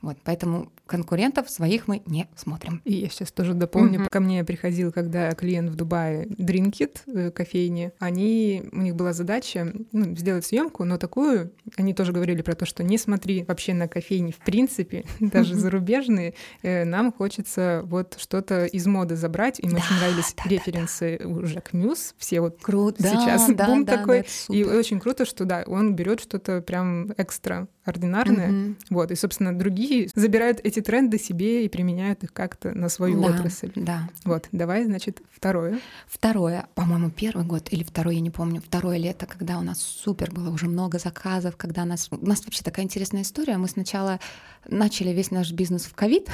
Вот, 0.01 0.17
поэтому 0.23 0.71
конкурентов 0.85 1.49
своих 1.49 1.87
мы 1.87 2.01
не 2.05 2.27
смотрим. 2.35 2.81
И 2.85 2.93
я 2.93 3.09
сейчас 3.09 3.31
тоже 3.31 3.53
дополню. 3.53 4.01
Mm-hmm. 4.01 4.09
Ко 4.09 4.19
мне 4.19 4.43
приходил, 4.43 4.91
когда 4.91 5.31
клиент 5.31 5.69
в 5.69 5.75
Дубае 5.75 6.25
Drinkit, 6.27 6.99
э, 7.07 7.31
кофейни, 7.31 7.91
они, 7.99 8.63
у 8.71 8.81
них 8.81 8.95
была 8.95 9.13
задача 9.13 9.73
ну, 9.91 10.15
сделать 10.15 10.45
съемку, 10.45 10.85
но 10.85 10.97
такую, 10.97 11.51
они 11.75 11.93
тоже 11.93 12.13
говорили 12.13 12.41
про 12.41 12.55
то, 12.55 12.65
что 12.65 12.83
не 12.83 12.97
смотри 12.97 13.43
вообще 13.43 13.73
на 13.73 13.87
кофейни 13.87 14.31
в 14.31 14.37
принципе, 14.37 15.03
даже 15.19 15.53
mm-hmm. 15.53 15.57
зарубежные, 15.57 16.33
э, 16.61 16.85
нам 16.85 17.11
хочется 17.11 17.81
вот 17.85 18.15
что-то 18.19 18.65
из 18.65 18.85
моды 18.87 19.15
забрать, 19.15 19.59
им 19.59 19.71
да, 19.71 19.77
очень 19.77 19.95
нравились 19.97 20.35
да, 20.37 20.49
референсы 20.49 21.17
да, 21.19 21.25
да. 21.25 21.31
уже 21.31 21.61
к 21.61 21.73
Мюс, 21.73 22.15
все 22.17 22.39
вот 22.39 22.59
круто. 22.61 23.03
сейчас 23.03 23.49
да, 23.49 23.65
бум 23.65 23.83
да, 23.83 23.97
такой, 23.97 24.25
да, 24.47 24.55
и 24.55 24.63
очень 24.63 24.99
круто, 24.99 25.25
что 25.25 25.45
да, 25.45 25.63
он 25.67 25.95
берет 25.95 26.21
что-то 26.21 26.61
прям 26.61 27.11
экстра 27.17 27.67
ординарное, 27.83 28.49
mm-hmm. 28.49 28.75
вот, 28.89 29.11
и, 29.11 29.15
собственно, 29.15 29.57
другие 29.57 29.86
забирают 30.15 30.59
эти 30.63 30.81
тренды 30.81 31.17
себе 31.19 31.65
и 31.65 31.69
применяют 31.69 32.23
их 32.23 32.33
как-то 32.33 32.73
на 32.73 32.89
свою 32.89 33.21
да, 33.21 33.27
отрасль. 33.27 33.71
Да. 33.75 34.09
Вот, 34.23 34.47
давай, 34.51 34.85
значит, 34.85 35.21
второе. 35.31 35.79
Второе, 36.07 36.67
по-моему, 36.75 37.09
первый 37.09 37.45
год 37.45 37.71
или 37.71 37.83
второй, 37.83 38.15
я 38.15 38.21
не 38.21 38.29
помню, 38.29 38.61
второе 38.61 38.97
лето, 38.97 39.25
когда 39.25 39.57
у 39.57 39.61
нас 39.61 39.79
супер 39.81 40.31
было 40.31 40.49
уже 40.49 40.67
много 40.67 40.99
заказов, 40.99 41.57
когда 41.57 41.85
нас... 41.85 42.07
У 42.11 42.25
нас 42.25 42.43
вообще 42.45 42.63
такая 42.63 42.85
интересная 42.85 43.21
история. 43.21 43.57
Мы 43.57 43.67
сначала 43.67 44.19
начали 44.67 45.09
весь 45.09 45.31
наш 45.31 45.51
бизнес 45.51 45.85
в 45.85 45.93
ковид, 45.93 46.29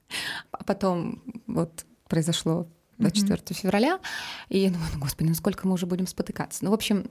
а 0.50 0.64
потом 0.64 1.22
вот 1.46 1.84
произошло 2.08 2.68
24 2.98 3.38
mm-hmm. 3.38 3.54
февраля. 3.54 4.00
И 4.48 4.58
я 4.58 4.70
думаю, 4.70 4.88
ну, 4.94 5.00
господи, 5.00 5.28
ну 5.28 5.34
сколько 5.34 5.66
мы 5.66 5.74
уже 5.74 5.86
будем 5.86 6.06
спотыкаться. 6.06 6.64
Ну, 6.64 6.70
в 6.70 6.74
общем, 6.74 7.06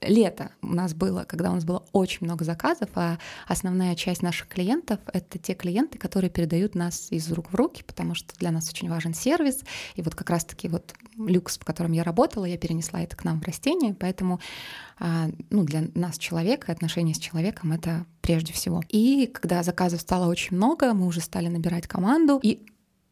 лето 0.00 0.50
у 0.62 0.74
нас 0.74 0.94
было, 0.94 1.24
когда 1.24 1.50
у 1.50 1.54
нас 1.54 1.64
было 1.64 1.84
очень 1.92 2.18
много 2.22 2.44
заказов, 2.44 2.90
а 2.94 3.18
основная 3.46 3.94
часть 3.94 4.22
наших 4.22 4.48
клиентов— 4.48 5.00
это 5.12 5.38
те 5.38 5.54
клиенты, 5.54 5.98
которые 5.98 6.30
передают 6.30 6.74
нас 6.74 7.08
из 7.10 7.30
рук 7.32 7.52
в 7.52 7.54
руки, 7.54 7.82
потому 7.82 8.14
что 8.14 8.34
для 8.38 8.50
нас 8.50 8.68
очень 8.70 8.88
важен 8.88 9.14
сервис. 9.14 9.60
И 9.94 10.02
вот 10.02 10.14
как 10.14 10.30
раз-таки 10.30 10.68
вот 10.68 10.94
люкс, 11.16 11.58
в 11.58 11.64
котором 11.64 11.92
я 11.92 12.04
работала, 12.04 12.44
я 12.44 12.56
перенесла 12.56 13.02
это 13.02 13.16
к 13.16 13.24
нам 13.24 13.40
в 13.40 13.44
растение, 13.44 13.94
поэтому 13.94 14.40
а, 14.98 15.28
ну, 15.50 15.64
для 15.64 15.84
нас 15.94 16.18
человека, 16.18 16.72
отношения 16.72 17.14
с 17.14 17.18
человеком— 17.18 17.72
это 17.72 18.06
прежде 18.20 18.52
всего. 18.52 18.82
И 18.88 19.26
когда 19.32 19.62
заказов 19.62 20.00
стало 20.00 20.28
очень 20.28 20.56
много, 20.56 20.92
мы 20.92 21.06
уже 21.06 21.20
стали 21.20 21.48
набирать 21.48 21.86
команду, 21.86 22.40
и 22.42 22.66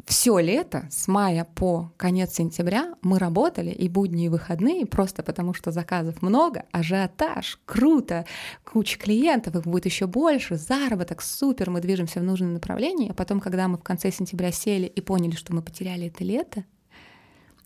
все 0.07 0.39
лето, 0.39 0.87
с 0.89 1.09
мая 1.09 1.45
по 1.45 1.93
конец 1.97 2.35
сентября, 2.35 2.95
мы 3.03 3.19
работали 3.19 3.71
и 3.71 3.89
будни, 3.89 4.27
и 4.27 4.29
выходные, 4.29 4.87
просто 4.87 5.25
потому 5.25 5.53
что 5.53 5.73
заказов 5.73 6.23
много, 6.23 6.65
ажиотаж, 6.71 7.59
круто, 7.65 8.25
куча 8.65 8.99
клиентов, 8.99 9.57
их 9.57 9.65
будет 9.65 9.85
еще 9.85 10.07
больше, 10.07 10.57
заработок, 10.57 11.23
супер, 11.23 11.71
мы 11.71 11.81
движемся 11.81 12.21
в 12.21 12.23
нужном 12.23 12.53
направлении. 12.53 13.11
А 13.11 13.15
потом, 13.15 13.41
когда 13.41 13.67
мы 13.67 13.79
в 13.79 13.83
конце 13.83 14.13
сентября 14.13 14.53
сели 14.53 14.87
и 14.87 15.01
поняли, 15.01 15.35
что 15.35 15.53
мы 15.53 15.61
потеряли 15.61 16.07
это 16.07 16.23
лето, 16.23 16.65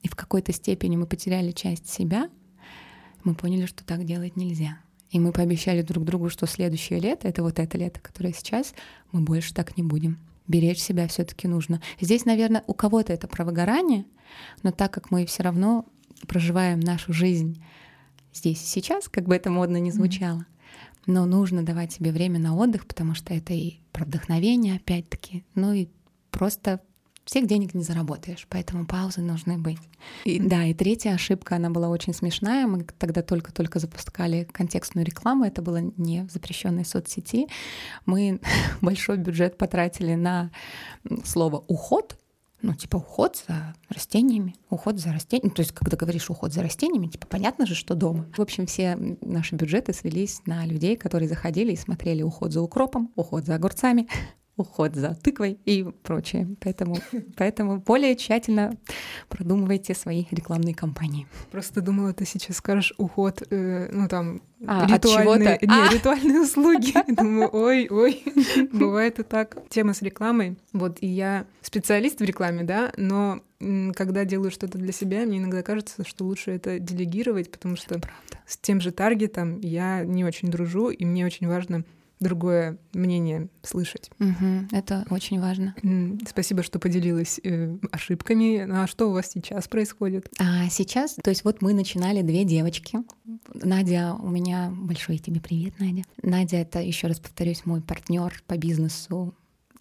и 0.01 0.09
в 0.09 0.17
какой-то 0.17 0.55
степени 0.55 0.97
мы 0.97 1.07
потеряли 1.07 1.51
часть 1.51 1.91
себя, 1.91 2.31
мы 3.23 3.35
поняли, 3.35 3.67
что 3.67 3.85
так 3.85 4.05
делать 4.05 4.37
нельзя. 4.37 4.79
И 5.11 5.21
мы 5.21 5.33
пообещали 5.33 5.83
друг 5.83 6.05
другу, 6.05 6.31
что 6.31 6.47
следующее 6.47 7.01
лето, 7.01 7.29
это 7.29 7.43
вот 7.43 7.59
это 7.59 7.77
лето, 7.77 8.01
которое 8.01 8.33
сейчас, 8.33 8.73
мы 9.13 9.21
больше 9.21 9.53
так 9.53 9.77
не 9.77 9.83
будем 9.83 10.19
беречь 10.51 10.81
себя 10.81 11.07
все-таки 11.09 11.49
нужно. 11.49 11.81
Здесь, 12.01 12.25
наверное, 12.25 12.65
у 12.67 12.75
кого-то 12.75 13.13
это 13.13 13.29
про 13.29 13.45
выгорание, 13.45 14.05
но 14.63 14.73
так 14.73 14.93
как 14.93 15.11
мы 15.11 15.25
все 15.27 15.43
равно 15.43 15.87
проживаем 16.27 16.81
нашу 16.81 17.13
жизнь 17.13 17.63
здесь 18.33 18.63
и 18.63 18.67
сейчас, 18.67 19.09
как 19.09 19.27
бы 19.27 19.35
это 19.35 19.51
модно 19.51 19.79
не 19.79 19.91
звучало, 19.91 20.47
но 21.07 21.25
нужно 21.27 21.65
давать 21.65 21.93
себе 21.93 22.13
время 22.13 22.39
на 22.39 22.55
отдых, 22.55 22.87
потому 22.87 23.15
что 23.15 23.35
это 23.35 23.55
и 23.55 23.79
про 23.93 24.05
вдохновение, 24.05 24.77
опять-таки, 24.77 25.45
ну 25.55 25.73
и 25.73 25.89
просто 26.31 26.81
всех 27.31 27.47
денег 27.47 27.75
не 27.75 27.85
заработаешь, 27.85 28.45
поэтому 28.51 28.87
паузы 28.87 29.21
нужны 29.21 29.57
быть. 29.57 29.79
И, 30.25 30.41
да, 30.41 30.65
и 30.65 30.75
третья 30.75 31.13
ошибка, 31.13 31.55
она 31.57 31.71
была 31.71 31.89
очень 31.89 32.13
смешная. 32.13 32.67
Мы 32.67 32.83
тогда 32.99 33.23
только-только 33.23 33.79
запускали 33.79 34.49
контекстную 34.51 35.07
рекламу, 35.07 35.45
это 35.45 35.63
было 35.63 35.77
не 35.97 36.25
в 36.25 36.33
запрещенной 36.33 36.85
соцсети. 36.85 37.47
Мы 38.05 38.41
большой 38.81 39.17
бюджет 39.17 39.59
потратили 39.59 40.17
на 40.17 40.51
слово 41.25 41.65
уход, 41.69 42.19
ну, 42.63 42.75
типа 42.75 42.97
уход 42.97 43.41
за 43.47 43.77
растениями, 43.89 44.57
уход 44.69 44.99
за 44.99 45.13
растениями. 45.13 45.55
То 45.55 45.61
есть, 45.61 45.71
когда 45.71 45.97
говоришь 45.97 46.31
уход 46.31 46.53
за 46.53 46.65
растениями, 46.65 47.07
типа 47.07 47.29
понятно 47.29 47.65
же, 47.65 47.77
что 47.77 47.95
дома. 47.95 48.27
В 48.37 48.41
общем, 48.41 48.67
все 48.67 48.99
наши 49.21 49.55
бюджеты 49.55 49.93
свелись 49.93 50.43
на 50.47 50.67
людей, 50.67 50.97
которые 50.97 51.29
заходили 51.29 51.71
и 51.75 51.77
смотрели 51.77 52.23
уход 52.23 52.53
за 52.53 52.61
укропом, 52.61 53.13
уход 53.15 53.47
за 53.47 53.55
огурцами, 53.55 54.09
уход 54.61 54.95
за 54.95 55.15
тыквой 55.15 55.59
и 55.65 55.85
прочее. 56.03 56.49
Поэтому, 56.61 56.97
поэтому 57.37 57.79
более 57.79 58.17
тщательно 58.17 58.77
продумывайте 59.29 59.95
свои 59.95 60.25
рекламные 60.31 60.75
кампании. 60.75 61.27
Просто 61.51 61.81
думала, 61.81 62.13
ты 62.13 62.25
сейчас 62.25 62.57
скажешь 62.57 62.95
уход, 62.99 63.43
э, 63.51 63.89
ну 63.93 64.09
там 64.09 64.43
а, 64.67 64.87
ритуальные, 64.87 65.59
не, 65.63 65.69
а! 65.69 65.93
ритуальные 65.93 66.41
услуги. 66.43 66.93
Думаю, 67.13 67.49
ой, 67.53 67.89
ой, 67.91 68.23
бывает 68.73 69.19
и 69.19 69.23
так. 69.23 69.57
Тема 69.69 69.95
с 69.95 70.03
рекламой. 70.03 70.59
Вот 70.73 70.99
и 71.01 71.07
я 71.07 71.47
специалист 71.63 72.21
в 72.21 72.25
рекламе, 72.25 72.65
да, 72.65 72.93
но 72.97 73.41
когда 73.95 74.25
делаю 74.25 74.51
что-то 74.51 74.79
для 74.79 74.93
себя, 74.93 75.25
мне 75.27 75.39
иногда 75.39 75.63
кажется, 75.63 76.05
что 76.05 76.25
лучше 76.25 76.51
это 76.53 76.79
делегировать, 76.79 77.51
потому 77.51 77.77
что 77.77 78.01
с 78.47 78.57
тем 78.57 78.81
же 78.81 78.91
таргетом 78.91 79.61
я 79.61 80.05
не 80.05 80.25
очень 80.25 80.51
дружу, 80.51 80.91
и 80.91 81.05
мне 81.05 81.27
очень 81.27 81.47
важно 81.47 81.85
другое 82.21 82.79
мнение 82.93 83.49
слышать. 83.63 84.11
Угу, 84.21 84.69
это 84.73 85.07
очень 85.11 85.41
важно. 85.41 85.75
Спасибо, 86.29 86.63
что 86.63 86.79
поделилась 86.79 87.41
э, 87.43 87.77
ошибками. 87.91 88.65
Ну, 88.65 88.83
а 88.83 88.87
что 88.87 89.09
у 89.09 89.13
вас 89.13 89.31
сейчас 89.31 89.67
происходит? 89.69 90.31
А 90.39 90.69
сейчас, 90.69 91.15
то 91.15 91.31
есть 91.31 91.45
вот 91.45 91.63
мы 91.63 91.73
начинали 91.73 92.23
две 92.23 92.45
девочки. 92.45 92.99
Надя, 93.55 94.15
у 94.15 94.29
меня 94.29 94.71
большой 94.71 95.19
тебе 95.19 95.41
привет, 95.41 95.75
Надя. 95.79 96.03
Надя 96.23 96.59
это 96.59 96.81
еще 96.81 97.07
раз 97.07 97.19
повторюсь 97.19 97.65
мой 97.65 97.81
партнер 97.81 98.43
по 98.47 98.57
бизнесу 98.57 99.35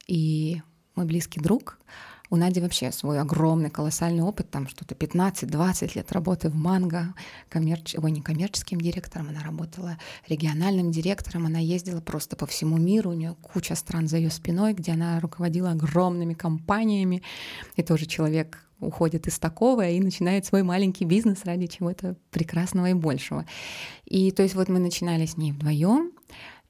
и 0.07 0.61
мой 0.95 1.05
близкий 1.05 1.39
друг. 1.39 1.77
У 2.31 2.35
Нади 2.35 2.61
вообще 2.61 2.91
свой 2.91 3.19
огромный, 3.19 3.71
колоссальный 3.71 4.21
опыт, 4.21 4.51
там 4.51 4.67
что-то 4.67 4.93
15-20 4.93 5.91
лет 5.95 6.11
работы 6.11 6.49
в 6.49 6.55
Манго, 6.55 7.15
коммерч... 7.49 7.95
Ой, 7.97 8.11
не 8.11 8.21
коммерческим 8.21 8.79
директором, 8.79 9.29
она 9.29 9.41
работала 9.41 9.97
региональным 10.27 10.91
директором, 10.91 11.47
она 11.47 11.57
ездила 11.57 12.01
просто 12.01 12.35
по 12.35 12.45
всему 12.45 12.77
миру, 12.77 13.09
у 13.09 13.13
нее 13.13 13.35
куча 13.41 13.73
стран 13.73 14.07
за 14.07 14.17
ее 14.17 14.29
спиной, 14.29 14.73
где 14.73 14.91
она 14.91 15.19
руководила 15.19 15.71
огромными 15.71 16.35
компаниями, 16.35 17.23
и 17.75 17.81
тоже 17.81 18.05
человек 18.05 18.63
уходит 18.79 19.27
из 19.27 19.39
такого 19.39 19.87
и 19.87 19.99
начинает 19.99 20.45
свой 20.45 20.63
маленький 20.63 21.05
бизнес 21.05 21.45
ради 21.45 21.67
чего-то 21.67 22.15
прекрасного 22.29 22.91
и 22.91 22.93
большего. 22.93 23.45
И 24.05 24.31
то 24.31 24.43
есть 24.43 24.55
вот 24.55 24.69
мы 24.69 24.79
начинали 24.79 25.25
с 25.25 25.35
ней 25.35 25.51
вдвоем, 25.51 26.11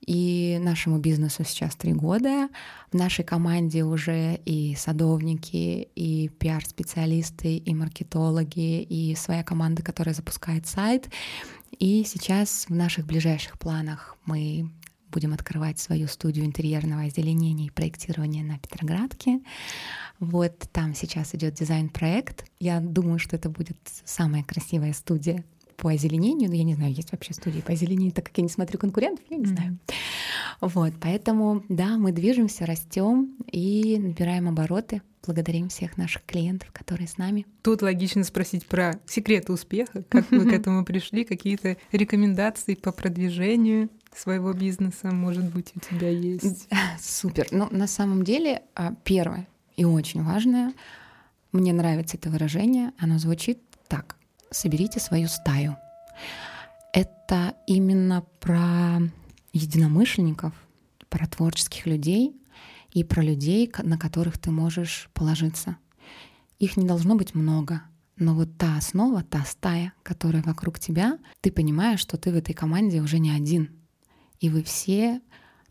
и 0.09 0.57
нашему 0.59 0.97
бизнесу 0.97 1.43
сейчас 1.43 1.75
три 1.75 1.93
года. 1.93 2.49
В 2.91 2.95
нашей 2.95 3.23
команде 3.23 3.83
уже 3.83 4.39
и 4.43 4.73
садовники, 4.75 5.87
и 5.95 6.29
пиар-специалисты, 6.29 7.57
и 7.57 7.75
маркетологи, 7.75 8.81
и 8.81 9.13
своя 9.13 9.43
команда, 9.43 9.83
которая 9.83 10.15
запускает 10.15 10.65
сайт. 10.65 11.11
И 11.77 12.03
сейчас 12.07 12.65
в 12.67 12.73
наших 12.73 13.05
ближайших 13.05 13.59
планах 13.59 14.17
мы 14.25 14.71
будем 15.11 15.31
открывать 15.31 15.77
свою 15.77 16.07
студию 16.07 16.47
интерьерного 16.47 17.03
озеленения 17.03 17.67
и 17.67 17.71
проектирования 17.71 18.43
на 18.43 18.57
Петроградке. 18.57 19.41
Вот 20.19 20.57
там 20.71 20.95
сейчас 20.95 21.35
идет 21.35 21.53
дизайн-проект. 21.53 22.45
Я 22.59 22.79
думаю, 22.79 23.19
что 23.19 23.35
это 23.35 23.51
будет 23.51 23.77
самая 24.05 24.43
красивая 24.43 24.93
студия 24.93 25.43
по 25.79 25.91
озеленению, 25.91 26.49
но 26.49 26.55
я 26.55 26.63
не 26.63 26.75
знаю, 26.75 26.93
есть 26.93 27.11
вообще 27.11 27.33
студии 27.33 27.61
по 27.61 27.71
озеленению, 27.71 28.11
так 28.11 28.25
как 28.25 28.37
я 28.37 28.43
не 28.43 28.49
смотрю 28.49 28.77
конкурентов, 28.77 29.23
я 29.29 29.37
не 29.37 29.45
mm-hmm. 29.45 29.47
знаю. 29.47 29.77
Вот, 30.61 30.93
поэтому, 30.99 31.63
да, 31.69 31.97
мы 31.97 32.11
движемся, 32.11 32.65
растем 32.65 33.35
и 33.51 33.97
набираем 33.97 34.49
обороты. 34.49 35.01
Благодарим 35.25 35.69
всех 35.69 35.97
наших 35.97 36.25
клиентов, 36.25 36.71
которые 36.71 37.07
с 37.07 37.17
нами. 37.17 37.45
Тут 37.61 37.81
логично 37.81 38.23
спросить 38.23 38.65
про 38.65 38.99
секреты 39.05 39.51
успеха, 39.51 40.03
как 40.09 40.31
вы 40.31 40.49
к 40.49 40.53
этому 40.53 40.85
пришли, 40.85 41.23
какие-то 41.23 41.77
рекомендации 41.91 42.75
по 42.75 42.91
продвижению 42.91 43.89
своего 44.15 44.53
бизнеса, 44.53 45.11
может 45.11 45.45
быть, 45.53 45.71
у 45.75 45.79
тебя 45.79 46.09
есть? 46.09 46.67
Супер. 46.99 47.47
Ну, 47.51 47.67
на 47.69 47.85
самом 47.85 48.23
деле, 48.23 48.63
а, 48.75 48.93
первое 49.03 49.47
и 49.75 49.85
очень 49.85 50.23
важное, 50.23 50.73
мне 51.51 51.73
нравится 51.73 52.17
это 52.17 52.29
выражение, 52.29 52.91
оно 52.97 53.17
звучит 53.17 53.59
так. 53.87 54.18
Соберите 54.51 54.99
свою 54.99 55.27
стаю. 55.27 55.77
Это 56.93 57.55
именно 57.67 58.23
про 58.39 58.99
единомышленников, 59.53 60.53
про 61.09 61.27
творческих 61.27 61.85
людей 61.85 62.35
и 62.91 63.03
про 63.03 63.21
людей, 63.21 63.71
на 63.83 63.97
которых 63.97 64.37
ты 64.37 64.51
можешь 64.51 65.09
положиться. 65.13 65.77
Их 66.57 66.77
не 66.77 66.87
должно 66.87 67.15
быть 67.15 67.35
много, 67.35 67.83
но 68.17 68.33
вот 68.33 68.57
та 68.57 68.77
основа, 68.77 69.23
та 69.23 69.45
стая, 69.45 69.93
которая 70.03 70.43
вокруг 70.43 70.79
тебя, 70.79 71.19
ты 71.41 71.51
понимаешь, 71.51 71.99
что 71.99 72.17
ты 72.17 72.31
в 72.31 72.35
этой 72.35 72.53
команде 72.53 73.01
уже 73.01 73.19
не 73.19 73.31
один. 73.31 73.69
И 74.39 74.49
вы 74.49 74.63
все 74.63 75.21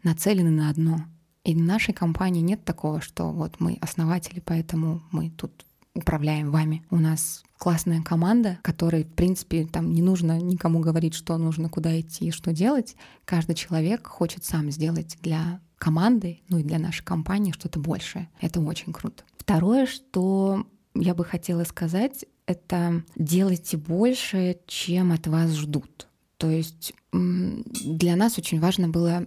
нацелены 0.02 0.50
на 0.50 0.70
одно. 0.70 1.04
И 1.44 1.54
в 1.54 1.58
нашей 1.58 1.94
компании 1.94 2.40
нет 2.40 2.64
такого, 2.64 3.00
что 3.00 3.32
вот 3.32 3.60
мы 3.60 3.78
основатели, 3.80 4.40
поэтому 4.40 5.02
мы 5.10 5.30
тут 5.30 5.66
управляем 5.98 6.50
вами. 6.50 6.84
У 6.90 6.96
нас 6.96 7.42
классная 7.58 8.02
команда, 8.02 8.58
которой, 8.62 9.04
в 9.04 9.12
принципе, 9.12 9.66
там 9.66 9.92
не 9.92 10.00
нужно 10.00 10.38
никому 10.40 10.80
говорить, 10.80 11.14
что 11.14 11.36
нужно, 11.36 11.68
куда 11.68 11.98
идти 12.00 12.28
и 12.28 12.30
что 12.30 12.52
делать. 12.52 12.96
Каждый 13.24 13.54
человек 13.54 14.06
хочет 14.06 14.44
сам 14.44 14.70
сделать 14.70 15.18
для 15.22 15.60
команды, 15.76 16.40
ну 16.48 16.58
и 16.58 16.62
для 16.62 16.78
нашей 16.78 17.04
компании 17.04 17.52
что-то 17.52 17.78
большее. 17.80 18.28
Это 18.40 18.60
очень 18.60 18.92
круто. 18.92 19.24
Второе, 19.36 19.86
что 19.86 20.66
я 20.94 21.14
бы 21.14 21.24
хотела 21.24 21.64
сказать, 21.64 22.24
это 22.46 23.02
делайте 23.16 23.76
больше, 23.76 24.58
чем 24.66 25.12
от 25.12 25.26
вас 25.26 25.50
ждут. 25.52 26.08
То 26.36 26.48
есть 26.48 26.94
для 27.12 28.16
нас 28.16 28.38
очень 28.38 28.60
важно 28.60 28.88
было 28.88 29.26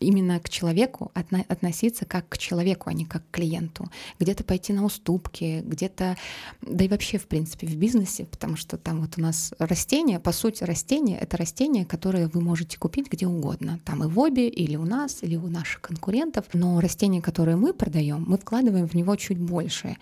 именно 0.00 0.38
к 0.40 0.48
человеку 0.48 1.10
относиться 1.14 2.04
как 2.04 2.28
к 2.28 2.38
человеку, 2.38 2.90
а 2.90 2.92
не 2.92 3.04
как 3.04 3.22
к 3.30 3.34
клиенту. 3.34 3.90
Где-то 4.18 4.44
пойти 4.44 4.72
на 4.72 4.84
уступки, 4.84 5.62
где-то, 5.64 6.16
да 6.62 6.84
и 6.84 6.88
вообще, 6.88 7.18
в 7.18 7.26
принципе, 7.26 7.66
в 7.66 7.76
бизнесе, 7.76 8.26
потому 8.26 8.56
что 8.56 8.76
там 8.76 9.00
вот 9.00 9.14
у 9.16 9.20
нас 9.20 9.54
растения, 9.58 10.20
по 10.20 10.32
сути, 10.32 10.64
растения— 10.64 11.18
это 11.20 11.36
растения, 11.36 11.84
которые 11.84 12.28
вы 12.28 12.40
можете 12.40 12.78
купить 12.78 13.10
где 13.10 13.26
угодно. 13.26 13.80
Там 13.84 14.04
и 14.04 14.08
в 14.08 14.18
обе, 14.18 14.48
или 14.48 14.76
у 14.76 14.84
нас, 14.84 15.22
или 15.22 15.36
у 15.36 15.48
наших 15.48 15.80
конкурентов. 15.80 16.44
Но 16.52 16.80
растения, 16.80 17.22
которые 17.22 17.56
мы 17.56 17.72
продаем, 17.72 18.24
мы 18.26 18.38
вкладываем 18.38 18.86
в 18.88 18.94
него 18.94 19.16
чуть 19.16 19.38
больше. 19.38 19.96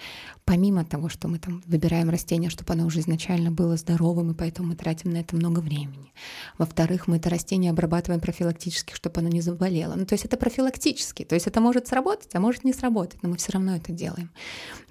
Помимо 0.44 0.84
того, 0.84 1.08
что 1.08 1.28
мы 1.28 1.38
там 1.38 1.62
выбираем 1.66 2.10
растение, 2.10 2.50
чтобы 2.50 2.72
оно 2.74 2.86
уже 2.86 3.00
изначально 3.00 3.50
было 3.50 3.76
здоровым, 3.76 4.32
и 4.32 4.34
поэтому 4.34 4.68
мы 4.68 4.76
тратим 4.76 5.12
на 5.12 5.18
это 5.18 5.36
много 5.36 5.60
времени. 5.60 6.12
Во-вторых, 6.58 7.06
мы 7.06 7.16
это 7.16 7.30
растение 7.30 7.70
обрабатываем 7.70 8.20
профилактически, 8.20 8.94
чтобы 8.94 9.20
оно 9.20 9.28
не 9.28 9.40
заболело. 9.40 9.83
Ну, 9.96 10.06
то 10.06 10.14
есть 10.14 10.24
это 10.24 10.36
профилактически. 10.36 11.24
То 11.24 11.34
есть 11.34 11.46
это 11.46 11.60
может 11.60 11.88
сработать, 11.88 12.34
а 12.34 12.40
может 12.40 12.64
не 12.64 12.72
сработать, 12.72 13.22
но 13.22 13.28
мы 13.28 13.36
все 13.36 13.52
равно 13.52 13.76
это 13.76 13.92
делаем. 13.92 14.30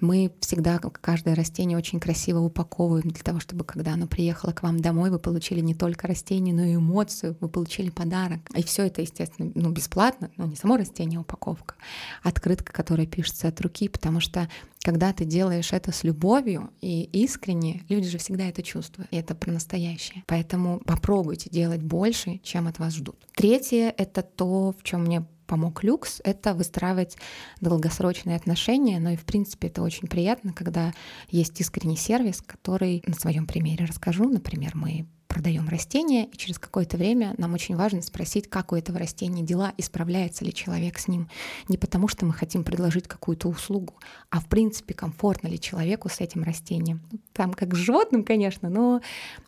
Мы 0.00 0.32
всегда 0.40 0.78
каждое 0.78 1.34
растение 1.34 1.76
очень 1.78 2.00
красиво 2.00 2.40
упаковываем 2.40 3.10
для 3.10 3.22
того, 3.22 3.40
чтобы 3.40 3.64
когда 3.64 3.94
оно 3.94 4.06
приехало 4.06 4.52
к 4.52 4.62
вам 4.62 4.80
домой, 4.80 5.10
вы 5.10 5.18
получили 5.18 5.60
не 5.60 5.74
только 5.74 6.06
растение, 6.06 6.54
но 6.54 6.62
и 6.62 6.76
эмоцию, 6.76 7.36
вы 7.40 7.48
получили 7.48 7.90
подарок. 7.90 8.40
И 8.54 8.62
все 8.62 8.86
это, 8.86 9.02
естественно, 9.02 9.50
ну, 9.54 9.70
бесплатно, 9.70 10.30
но 10.36 10.46
не 10.46 10.56
само 10.56 10.76
растение, 10.76 11.18
а 11.18 11.22
упаковка. 11.22 11.74
Открытка, 12.22 12.72
которая 12.72 13.06
пишется 13.06 13.48
от 13.48 13.60
руки, 13.60 13.88
потому 13.88 14.20
что 14.20 14.48
когда 14.84 15.14
ты 15.14 15.24
делаешь 15.24 15.72
это 15.72 15.92
с 15.92 16.04
любовью 16.04 16.70
и 16.82 17.04
искренне, 17.04 17.84
люди 17.88 18.06
же 18.06 18.18
всегда 18.18 18.46
это 18.46 18.62
чувствуют, 18.62 19.10
и 19.10 19.16
это 19.16 19.34
про 19.34 19.50
настоящее. 19.50 20.22
Поэтому 20.26 20.80
попробуйте 20.80 21.48
делать 21.48 21.82
больше, 21.82 22.38
чем 22.44 22.68
от 22.68 22.78
вас 22.78 22.94
ждут. 22.94 23.26
Третье— 23.34 23.92
это 23.96 24.20
то, 24.20 24.74
в 24.78 24.82
чем 24.82 25.04
мне 25.04 25.24
помог 25.46 25.82
люкс, 25.82 26.20
это 26.22 26.52
выстраивать 26.52 27.16
долгосрочные 27.62 28.36
отношения, 28.36 29.00
но 29.00 29.10
и 29.10 29.16
в 29.16 29.24
принципе 29.24 29.68
это 29.68 29.82
очень 29.82 30.06
приятно, 30.06 30.52
когда 30.52 30.92
есть 31.30 31.58
искренний 31.60 31.96
сервис, 31.96 32.42
который 32.42 33.02
на 33.06 33.14
своем 33.14 33.46
примере 33.46 33.86
расскажу. 33.86 34.28
Например, 34.28 34.72
мы 34.74 35.06
продаем 35.34 35.68
растение, 35.68 36.26
и 36.26 36.36
через 36.36 36.60
какое-то 36.60 36.96
время 36.96 37.34
нам 37.38 37.54
очень 37.54 37.74
важно 37.74 38.02
спросить, 38.02 38.48
как 38.48 38.70
у 38.70 38.76
этого 38.76 39.00
растения 39.00 39.42
дела, 39.42 39.74
исправляется 39.76 40.44
ли 40.44 40.54
человек 40.54 41.00
с 41.00 41.08
ним. 41.08 41.28
Не 41.68 41.76
потому, 41.76 42.06
что 42.06 42.24
мы 42.24 42.32
хотим 42.32 42.62
предложить 42.62 43.08
какую-то 43.08 43.48
услугу, 43.48 43.94
а 44.30 44.38
в 44.38 44.46
принципе, 44.46 44.94
комфортно 44.94 45.48
ли 45.48 45.58
человеку 45.58 46.08
с 46.08 46.20
этим 46.20 46.44
растением. 46.44 47.02
Ну, 47.10 47.18
там 47.32 47.52
как 47.52 47.74
с 47.74 47.78
животным, 47.78 48.22
конечно, 48.22 48.70
но, 48.70 49.00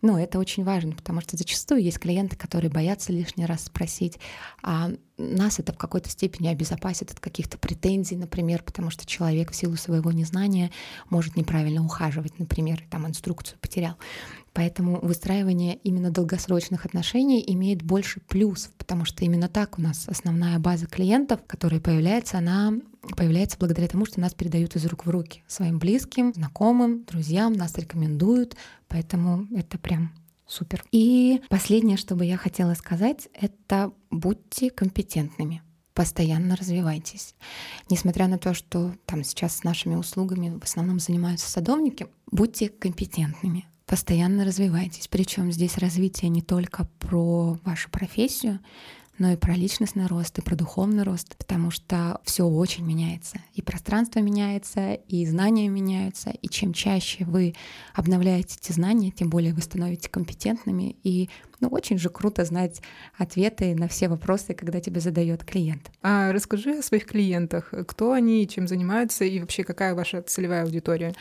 но 0.02 0.18
это 0.18 0.40
очень 0.40 0.64
важно, 0.64 0.92
потому 0.92 1.20
что 1.20 1.36
зачастую 1.36 1.80
есть 1.82 2.00
клиенты, 2.00 2.34
которые 2.34 2.70
боятся 2.70 3.12
лишний 3.12 3.46
раз 3.46 3.64
спросить, 3.64 4.18
а 4.62 4.90
нас 5.18 5.58
это 5.58 5.72
в 5.72 5.78
какой-то 5.78 6.10
степени 6.10 6.48
обезопасит 6.48 7.10
от 7.10 7.20
каких-то 7.20 7.58
претензий, 7.58 8.16
например, 8.16 8.62
потому 8.62 8.90
что 8.90 9.06
человек 9.06 9.50
в 9.50 9.56
силу 9.56 9.76
своего 9.76 10.12
незнания 10.12 10.70
может 11.08 11.36
неправильно 11.36 11.84
ухаживать, 11.84 12.38
например, 12.38 12.82
там 12.90 13.06
инструкцию 13.06 13.58
потерял. 13.60 13.96
Поэтому 14.52 15.00
выстраивание 15.00 15.76
именно 15.76 16.10
долгосрочных 16.10 16.86
отношений 16.86 17.44
имеет 17.46 17.82
больше 17.82 18.20
плюсов, 18.20 18.72
потому 18.78 19.04
что 19.04 19.24
именно 19.24 19.48
так 19.48 19.78
у 19.78 19.82
нас 19.82 20.08
основная 20.08 20.58
база 20.58 20.86
клиентов, 20.86 21.40
которая 21.46 21.78
появляется, 21.78 22.38
она 22.38 22.72
появляется 23.16 23.58
благодаря 23.58 23.88
тому, 23.88 24.06
что 24.06 24.20
нас 24.20 24.32
передают 24.32 24.74
из 24.74 24.86
рук 24.86 25.04
в 25.04 25.10
руки 25.10 25.42
своим 25.46 25.78
близким, 25.78 26.32
знакомым, 26.32 27.04
друзьям, 27.04 27.52
нас 27.52 27.76
рекомендуют, 27.76 28.56
поэтому 28.88 29.46
это 29.54 29.76
прям 29.76 30.12
супер. 30.46 30.84
И 30.92 31.42
последнее, 31.48 31.96
что 31.96 32.14
бы 32.16 32.24
я 32.24 32.36
хотела 32.36 32.74
сказать, 32.74 33.28
это 33.34 33.92
будьте 34.10 34.70
компетентными 34.70 35.62
постоянно 35.96 36.56
развивайтесь. 36.56 37.34
Несмотря 37.88 38.28
на 38.28 38.36
то, 38.38 38.52
что 38.52 38.94
там 39.06 39.24
сейчас 39.24 39.56
с 39.56 39.64
нашими 39.64 39.94
услугами 39.94 40.58
в 40.60 40.62
основном 40.62 41.00
занимаются 41.00 41.50
садовники, 41.50 42.06
будьте 42.30 42.68
компетентными, 42.68 43.64
постоянно 43.86 44.44
развивайтесь. 44.44 45.08
Причем 45.08 45.50
здесь 45.50 45.78
развитие 45.78 46.28
не 46.28 46.42
только 46.42 46.86
про 46.98 47.58
вашу 47.64 47.90
профессию, 47.90 48.60
но 49.18 49.32
и 49.32 49.36
про 49.36 49.54
личностный 49.54 50.06
рост, 50.06 50.38
и 50.38 50.42
про 50.42 50.54
духовный 50.56 51.02
рост, 51.02 51.36
потому 51.36 51.70
что 51.70 52.20
все 52.24 52.44
очень 52.44 52.84
меняется. 52.84 53.38
И 53.54 53.62
пространство 53.62 54.20
меняется, 54.20 54.94
и 54.94 55.24
знания 55.26 55.68
меняются. 55.68 56.30
И 56.30 56.48
чем 56.48 56.72
чаще 56.72 57.24
вы 57.24 57.54
обновляете 57.94 58.56
эти 58.60 58.72
знания, 58.72 59.10
тем 59.10 59.30
более 59.30 59.54
вы 59.54 59.62
становитесь 59.62 60.08
компетентными. 60.08 60.96
И 61.02 61.30
ну, 61.60 61.68
очень 61.68 61.98
же 61.98 62.10
круто 62.10 62.44
знать 62.44 62.82
ответы 63.16 63.74
на 63.74 63.88
все 63.88 64.08
вопросы, 64.08 64.54
когда 64.54 64.80
тебе 64.80 65.00
задает 65.00 65.44
клиент. 65.44 65.90
А 66.02 66.32
расскажи 66.32 66.78
о 66.78 66.82
своих 66.82 67.06
клиентах. 67.06 67.72
Кто 67.86 68.12
они, 68.12 68.46
чем 68.46 68.68
занимаются 68.68 69.24
и 69.24 69.40
вообще 69.40 69.64
какая 69.64 69.94
ваша 69.94 70.22
целевая 70.22 70.64
аудитория? 70.64 71.14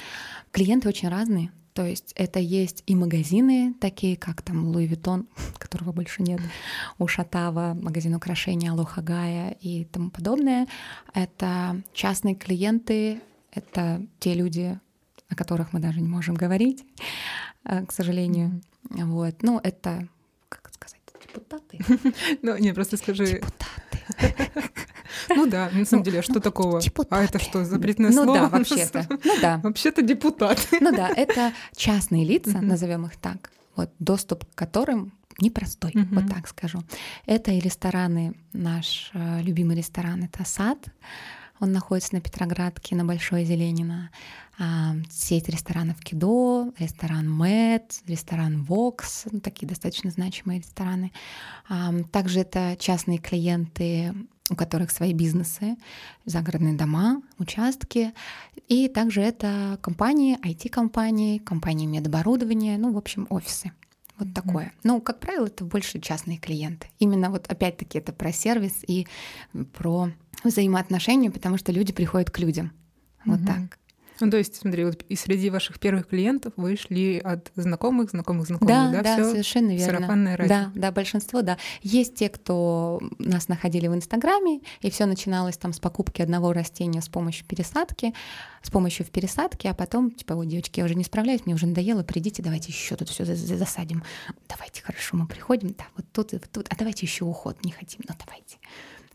Клиенты 0.52 0.90
очень 0.90 1.10
разные. 1.10 1.52
То 1.76 1.86
есть 1.86 2.14
это 2.16 2.40
есть 2.40 2.84
и 2.86 2.96
магазины, 2.96 3.74
такие 3.82 4.16
как 4.16 4.42
там 4.42 4.70
Луи 4.70 4.88
Виттон, 4.88 5.28
которого 5.58 5.92
больше 5.92 6.24
нет, 6.24 6.40
у 7.00 7.06
Шатава, 7.06 7.74
магазин 7.74 8.16
украшений 8.16 8.70
Алоха 8.70 9.02
Гая 9.02 9.58
и 9.60 9.84
тому 9.84 10.10
подобное. 10.10 10.68
Это 11.14 11.82
частные 11.94 12.36
клиенты, 12.36 13.20
это 13.52 14.02
те 14.20 14.36
люди, 14.36 14.80
о 15.28 15.36
которых 15.36 15.74
мы 15.74 15.82
даже 15.82 16.00
не 16.00 16.08
можем 16.08 16.36
говорить, 16.36 16.86
э, 17.66 17.86
к 17.86 17.92
сожалению. 17.92 18.62
Вот. 18.90 19.44
Ну, 19.44 19.60
это, 19.62 20.08
как 20.48 20.72
сказать, 20.74 21.02
депутаты. 21.22 21.80
Ну, 22.42 22.58
не, 22.58 22.74
просто 22.74 22.96
скажи... 22.96 23.26
Депутаты. 23.26 24.76
Ну 25.30 25.48
да, 25.48 25.70
на 25.72 25.86
самом 25.86 26.04
деле, 26.04 26.20
а 26.20 26.24
что 26.24 26.40
такого? 26.40 26.82
А 27.10 27.24
это 27.24 27.40
что, 27.40 27.64
запретное 27.66 28.12
слово? 28.12 28.26
Ну 28.26 28.34
да, 28.34 28.50
вообще-то. 28.50 29.08
Ну 29.10 29.34
да. 29.42 29.58
Вообще-то 29.64 30.02
депутат. 30.02 30.68
Ну 30.80 30.96
да, 30.96 31.10
это 31.10 31.54
частные 31.76 32.26
лица, 32.26 32.62
назовем 32.62 33.06
их 33.06 33.18
так, 33.18 33.52
вот 33.76 33.92
доступ 34.00 34.46
к 34.46 34.56
которым 34.56 35.14
непростой, 35.40 35.92
вот 36.12 36.30
так 36.30 36.48
скажу. 36.48 36.84
Это 37.26 37.52
и 37.52 37.60
рестораны, 37.60 38.34
наш 38.54 39.12
э, 39.14 39.42
любимый 39.42 39.76
ресторан— 39.76 40.24
это 40.34 40.46
«Сад», 40.46 40.78
он 41.60 41.72
находится 41.72 42.14
на 42.14 42.22
Петроградке, 42.22 42.96
на 42.96 43.06
Большой 43.06 43.46
Зеленина. 43.46 44.12
А, 44.58 44.96
сеть 45.10 45.50
ресторанов 45.50 46.00
Кидо, 46.00 46.72
ресторан 46.78 47.30
Мэт, 47.30 48.02
ресторан 48.08 48.64
Вокс, 48.64 49.26
ну, 49.32 49.40
такие 49.40 49.68
достаточно 49.68 50.10
значимые 50.12 50.60
рестораны. 50.60 51.12
А, 51.68 51.94
также 52.12 52.42
это 52.42 52.76
частные 52.80 53.20
клиенты 53.20 54.14
у 54.50 54.56
которых 54.56 54.92
свои 54.92 55.14
бизнесы, 55.14 55.76
загородные 56.26 56.76
дома, 56.76 57.22
участки. 57.40 58.14
И 58.68 58.88
также 58.88 59.22
это 59.22 59.80
компании, 59.82 60.38
IT-компании, 60.44 61.40
компании 61.40 61.86
медоборудования, 61.86 62.78
ну, 62.78 62.94
в 62.94 62.98
общем, 62.98 63.26
офисы. 63.30 63.72
Вот 64.18 64.34
такое. 64.34 64.66
Mm. 64.66 64.72
Ну, 64.84 65.02
как 65.02 65.20
правило, 65.20 65.48
это 65.48 65.66
больше 65.66 66.00
частные 66.00 66.38
клиенты. 66.38 66.88
Именно 67.00 67.30
вот 67.32 67.48
опять-таки 67.48 67.98
это 67.98 68.14
про 68.14 68.32
сервис 68.32 68.84
и 68.88 69.08
про 69.74 70.10
взаимоотношения, 70.44 71.32
потому 71.32 71.58
что 71.58 71.72
люди 71.72 71.92
приходят 71.92 72.30
к 72.30 72.40
людям. 72.40 72.72
Вот 73.26 73.40
mm-hmm. 73.40 73.46
так. 73.70 73.80
Ну, 74.20 74.30
то 74.30 74.38
есть, 74.38 74.56
смотри, 74.56 74.86
вот 74.86 75.04
и 75.10 75.16
среди 75.16 75.50
ваших 75.50 75.80
первых 75.80 76.08
клиентов 76.08 76.54
вы 76.56 76.78
шли 76.78 77.20
от 77.20 77.52
знакомых, 77.56 78.12
знакомых, 78.12 78.48
знакомых, 78.48 78.74
да? 78.74 78.92
Да, 78.92 79.04
да, 79.04 79.14
Всё 79.16 79.32
совершенно 79.32 79.72
верно. 79.72 79.86
Сарафанное 79.86 80.38
радио. 80.38 80.50
Да, 80.50 80.72
да, 80.74 80.92
большинство, 80.92 81.42
да. 81.42 81.58
Есть 81.82 82.16
те, 82.16 82.30
кто 82.30 83.02
нас 83.20 83.48
находили 83.48 83.88
в 83.88 83.96
Инстаграме, 83.96 84.62
и 84.82 84.90
все 84.90 85.06
начиналось 85.06 85.58
там 85.58 85.74
с 85.74 85.80
покупки 85.80 86.22
одного 86.22 86.54
растения 86.54 87.02
с 87.02 87.10
помощью 87.10 87.46
пересадки, 87.46 88.14
с 88.62 88.72
помощью 88.72 89.06
в 89.06 89.10
пересадке, 89.10 89.70
а 89.70 89.74
потом, 89.74 90.12
типа, 90.12 90.36
вот, 90.36 90.48
девочки, 90.48 90.80
я 90.80 90.86
уже 90.86 90.96
не 90.96 91.04
справляюсь, 91.04 91.46
мне 91.46 91.56
уже 91.56 91.68
надоело, 91.68 92.04
придите, 92.04 92.42
давайте 92.42 92.72
еще 92.72 92.96
тут 92.96 93.10
все 93.10 93.26
засадим. 93.26 94.04
Давайте, 94.48 94.82
хорошо, 94.82 95.18
мы 95.18 95.28
приходим, 95.28 95.76
да, 95.78 95.86
вот 95.96 96.06
тут 96.12 96.34
и 96.34 96.38
вот 96.38 96.50
тут, 96.52 96.68
а 96.70 96.76
давайте 96.78 97.06
еще 97.06 97.26
уход, 97.26 97.64
не 97.64 97.72
хотим, 97.72 98.02
ну 98.08 98.16
давайте. 98.26 98.58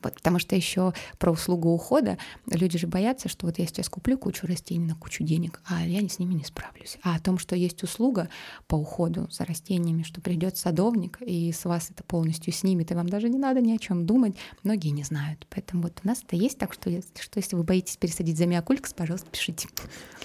Вот, 0.03 0.15
потому 0.15 0.39
что 0.39 0.57
еще 0.57 0.93
про 1.19 1.31
услугу 1.33 1.71
ухода 1.71 2.19
люди 2.47 2.79
же 2.79 2.87
боятся, 2.87 3.29
что 3.29 3.47
вот 3.47 3.59
я 3.59 3.67
сейчас 3.67 3.89
куплю 3.89 4.19
кучу 4.19 4.47
растений 4.47 4.87
на 4.87 4.95
кучу 4.95 5.25
денег, 5.25 5.61
а 5.67 5.87
я 5.87 6.07
с 6.09 6.19
ними 6.19 6.35
не 6.35 6.45
справлюсь. 6.45 6.99
А 7.03 7.17
о 7.17 7.21
том, 7.21 7.39
что 7.39 7.55
есть 7.57 7.83
услуга 7.83 8.29
по 8.67 8.77
уходу 8.77 9.29
за 9.31 9.45
растениями, 9.45 10.03
что 10.03 10.21
придет 10.21 10.57
садовник 10.57 11.19
и 11.21 11.53
с 11.53 11.65
вас 11.65 11.91
это 11.91 12.03
полностью 12.05 12.53
снимет, 12.53 12.91
и 12.91 12.95
вам 12.95 13.09
даже 13.09 13.29
не 13.29 13.39
надо 13.39 13.61
ни 13.61 13.73
о 13.73 13.79
чем 13.79 14.07
думать, 14.07 14.37
многие 14.63 14.91
не 14.91 15.05
знают. 15.05 15.47
Поэтому 15.51 15.83
вот 15.83 16.01
у 16.03 16.09
нас 16.09 16.23
это 16.27 16.37
есть, 16.37 16.59
так 16.59 16.73
что, 16.73 16.91
что 16.91 17.39
если 17.39 17.57
вы 17.57 17.63
боитесь 17.63 17.97
пересадить 17.97 18.39
замиокулькс, 18.39 18.93
пожалуйста, 18.95 19.31
пишите. 19.31 19.69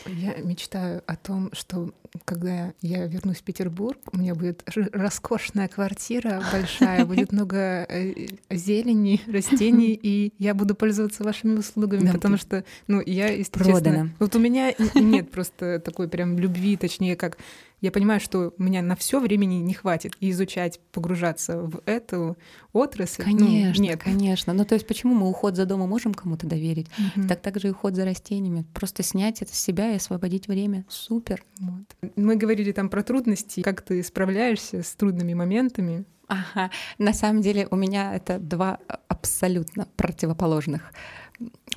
Я 0.06 0.36
мечтаю 0.36 1.02
о 1.06 1.16
том, 1.16 1.50
что 1.54 1.92
когда 2.24 2.74
я 2.82 3.06
вернусь 3.08 3.38
в 3.38 3.44
Петербург, 3.44 3.98
у 4.14 4.18
меня 4.18 4.36
будет 4.36 4.64
роскошная 4.94 5.68
квартира 5.68 6.42
большая, 6.52 7.06
будет 7.06 7.32
много 7.32 7.86
э, 7.90 8.28
зелени, 8.50 9.20
растений, 9.28 9.65
и 9.72 10.34
я 10.40 10.54
буду 10.54 10.76
пользоваться 10.76 11.24
вашими 11.24 11.58
услугами, 11.58 12.12
потому 12.12 12.38
что, 12.38 12.64
ну, 12.88 13.02
я, 13.06 13.28
естественно... 13.28 14.12
Вот 14.20 14.36
у 14.36 14.40
меня 14.40 14.74
нет 14.96 15.32
просто 15.32 15.80
такой 15.80 16.08
прям 16.08 16.38
любви, 16.38 16.78
точнее, 16.78 17.16
как 17.16 17.38
я 17.82 17.92
понимаю, 17.92 18.20
что 18.20 18.54
у 18.58 18.64
меня 18.64 18.82
на 18.82 18.96
все 18.96 19.20
времени 19.20 19.56
не 19.56 19.74
хватит 19.74 20.14
и 20.20 20.32
изучать, 20.32 20.80
погружаться 20.92 21.60
в 21.60 21.82
эту 21.86 22.36
отрасль. 22.74 23.24
Конечно, 23.24 23.84
ну, 23.84 23.90
нет. 23.90 24.02
конечно. 24.02 24.54
Ну, 24.54 24.66
то 24.66 24.74
есть 24.74 24.88
почему 24.88 25.14
мы 25.14 25.30
уход 25.30 25.56
за 25.56 25.66
домом 25.66 25.90
можем 25.90 26.14
кому-то 26.14 26.48
доверить? 26.48 26.88
Угу. 27.16 27.28
Так 27.28 27.42
также 27.42 27.68
и 27.68 27.72
уход 27.72 27.96
за 27.96 28.06
растениями. 28.06 28.66
Просто 28.74 29.04
снять 29.04 29.42
это 29.42 29.54
с 29.54 29.60
себя 29.60 29.92
и 29.92 29.98
освободить 29.98 30.48
время. 30.48 30.86
Супер. 30.90 31.44
Вот. 31.60 32.12
Мы 32.16 32.38
говорили 32.38 32.72
там 32.72 32.90
про 32.90 33.04
трудности, 33.04 33.62
как 33.62 33.82
ты 33.82 34.02
справляешься 34.02 34.82
с 34.82 34.96
трудными 34.96 35.36
моментами. 35.36 36.06
Ага. 36.28 36.72
На 36.98 37.14
самом 37.14 37.42
деле 37.42 37.68
у 37.70 37.76
меня 37.76 38.16
это 38.16 38.40
два 38.40 38.80
абсолютно 39.08 39.88
противоположных 39.96 40.92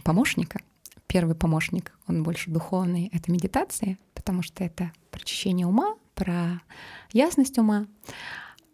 помощника. 0.05 0.61
Первый 1.07 1.35
помощник, 1.35 1.93
он 2.07 2.23
больше 2.23 2.51
духовный, 2.51 3.11
это 3.13 3.33
медитация, 3.33 3.99
потому 4.15 4.43
что 4.43 4.63
это 4.63 4.93
прочищение 5.11 5.67
ума, 5.67 5.97
про 6.15 6.61
ясность 7.13 7.59
ума. 7.59 7.87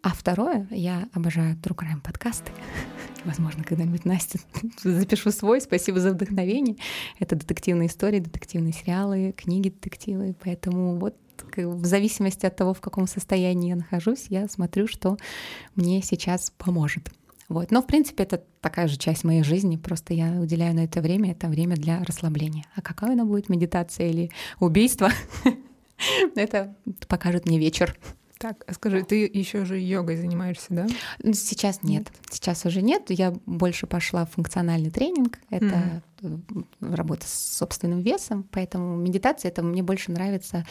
А 0.01 0.09
второе, 0.09 0.67
я 0.69 1.09
обожаю 1.13 1.55
True 1.55 1.75
Crime 1.75 2.01
подкасты. 2.01 2.51
Возможно, 3.25 3.63
когда-нибудь 3.63 4.05
Настя 4.05 4.39
запишу 4.83 5.31
свой. 5.31 5.61
Спасибо 5.61 5.99
за 5.99 6.11
вдохновение. 6.11 6.75
Это 7.19 7.35
детективные 7.35 7.87
истории, 7.87 8.19
детективные 8.19 8.73
сериалы, 8.73 9.33
книги 9.35 9.69
детективы. 9.69 10.35
Поэтому 10.43 10.99
вот 10.99 11.15
в 11.55 11.85
зависимости 11.85 12.45
от 12.45 12.55
того, 12.55 12.73
в 12.73 12.81
каком 12.81 13.07
состоянии 13.07 13.69
я 13.69 13.75
нахожусь, 13.75 14.27
я 14.29 14.47
смотрю, 14.47 14.87
что 14.87 15.17
мне 15.75 16.01
сейчас 16.01 16.51
поможет. 16.57 17.11
Вот. 17.47 17.71
Но, 17.71 17.81
в 17.81 17.87
принципе, 17.87 18.23
это 18.23 18.43
такая 18.59 18.87
же 18.87 18.97
часть 18.97 19.23
моей 19.23 19.43
жизни, 19.43 19.77
просто 19.77 20.13
я 20.13 20.31
уделяю 20.41 20.73
на 20.73 20.85
это 20.85 21.01
время, 21.01 21.31
это 21.31 21.47
время 21.47 21.75
для 21.75 22.03
расслабления. 22.03 22.65
А 22.75 22.81
какая 22.81 23.13
она 23.13 23.25
будет, 23.25 23.49
медитация 23.49 24.09
или 24.09 24.31
убийство, 24.59 25.11
это 26.35 26.75
покажет 27.07 27.45
мне 27.45 27.59
вечер. 27.59 27.95
Так, 28.37 28.63
а 28.67 28.73
скажи, 28.73 29.03
ты 29.03 29.29
еще 29.31 29.63
же 29.63 29.79
йогой 29.79 30.17
занимаешься, 30.17 30.67
да? 30.69 30.87
Сейчас 31.33 31.83
нет. 31.83 32.03
нет. 32.03 32.11
Сейчас 32.29 32.65
уже 32.65 32.81
нет. 32.81 33.03
Я 33.09 33.33
больше 33.45 33.87
пошла 33.87 34.25
в 34.25 34.31
функциональный 34.31 34.91
тренинг. 34.91 35.39
Это 35.49 36.01
mm. 36.21 36.65
работа 36.81 37.25
с 37.27 37.57
собственным 37.57 38.01
весом. 38.01 38.45
Поэтому 38.51 38.97
медитация 38.97 39.49
это 39.49 39.63
мне 39.63 39.83
больше 39.83 40.11
нравится 40.11 40.65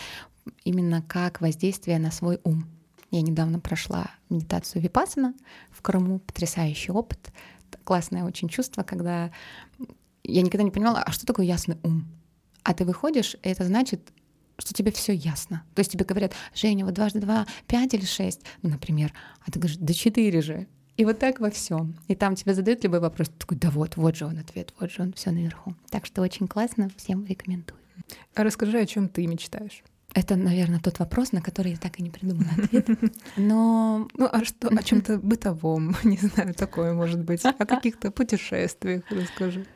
именно 0.65 1.03
как 1.03 1.41
воздействие 1.41 1.99
на 1.99 2.11
свой 2.11 2.41
ум. 2.45 2.67
Я 3.11 3.23
недавно 3.23 3.61
прошла 3.61 4.11
медитацию 4.29 4.83
Випасана 4.83 5.35
в 5.71 5.83
Крыму, 5.83 6.19
потрясающий 6.19 6.93
опыт, 6.93 7.33
классное 7.85 8.25
очень 8.25 8.49
чувство, 8.49 8.83
когда 8.83 9.31
я 10.25 10.43
никогда 10.43 10.65
не 10.65 10.71
понимала, 10.71 11.01
а 11.01 11.13
что 11.13 11.27
такое 11.27 11.47
ясный 11.47 11.79
ум? 11.83 12.07
А 12.63 12.73
ты 12.75 12.85
выходишь, 12.85 13.35
и 13.43 13.49
это 13.49 13.65
значит, 13.65 14.13
что 14.59 14.73
тебе 14.73 14.91
все 14.91 15.13
ясно. 15.13 15.63
То 15.75 15.81
есть 15.81 15.93
тебе 15.93 16.05
говорят, 16.05 16.33
Женя, 16.55 16.85
вот 16.85 16.95
дважды 16.95 17.21
два, 17.21 17.47
пять 17.67 17.95
или 17.95 18.05
шесть, 18.05 18.41
ну, 18.63 18.71
например, 18.71 19.13
а 19.47 19.51
ты 19.51 19.59
говоришь, 19.59 19.79
да 19.79 19.93
четыре 19.93 20.41
же. 20.41 20.67
И 20.97 21.05
вот 21.05 21.19
так 21.19 21.41
во 21.41 21.51
всем. 21.51 21.97
И 22.07 22.15
там 22.15 22.37
тебе 22.37 22.55
задают 22.55 22.85
любой 22.85 23.01
вопрос, 23.01 23.29
ты 23.29 23.35
такой, 23.35 23.59
да 23.59 23.71
вот, 23.71 23.97
вот 23.97 24.17
же 24.17 24.27
он 24.27 24.39
ответ, 24.39 24.73
вот 24.79 24.93
же 24.93 25.03
он, 25.03 25.13
все 25.13 25.33
наверху. 25.33 25.75
Так 25.91 26.07
что 26.07 26.23
очень 26.23 26.47
классно, 26.47 26.89
всем 26.97 27.27
рекомендую. 27.27 27.79
А 28.35 28.45
расскажи, 28.45 28.79
о 28.79 28.87
чем 28.87 29.09
ты 29.09 29.27
мечтаешь? 29.27 29.83
Это, 30.15 30.37
наверное, 30.37 30.79
тот 30.79 31.01
вопрос, 31.01 31.33
на 31.33 31.43
который 31.43 31.73
я 31.73 31.77
так 31.77 31.99
и 31.99 32.03
не 32.03 32.11
придумала 32.11 32.49
ответ. 32.57 32.89
Но 33.37 34.09
ну 34.17 34.29
а 34.31 34.45
что 34.45 34.69
о 34.69 34.83
чем-то 34.83 35.19
бытовом, 35.23 35.97
не 36.05 36.17
знаю, 36.17 36.55
такое 36.55 36.95
может 36.95 37.23
быть, 37.25 37.45
о 37.45 37.53
каких-то 37.53 38.11
путешествиях 38.11 39.03
расскажи. 39.11 39.67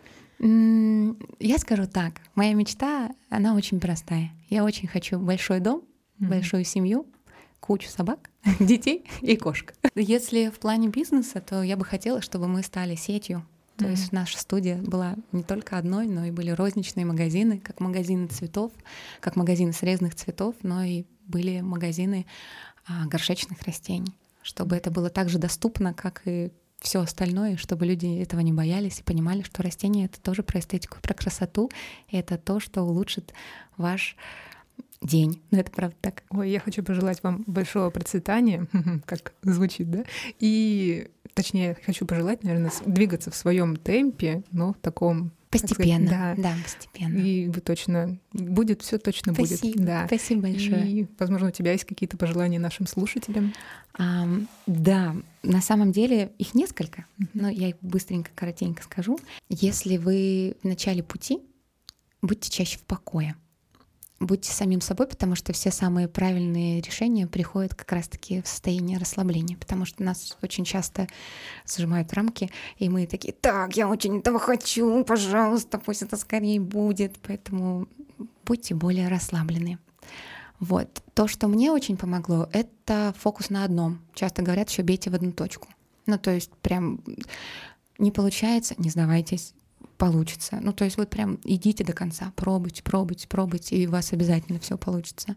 Я 0.40 1.58
скажу 1.58 1.86
так, 1.88 2.14
моя 2.36 2.54
мечта, 2.54 3.10
она 3.28 3.56
очень 3.56 3.80
простая. 3.80 4.30
Я 4.48 4.62
очень 4.62 4.86
хочу 4.86 5.18
большой 5.18 5.58
дом, 5.58 5.82
большую 6.20 6.64
семью, 6.64 7.06
кучу 7.58 7.88
собак, 7.88 8.30
детей 8.60 9.04
и 9.20 9.36
кошек. 9.36 9.74
Если 9.96 10.48
в 10.50 10.60
плане 10.60 10.88
бизнеса, 10.88 11.40
то 11.40 11.64
я 11.64 11.76
бы 11.76 11.84
хотела, 11.84 12.22
чтобы 12.22 12.46
мы 12.46 12.62
стали 12.62 12.94
сетью 12.94 13.44
то 13.78 13.84
mm-hmm. 13.84 13.90
есть 13.90 14.12
наша 14.12 14.38
студия 14.38 14.76
была 14.76 15.14
не 15.30 15.44
только 15.44 15.78
одной, 15.78 16.08
но 16.08 16.24
и 16.24 16.32
были 16.32 16.50
розничные 16.50 17.06
магазины, 17.06 17.60
как 17.60 17.78
магазины 17.78 18.26
цветов, 18.26 18.72
как 19.20 19.36
магазины 19.36 19.72
срезанных 19.72 20.16
цветов, 20.16 20.56
но 20.62 20.82
и 20.82 21.04
были 21.26 21.60
магазины 21.60 22.26
а, 22.88 23.06
горшечных 23.06 23.62
растений, 23.62 24.12
чтобы 24.42 24.74
это 24.74 24.90
было 24.90 25.10
так 25.10 25.28
же 25.28 25.38
доступно, 25.38 25.94
как 25.94 26.22
и 26.24 26.50
все 26.80 27.00
остальное, 27.00 27.56
чтобы 27.56 27.86
люди 27.86 28.20
этого 28.20 28.40
не 28.40 28.52
боялись 28.52 28.98
и 28.98 29.04
понимали, 29.04 29.42
что 29.42 29.62
растения 29.62 30.06
это 30.06 30.20
тоже 30.20 30.42
про 30.42 30.58
эстетику, 30.58 30.98
про 31.00 31.14
красоту, 31.14 31.70
и 32.08 32.16
это 32.16 32.36
то, 32.36 32.58
что 32.58 32.82
улучшит 32.82 33.32
ваш 33.76 34.16
день. 35.00 35.42
Ну, 35.50 35.58
это 35.58 35.70
правда 35.70 35.96
так. 36.00 36.22
Ой, 36.30 36.50
я 36.50 36.60
хочу 36.60 36.82
пожелать 36.82 37.22
вам 37.22 37.44
большого 37.46 37.90
процветания, 37.90 38.66
как 39.06 39.32
звучит, 39.42 39.90
да? 39.90 40.04
И, 40.38 41.08
точнее, 41.34 41.76
хочу 41.84 42.06
пожелать, 42.06 42.42
наверное, 42.42 42.72
двигаться 42.84 43.30
в 43.30 43.36
своем 43.36 43.76
темпе, 43.76 44.42
но 44.50 44.72
в 44.72 44.78
таком 44.78 45.32
Постепенно, 45.50 46.06
сказать, 46.06 46.36
да. 46.36 46.42
да, 46.42 46.54
постепенно. 46.62 47.16
И 47.16 47.48
вы 47.48 47.60
точно 47.62 48.18
будет, 48.32 48.82
все 48.82 48.98
точно 48.98 49.32
спасибо, 49.32 49.72
будет. 49.72 49.86
Да. 49.86 50.06
Спасибо 50.06 50.42
большое. 50.42 50.86
И, 50.86 51.06
возможно, 51.18 51.48
у 51.48 51.52
тебя 51.52 51.72
есть 51.72 51.84
какие-то 51.84 52.18
пожелания 52.18 52.58
нашим 52.58 52.86
слушателям? 52.86 53.54
А, 53.94 54.28
да, 54.66 55.16
на 55.42 55.62
самом 55.62 55.90
деле 55.90 56.32
их 56.36 56.54
несколько, 56.54 57.06
mm-hmm. 57.18 57.28
но 57.32 57.48
я 57.48 57.70
их 57.70 57.76
быстренько, 57.80 58.30
коротенько 58.34 58.82
скажу. 58.82 59.18
Если 59.48 59.96
вы 59.96 60.56
в 60.62 60.66
начале 60.66 61.02
пути, 61.02 61.38
будьте 62.20 62.50
чаще 62.50 62.76
в 62.76 62.82
покое 62.82 63.34
будьте 64.20 64.52
самим 64.52 64.80
собой, 64.80 65.06
потому 65.06 65.34
что 65.34 65.52
все 65.52 65.70
самые 65.70 66.08
правильные 66.08 66.80
решения 66.80 67.26
приходят 67.26 67.74
как 67.74 67.92
раз-таки 67.92 68.42
в 68.42 68.48
состояние 68.48 68.98
расслабления, 68.98 69.56
потому 69.56 69.84
что 69.84 70.02
нас 70.02 70.36
очень 70.42 70.64
часто 70.64 71.06
зажимают 71.64 72.12
рамки, 72.12 72.50
и 72.78 72.88
мы 72.88 73.06
такие, 73.06 73.32
так, 73.32 73.76
я 73.76 73.88
очень 73.88 74.18
этого 74.18 74.38
хочу, 74.38 75.04
пожалуйста, 75.04 75.78
пусть 75.78 76.02
это 76.02 76.16
скорее 76.16 76.60
будет, 76.60 77.16
поэтому 77.18 77.88
будьте 78.44 78.74
более 78.74 79.08
расслаблены. 79.08 79.78
Вот. 80.58 81.02
То, 81.14 81.28
что 81.28 81.46
мне 81.46 81.70
очень 81.70 81.96
помогло, 81.96 82.48
это 82.52 83.14
фокус 83.16 83.50
на 83.50 83.64
одном. 83.64 84.00
Часто 84.14 84.42
говорят, 84.42 84.70
еще 84.70 84.82
бейте 84.82 85.10
в 85.10 85.14
одну 85.14 85.30
точку. 85.30 85.68
Ну, 86.06 86.18
то 86.18 86.32
есть 86.32 86.50
прям 86.62 87.00
не 87.98 88.10
получается, 88.10 88.74
не 88.78 88.90
сдавайтесь, 88.90 89.54
получится. 89.98 90.58
Ну, 90.62 90.72
то 90.72 90.84
есть 90.84 90.96
вот 90.96 91.10
прям 91.10 91.38
идите 91.44 91.84
до 91.84 91.92
конца, 91.92 92.32
пробуйте, 92.36 92.82
пробуйте, 92.82 93.28
пробуйте, 93.28 93.76
и 93.76 93.86
у 93.86 93.90
вас 93.90 94.12
обязательно 94.12 94.60
все 94.60 94.78
получится. 94.78 95.36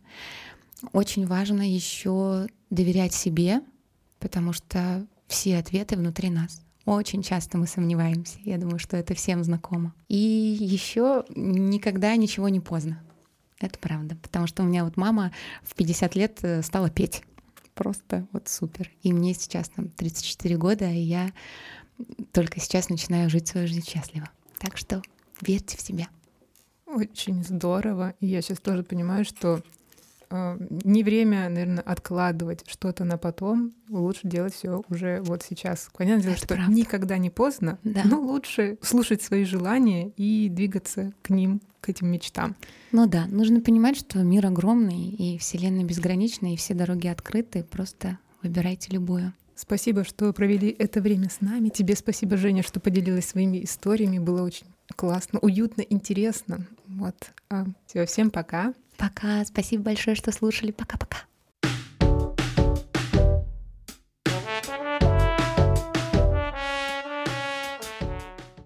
Очень 0.93 1.27
важно 1.27 1.69
еще 1.69 2.47
доверять 2.69 3.13
себе, 3.13 3.61
потому 4.19 4.53
что 4.53 5.05
все 5.27 5.57
ответы 5.57 5.97
внутри 5.97 6.29
нас. 6.29 6.61
Очень 6.85 7.21
часто 7.21 7.57
мы 7.57 7.67
сомневаемся. 7.67 8.37
Я 8.43 8.57
думаю, 8.57 8.79
что 8.79 8.97
это 8.97 9.13
всем 9.13 9.43
знакомо. 9.43 9.93
И 10.07 10.17
еще 10.17 11.25
никогда 11.35 12.15
ничего 12.15 12.49
не 12.49 12.59
поздно. 12.59 13.03
Это 13.59 13.77
правда. 13.77 14.15
Потому 14.21 14.47
что 14.47 14.63
у 14.63 14.65
меня 14.65 14.83
вот 14.83 14.97
мама 14.97 15.31
в 15.63 15.75
50 15.75 16.15
лет 16.15 16.39
э, 16.41 16.63
стала 16.63 16.89
петь. 16.89 17.23
Просто 17.75 18.27
вот 18.31 18.47
супер. 18.47 18.89
И 19.03 19.13
мне 19.13 19.35
сейчас 19.35 19.69
там 19.69 19.89
34 19.89 20.57
года, 20.57 20.89
и 20.89 20.99
я 20.99 21.31
только 22.31 22.59
сейчас 22.59 22.89
начинаю 22.89 23.29
жить 23.29 23.47
свою 23.47 23.67
жизнь 23.67 23.87
счастливо. 23.87 24.29
Так 24.61 24.77
что 24.77 25.01
верьте 25.41 25.75
в 25.75 25.81
себя. 25.81 26.07
Очень 26.85 27.43
здорово. 27.43 28.13
И 28.19 28.27
я 28.27 28.41
сейчас 28.41 28.59
тоже 28.59 28.83
понимаю, 28.83 29.25
что 29.25 29.61
э, 30.29 30.57
не 30.83 31.03
время, 31.03 31.49
наверное, 31.49 31.81
откладывать 31.83 32.63
что-то 32.67 33.03
на 33.05 33.17
потом. 33.17 33.73
Лучше 33.89 34.27
делать 34.27 34.53
все 34.53 34.83
уже 34.89 35.21
вот 35.23 35.41
сейчас. 35.41 35.89
Понятно, 35.97 36.29
Это 36.29 36.37
что 36.37 36.47
правда. 36.49 36.71
никогда 36.71 37.17
не 37.17 37.31
поздно, 37.31 37.79
да. 37.83 38.03
но 38.05 38.19
лучше 38.21 38.77
слушать 38.81 39.23
свои 39.23 39.45
желания 39.45 40.09
и 40.15 40.47
двигаться 40.49 41.11
к 41.23 41.31
ним, 41.31 41.59
к 41.79 41.89
этим 41.89 42.07
мечтам. 42.11 42.55
Ну 42.91 43.07
да, 43.07 43.25
нужно 43.27 43.61
понимать, 43.61 43.97
что 43.97 44.19
мир 44.19 44.45
огромный, 44.45 45.09
и 45.09 45.39
Вселенная 45.39 45.85
безгранична, 45.85 46.53
и 46.53 46.57
все 46.57 46.75
дороги 46.75 47.07
открыты. 47.07 47.63
Просто 47.63 48.19
выбирайте 48.43 48.91
любую. 48.91 49.33
Спасибо, 49.61 50.03
что 50.03 50.33
провели 50.33 50.75
это 50.79 51.01
время 51.01 51.29
с 51.29 51.39
нами. 51.39 51.69
Тебе 51.69 51.95
спасибо, 51.95 52.35
Женя, 52.35 52.63
что 52.63 52.79
поделилась 52.79 53.27
своими 53.27 53.63
историями. 53.63 54.17
Было 54.17 54.41
очень 54.41 54.65
классно, 54.95 55.37
уютно, 55.37 55.81
интересно. 55.81 56.65
Вот. 56.87 57.15
А, 57.51 57.65
Все, 57.85 58.07
всем 58.07 58.31
пока. 58.31 58.73
Пока. 58.97 59.45
Спасибо 59.45 59.83
большое, 59.83 60.15
что 60.15 60.31
слушали. 60.31 60.71
Пока-пока. 60.71 61.17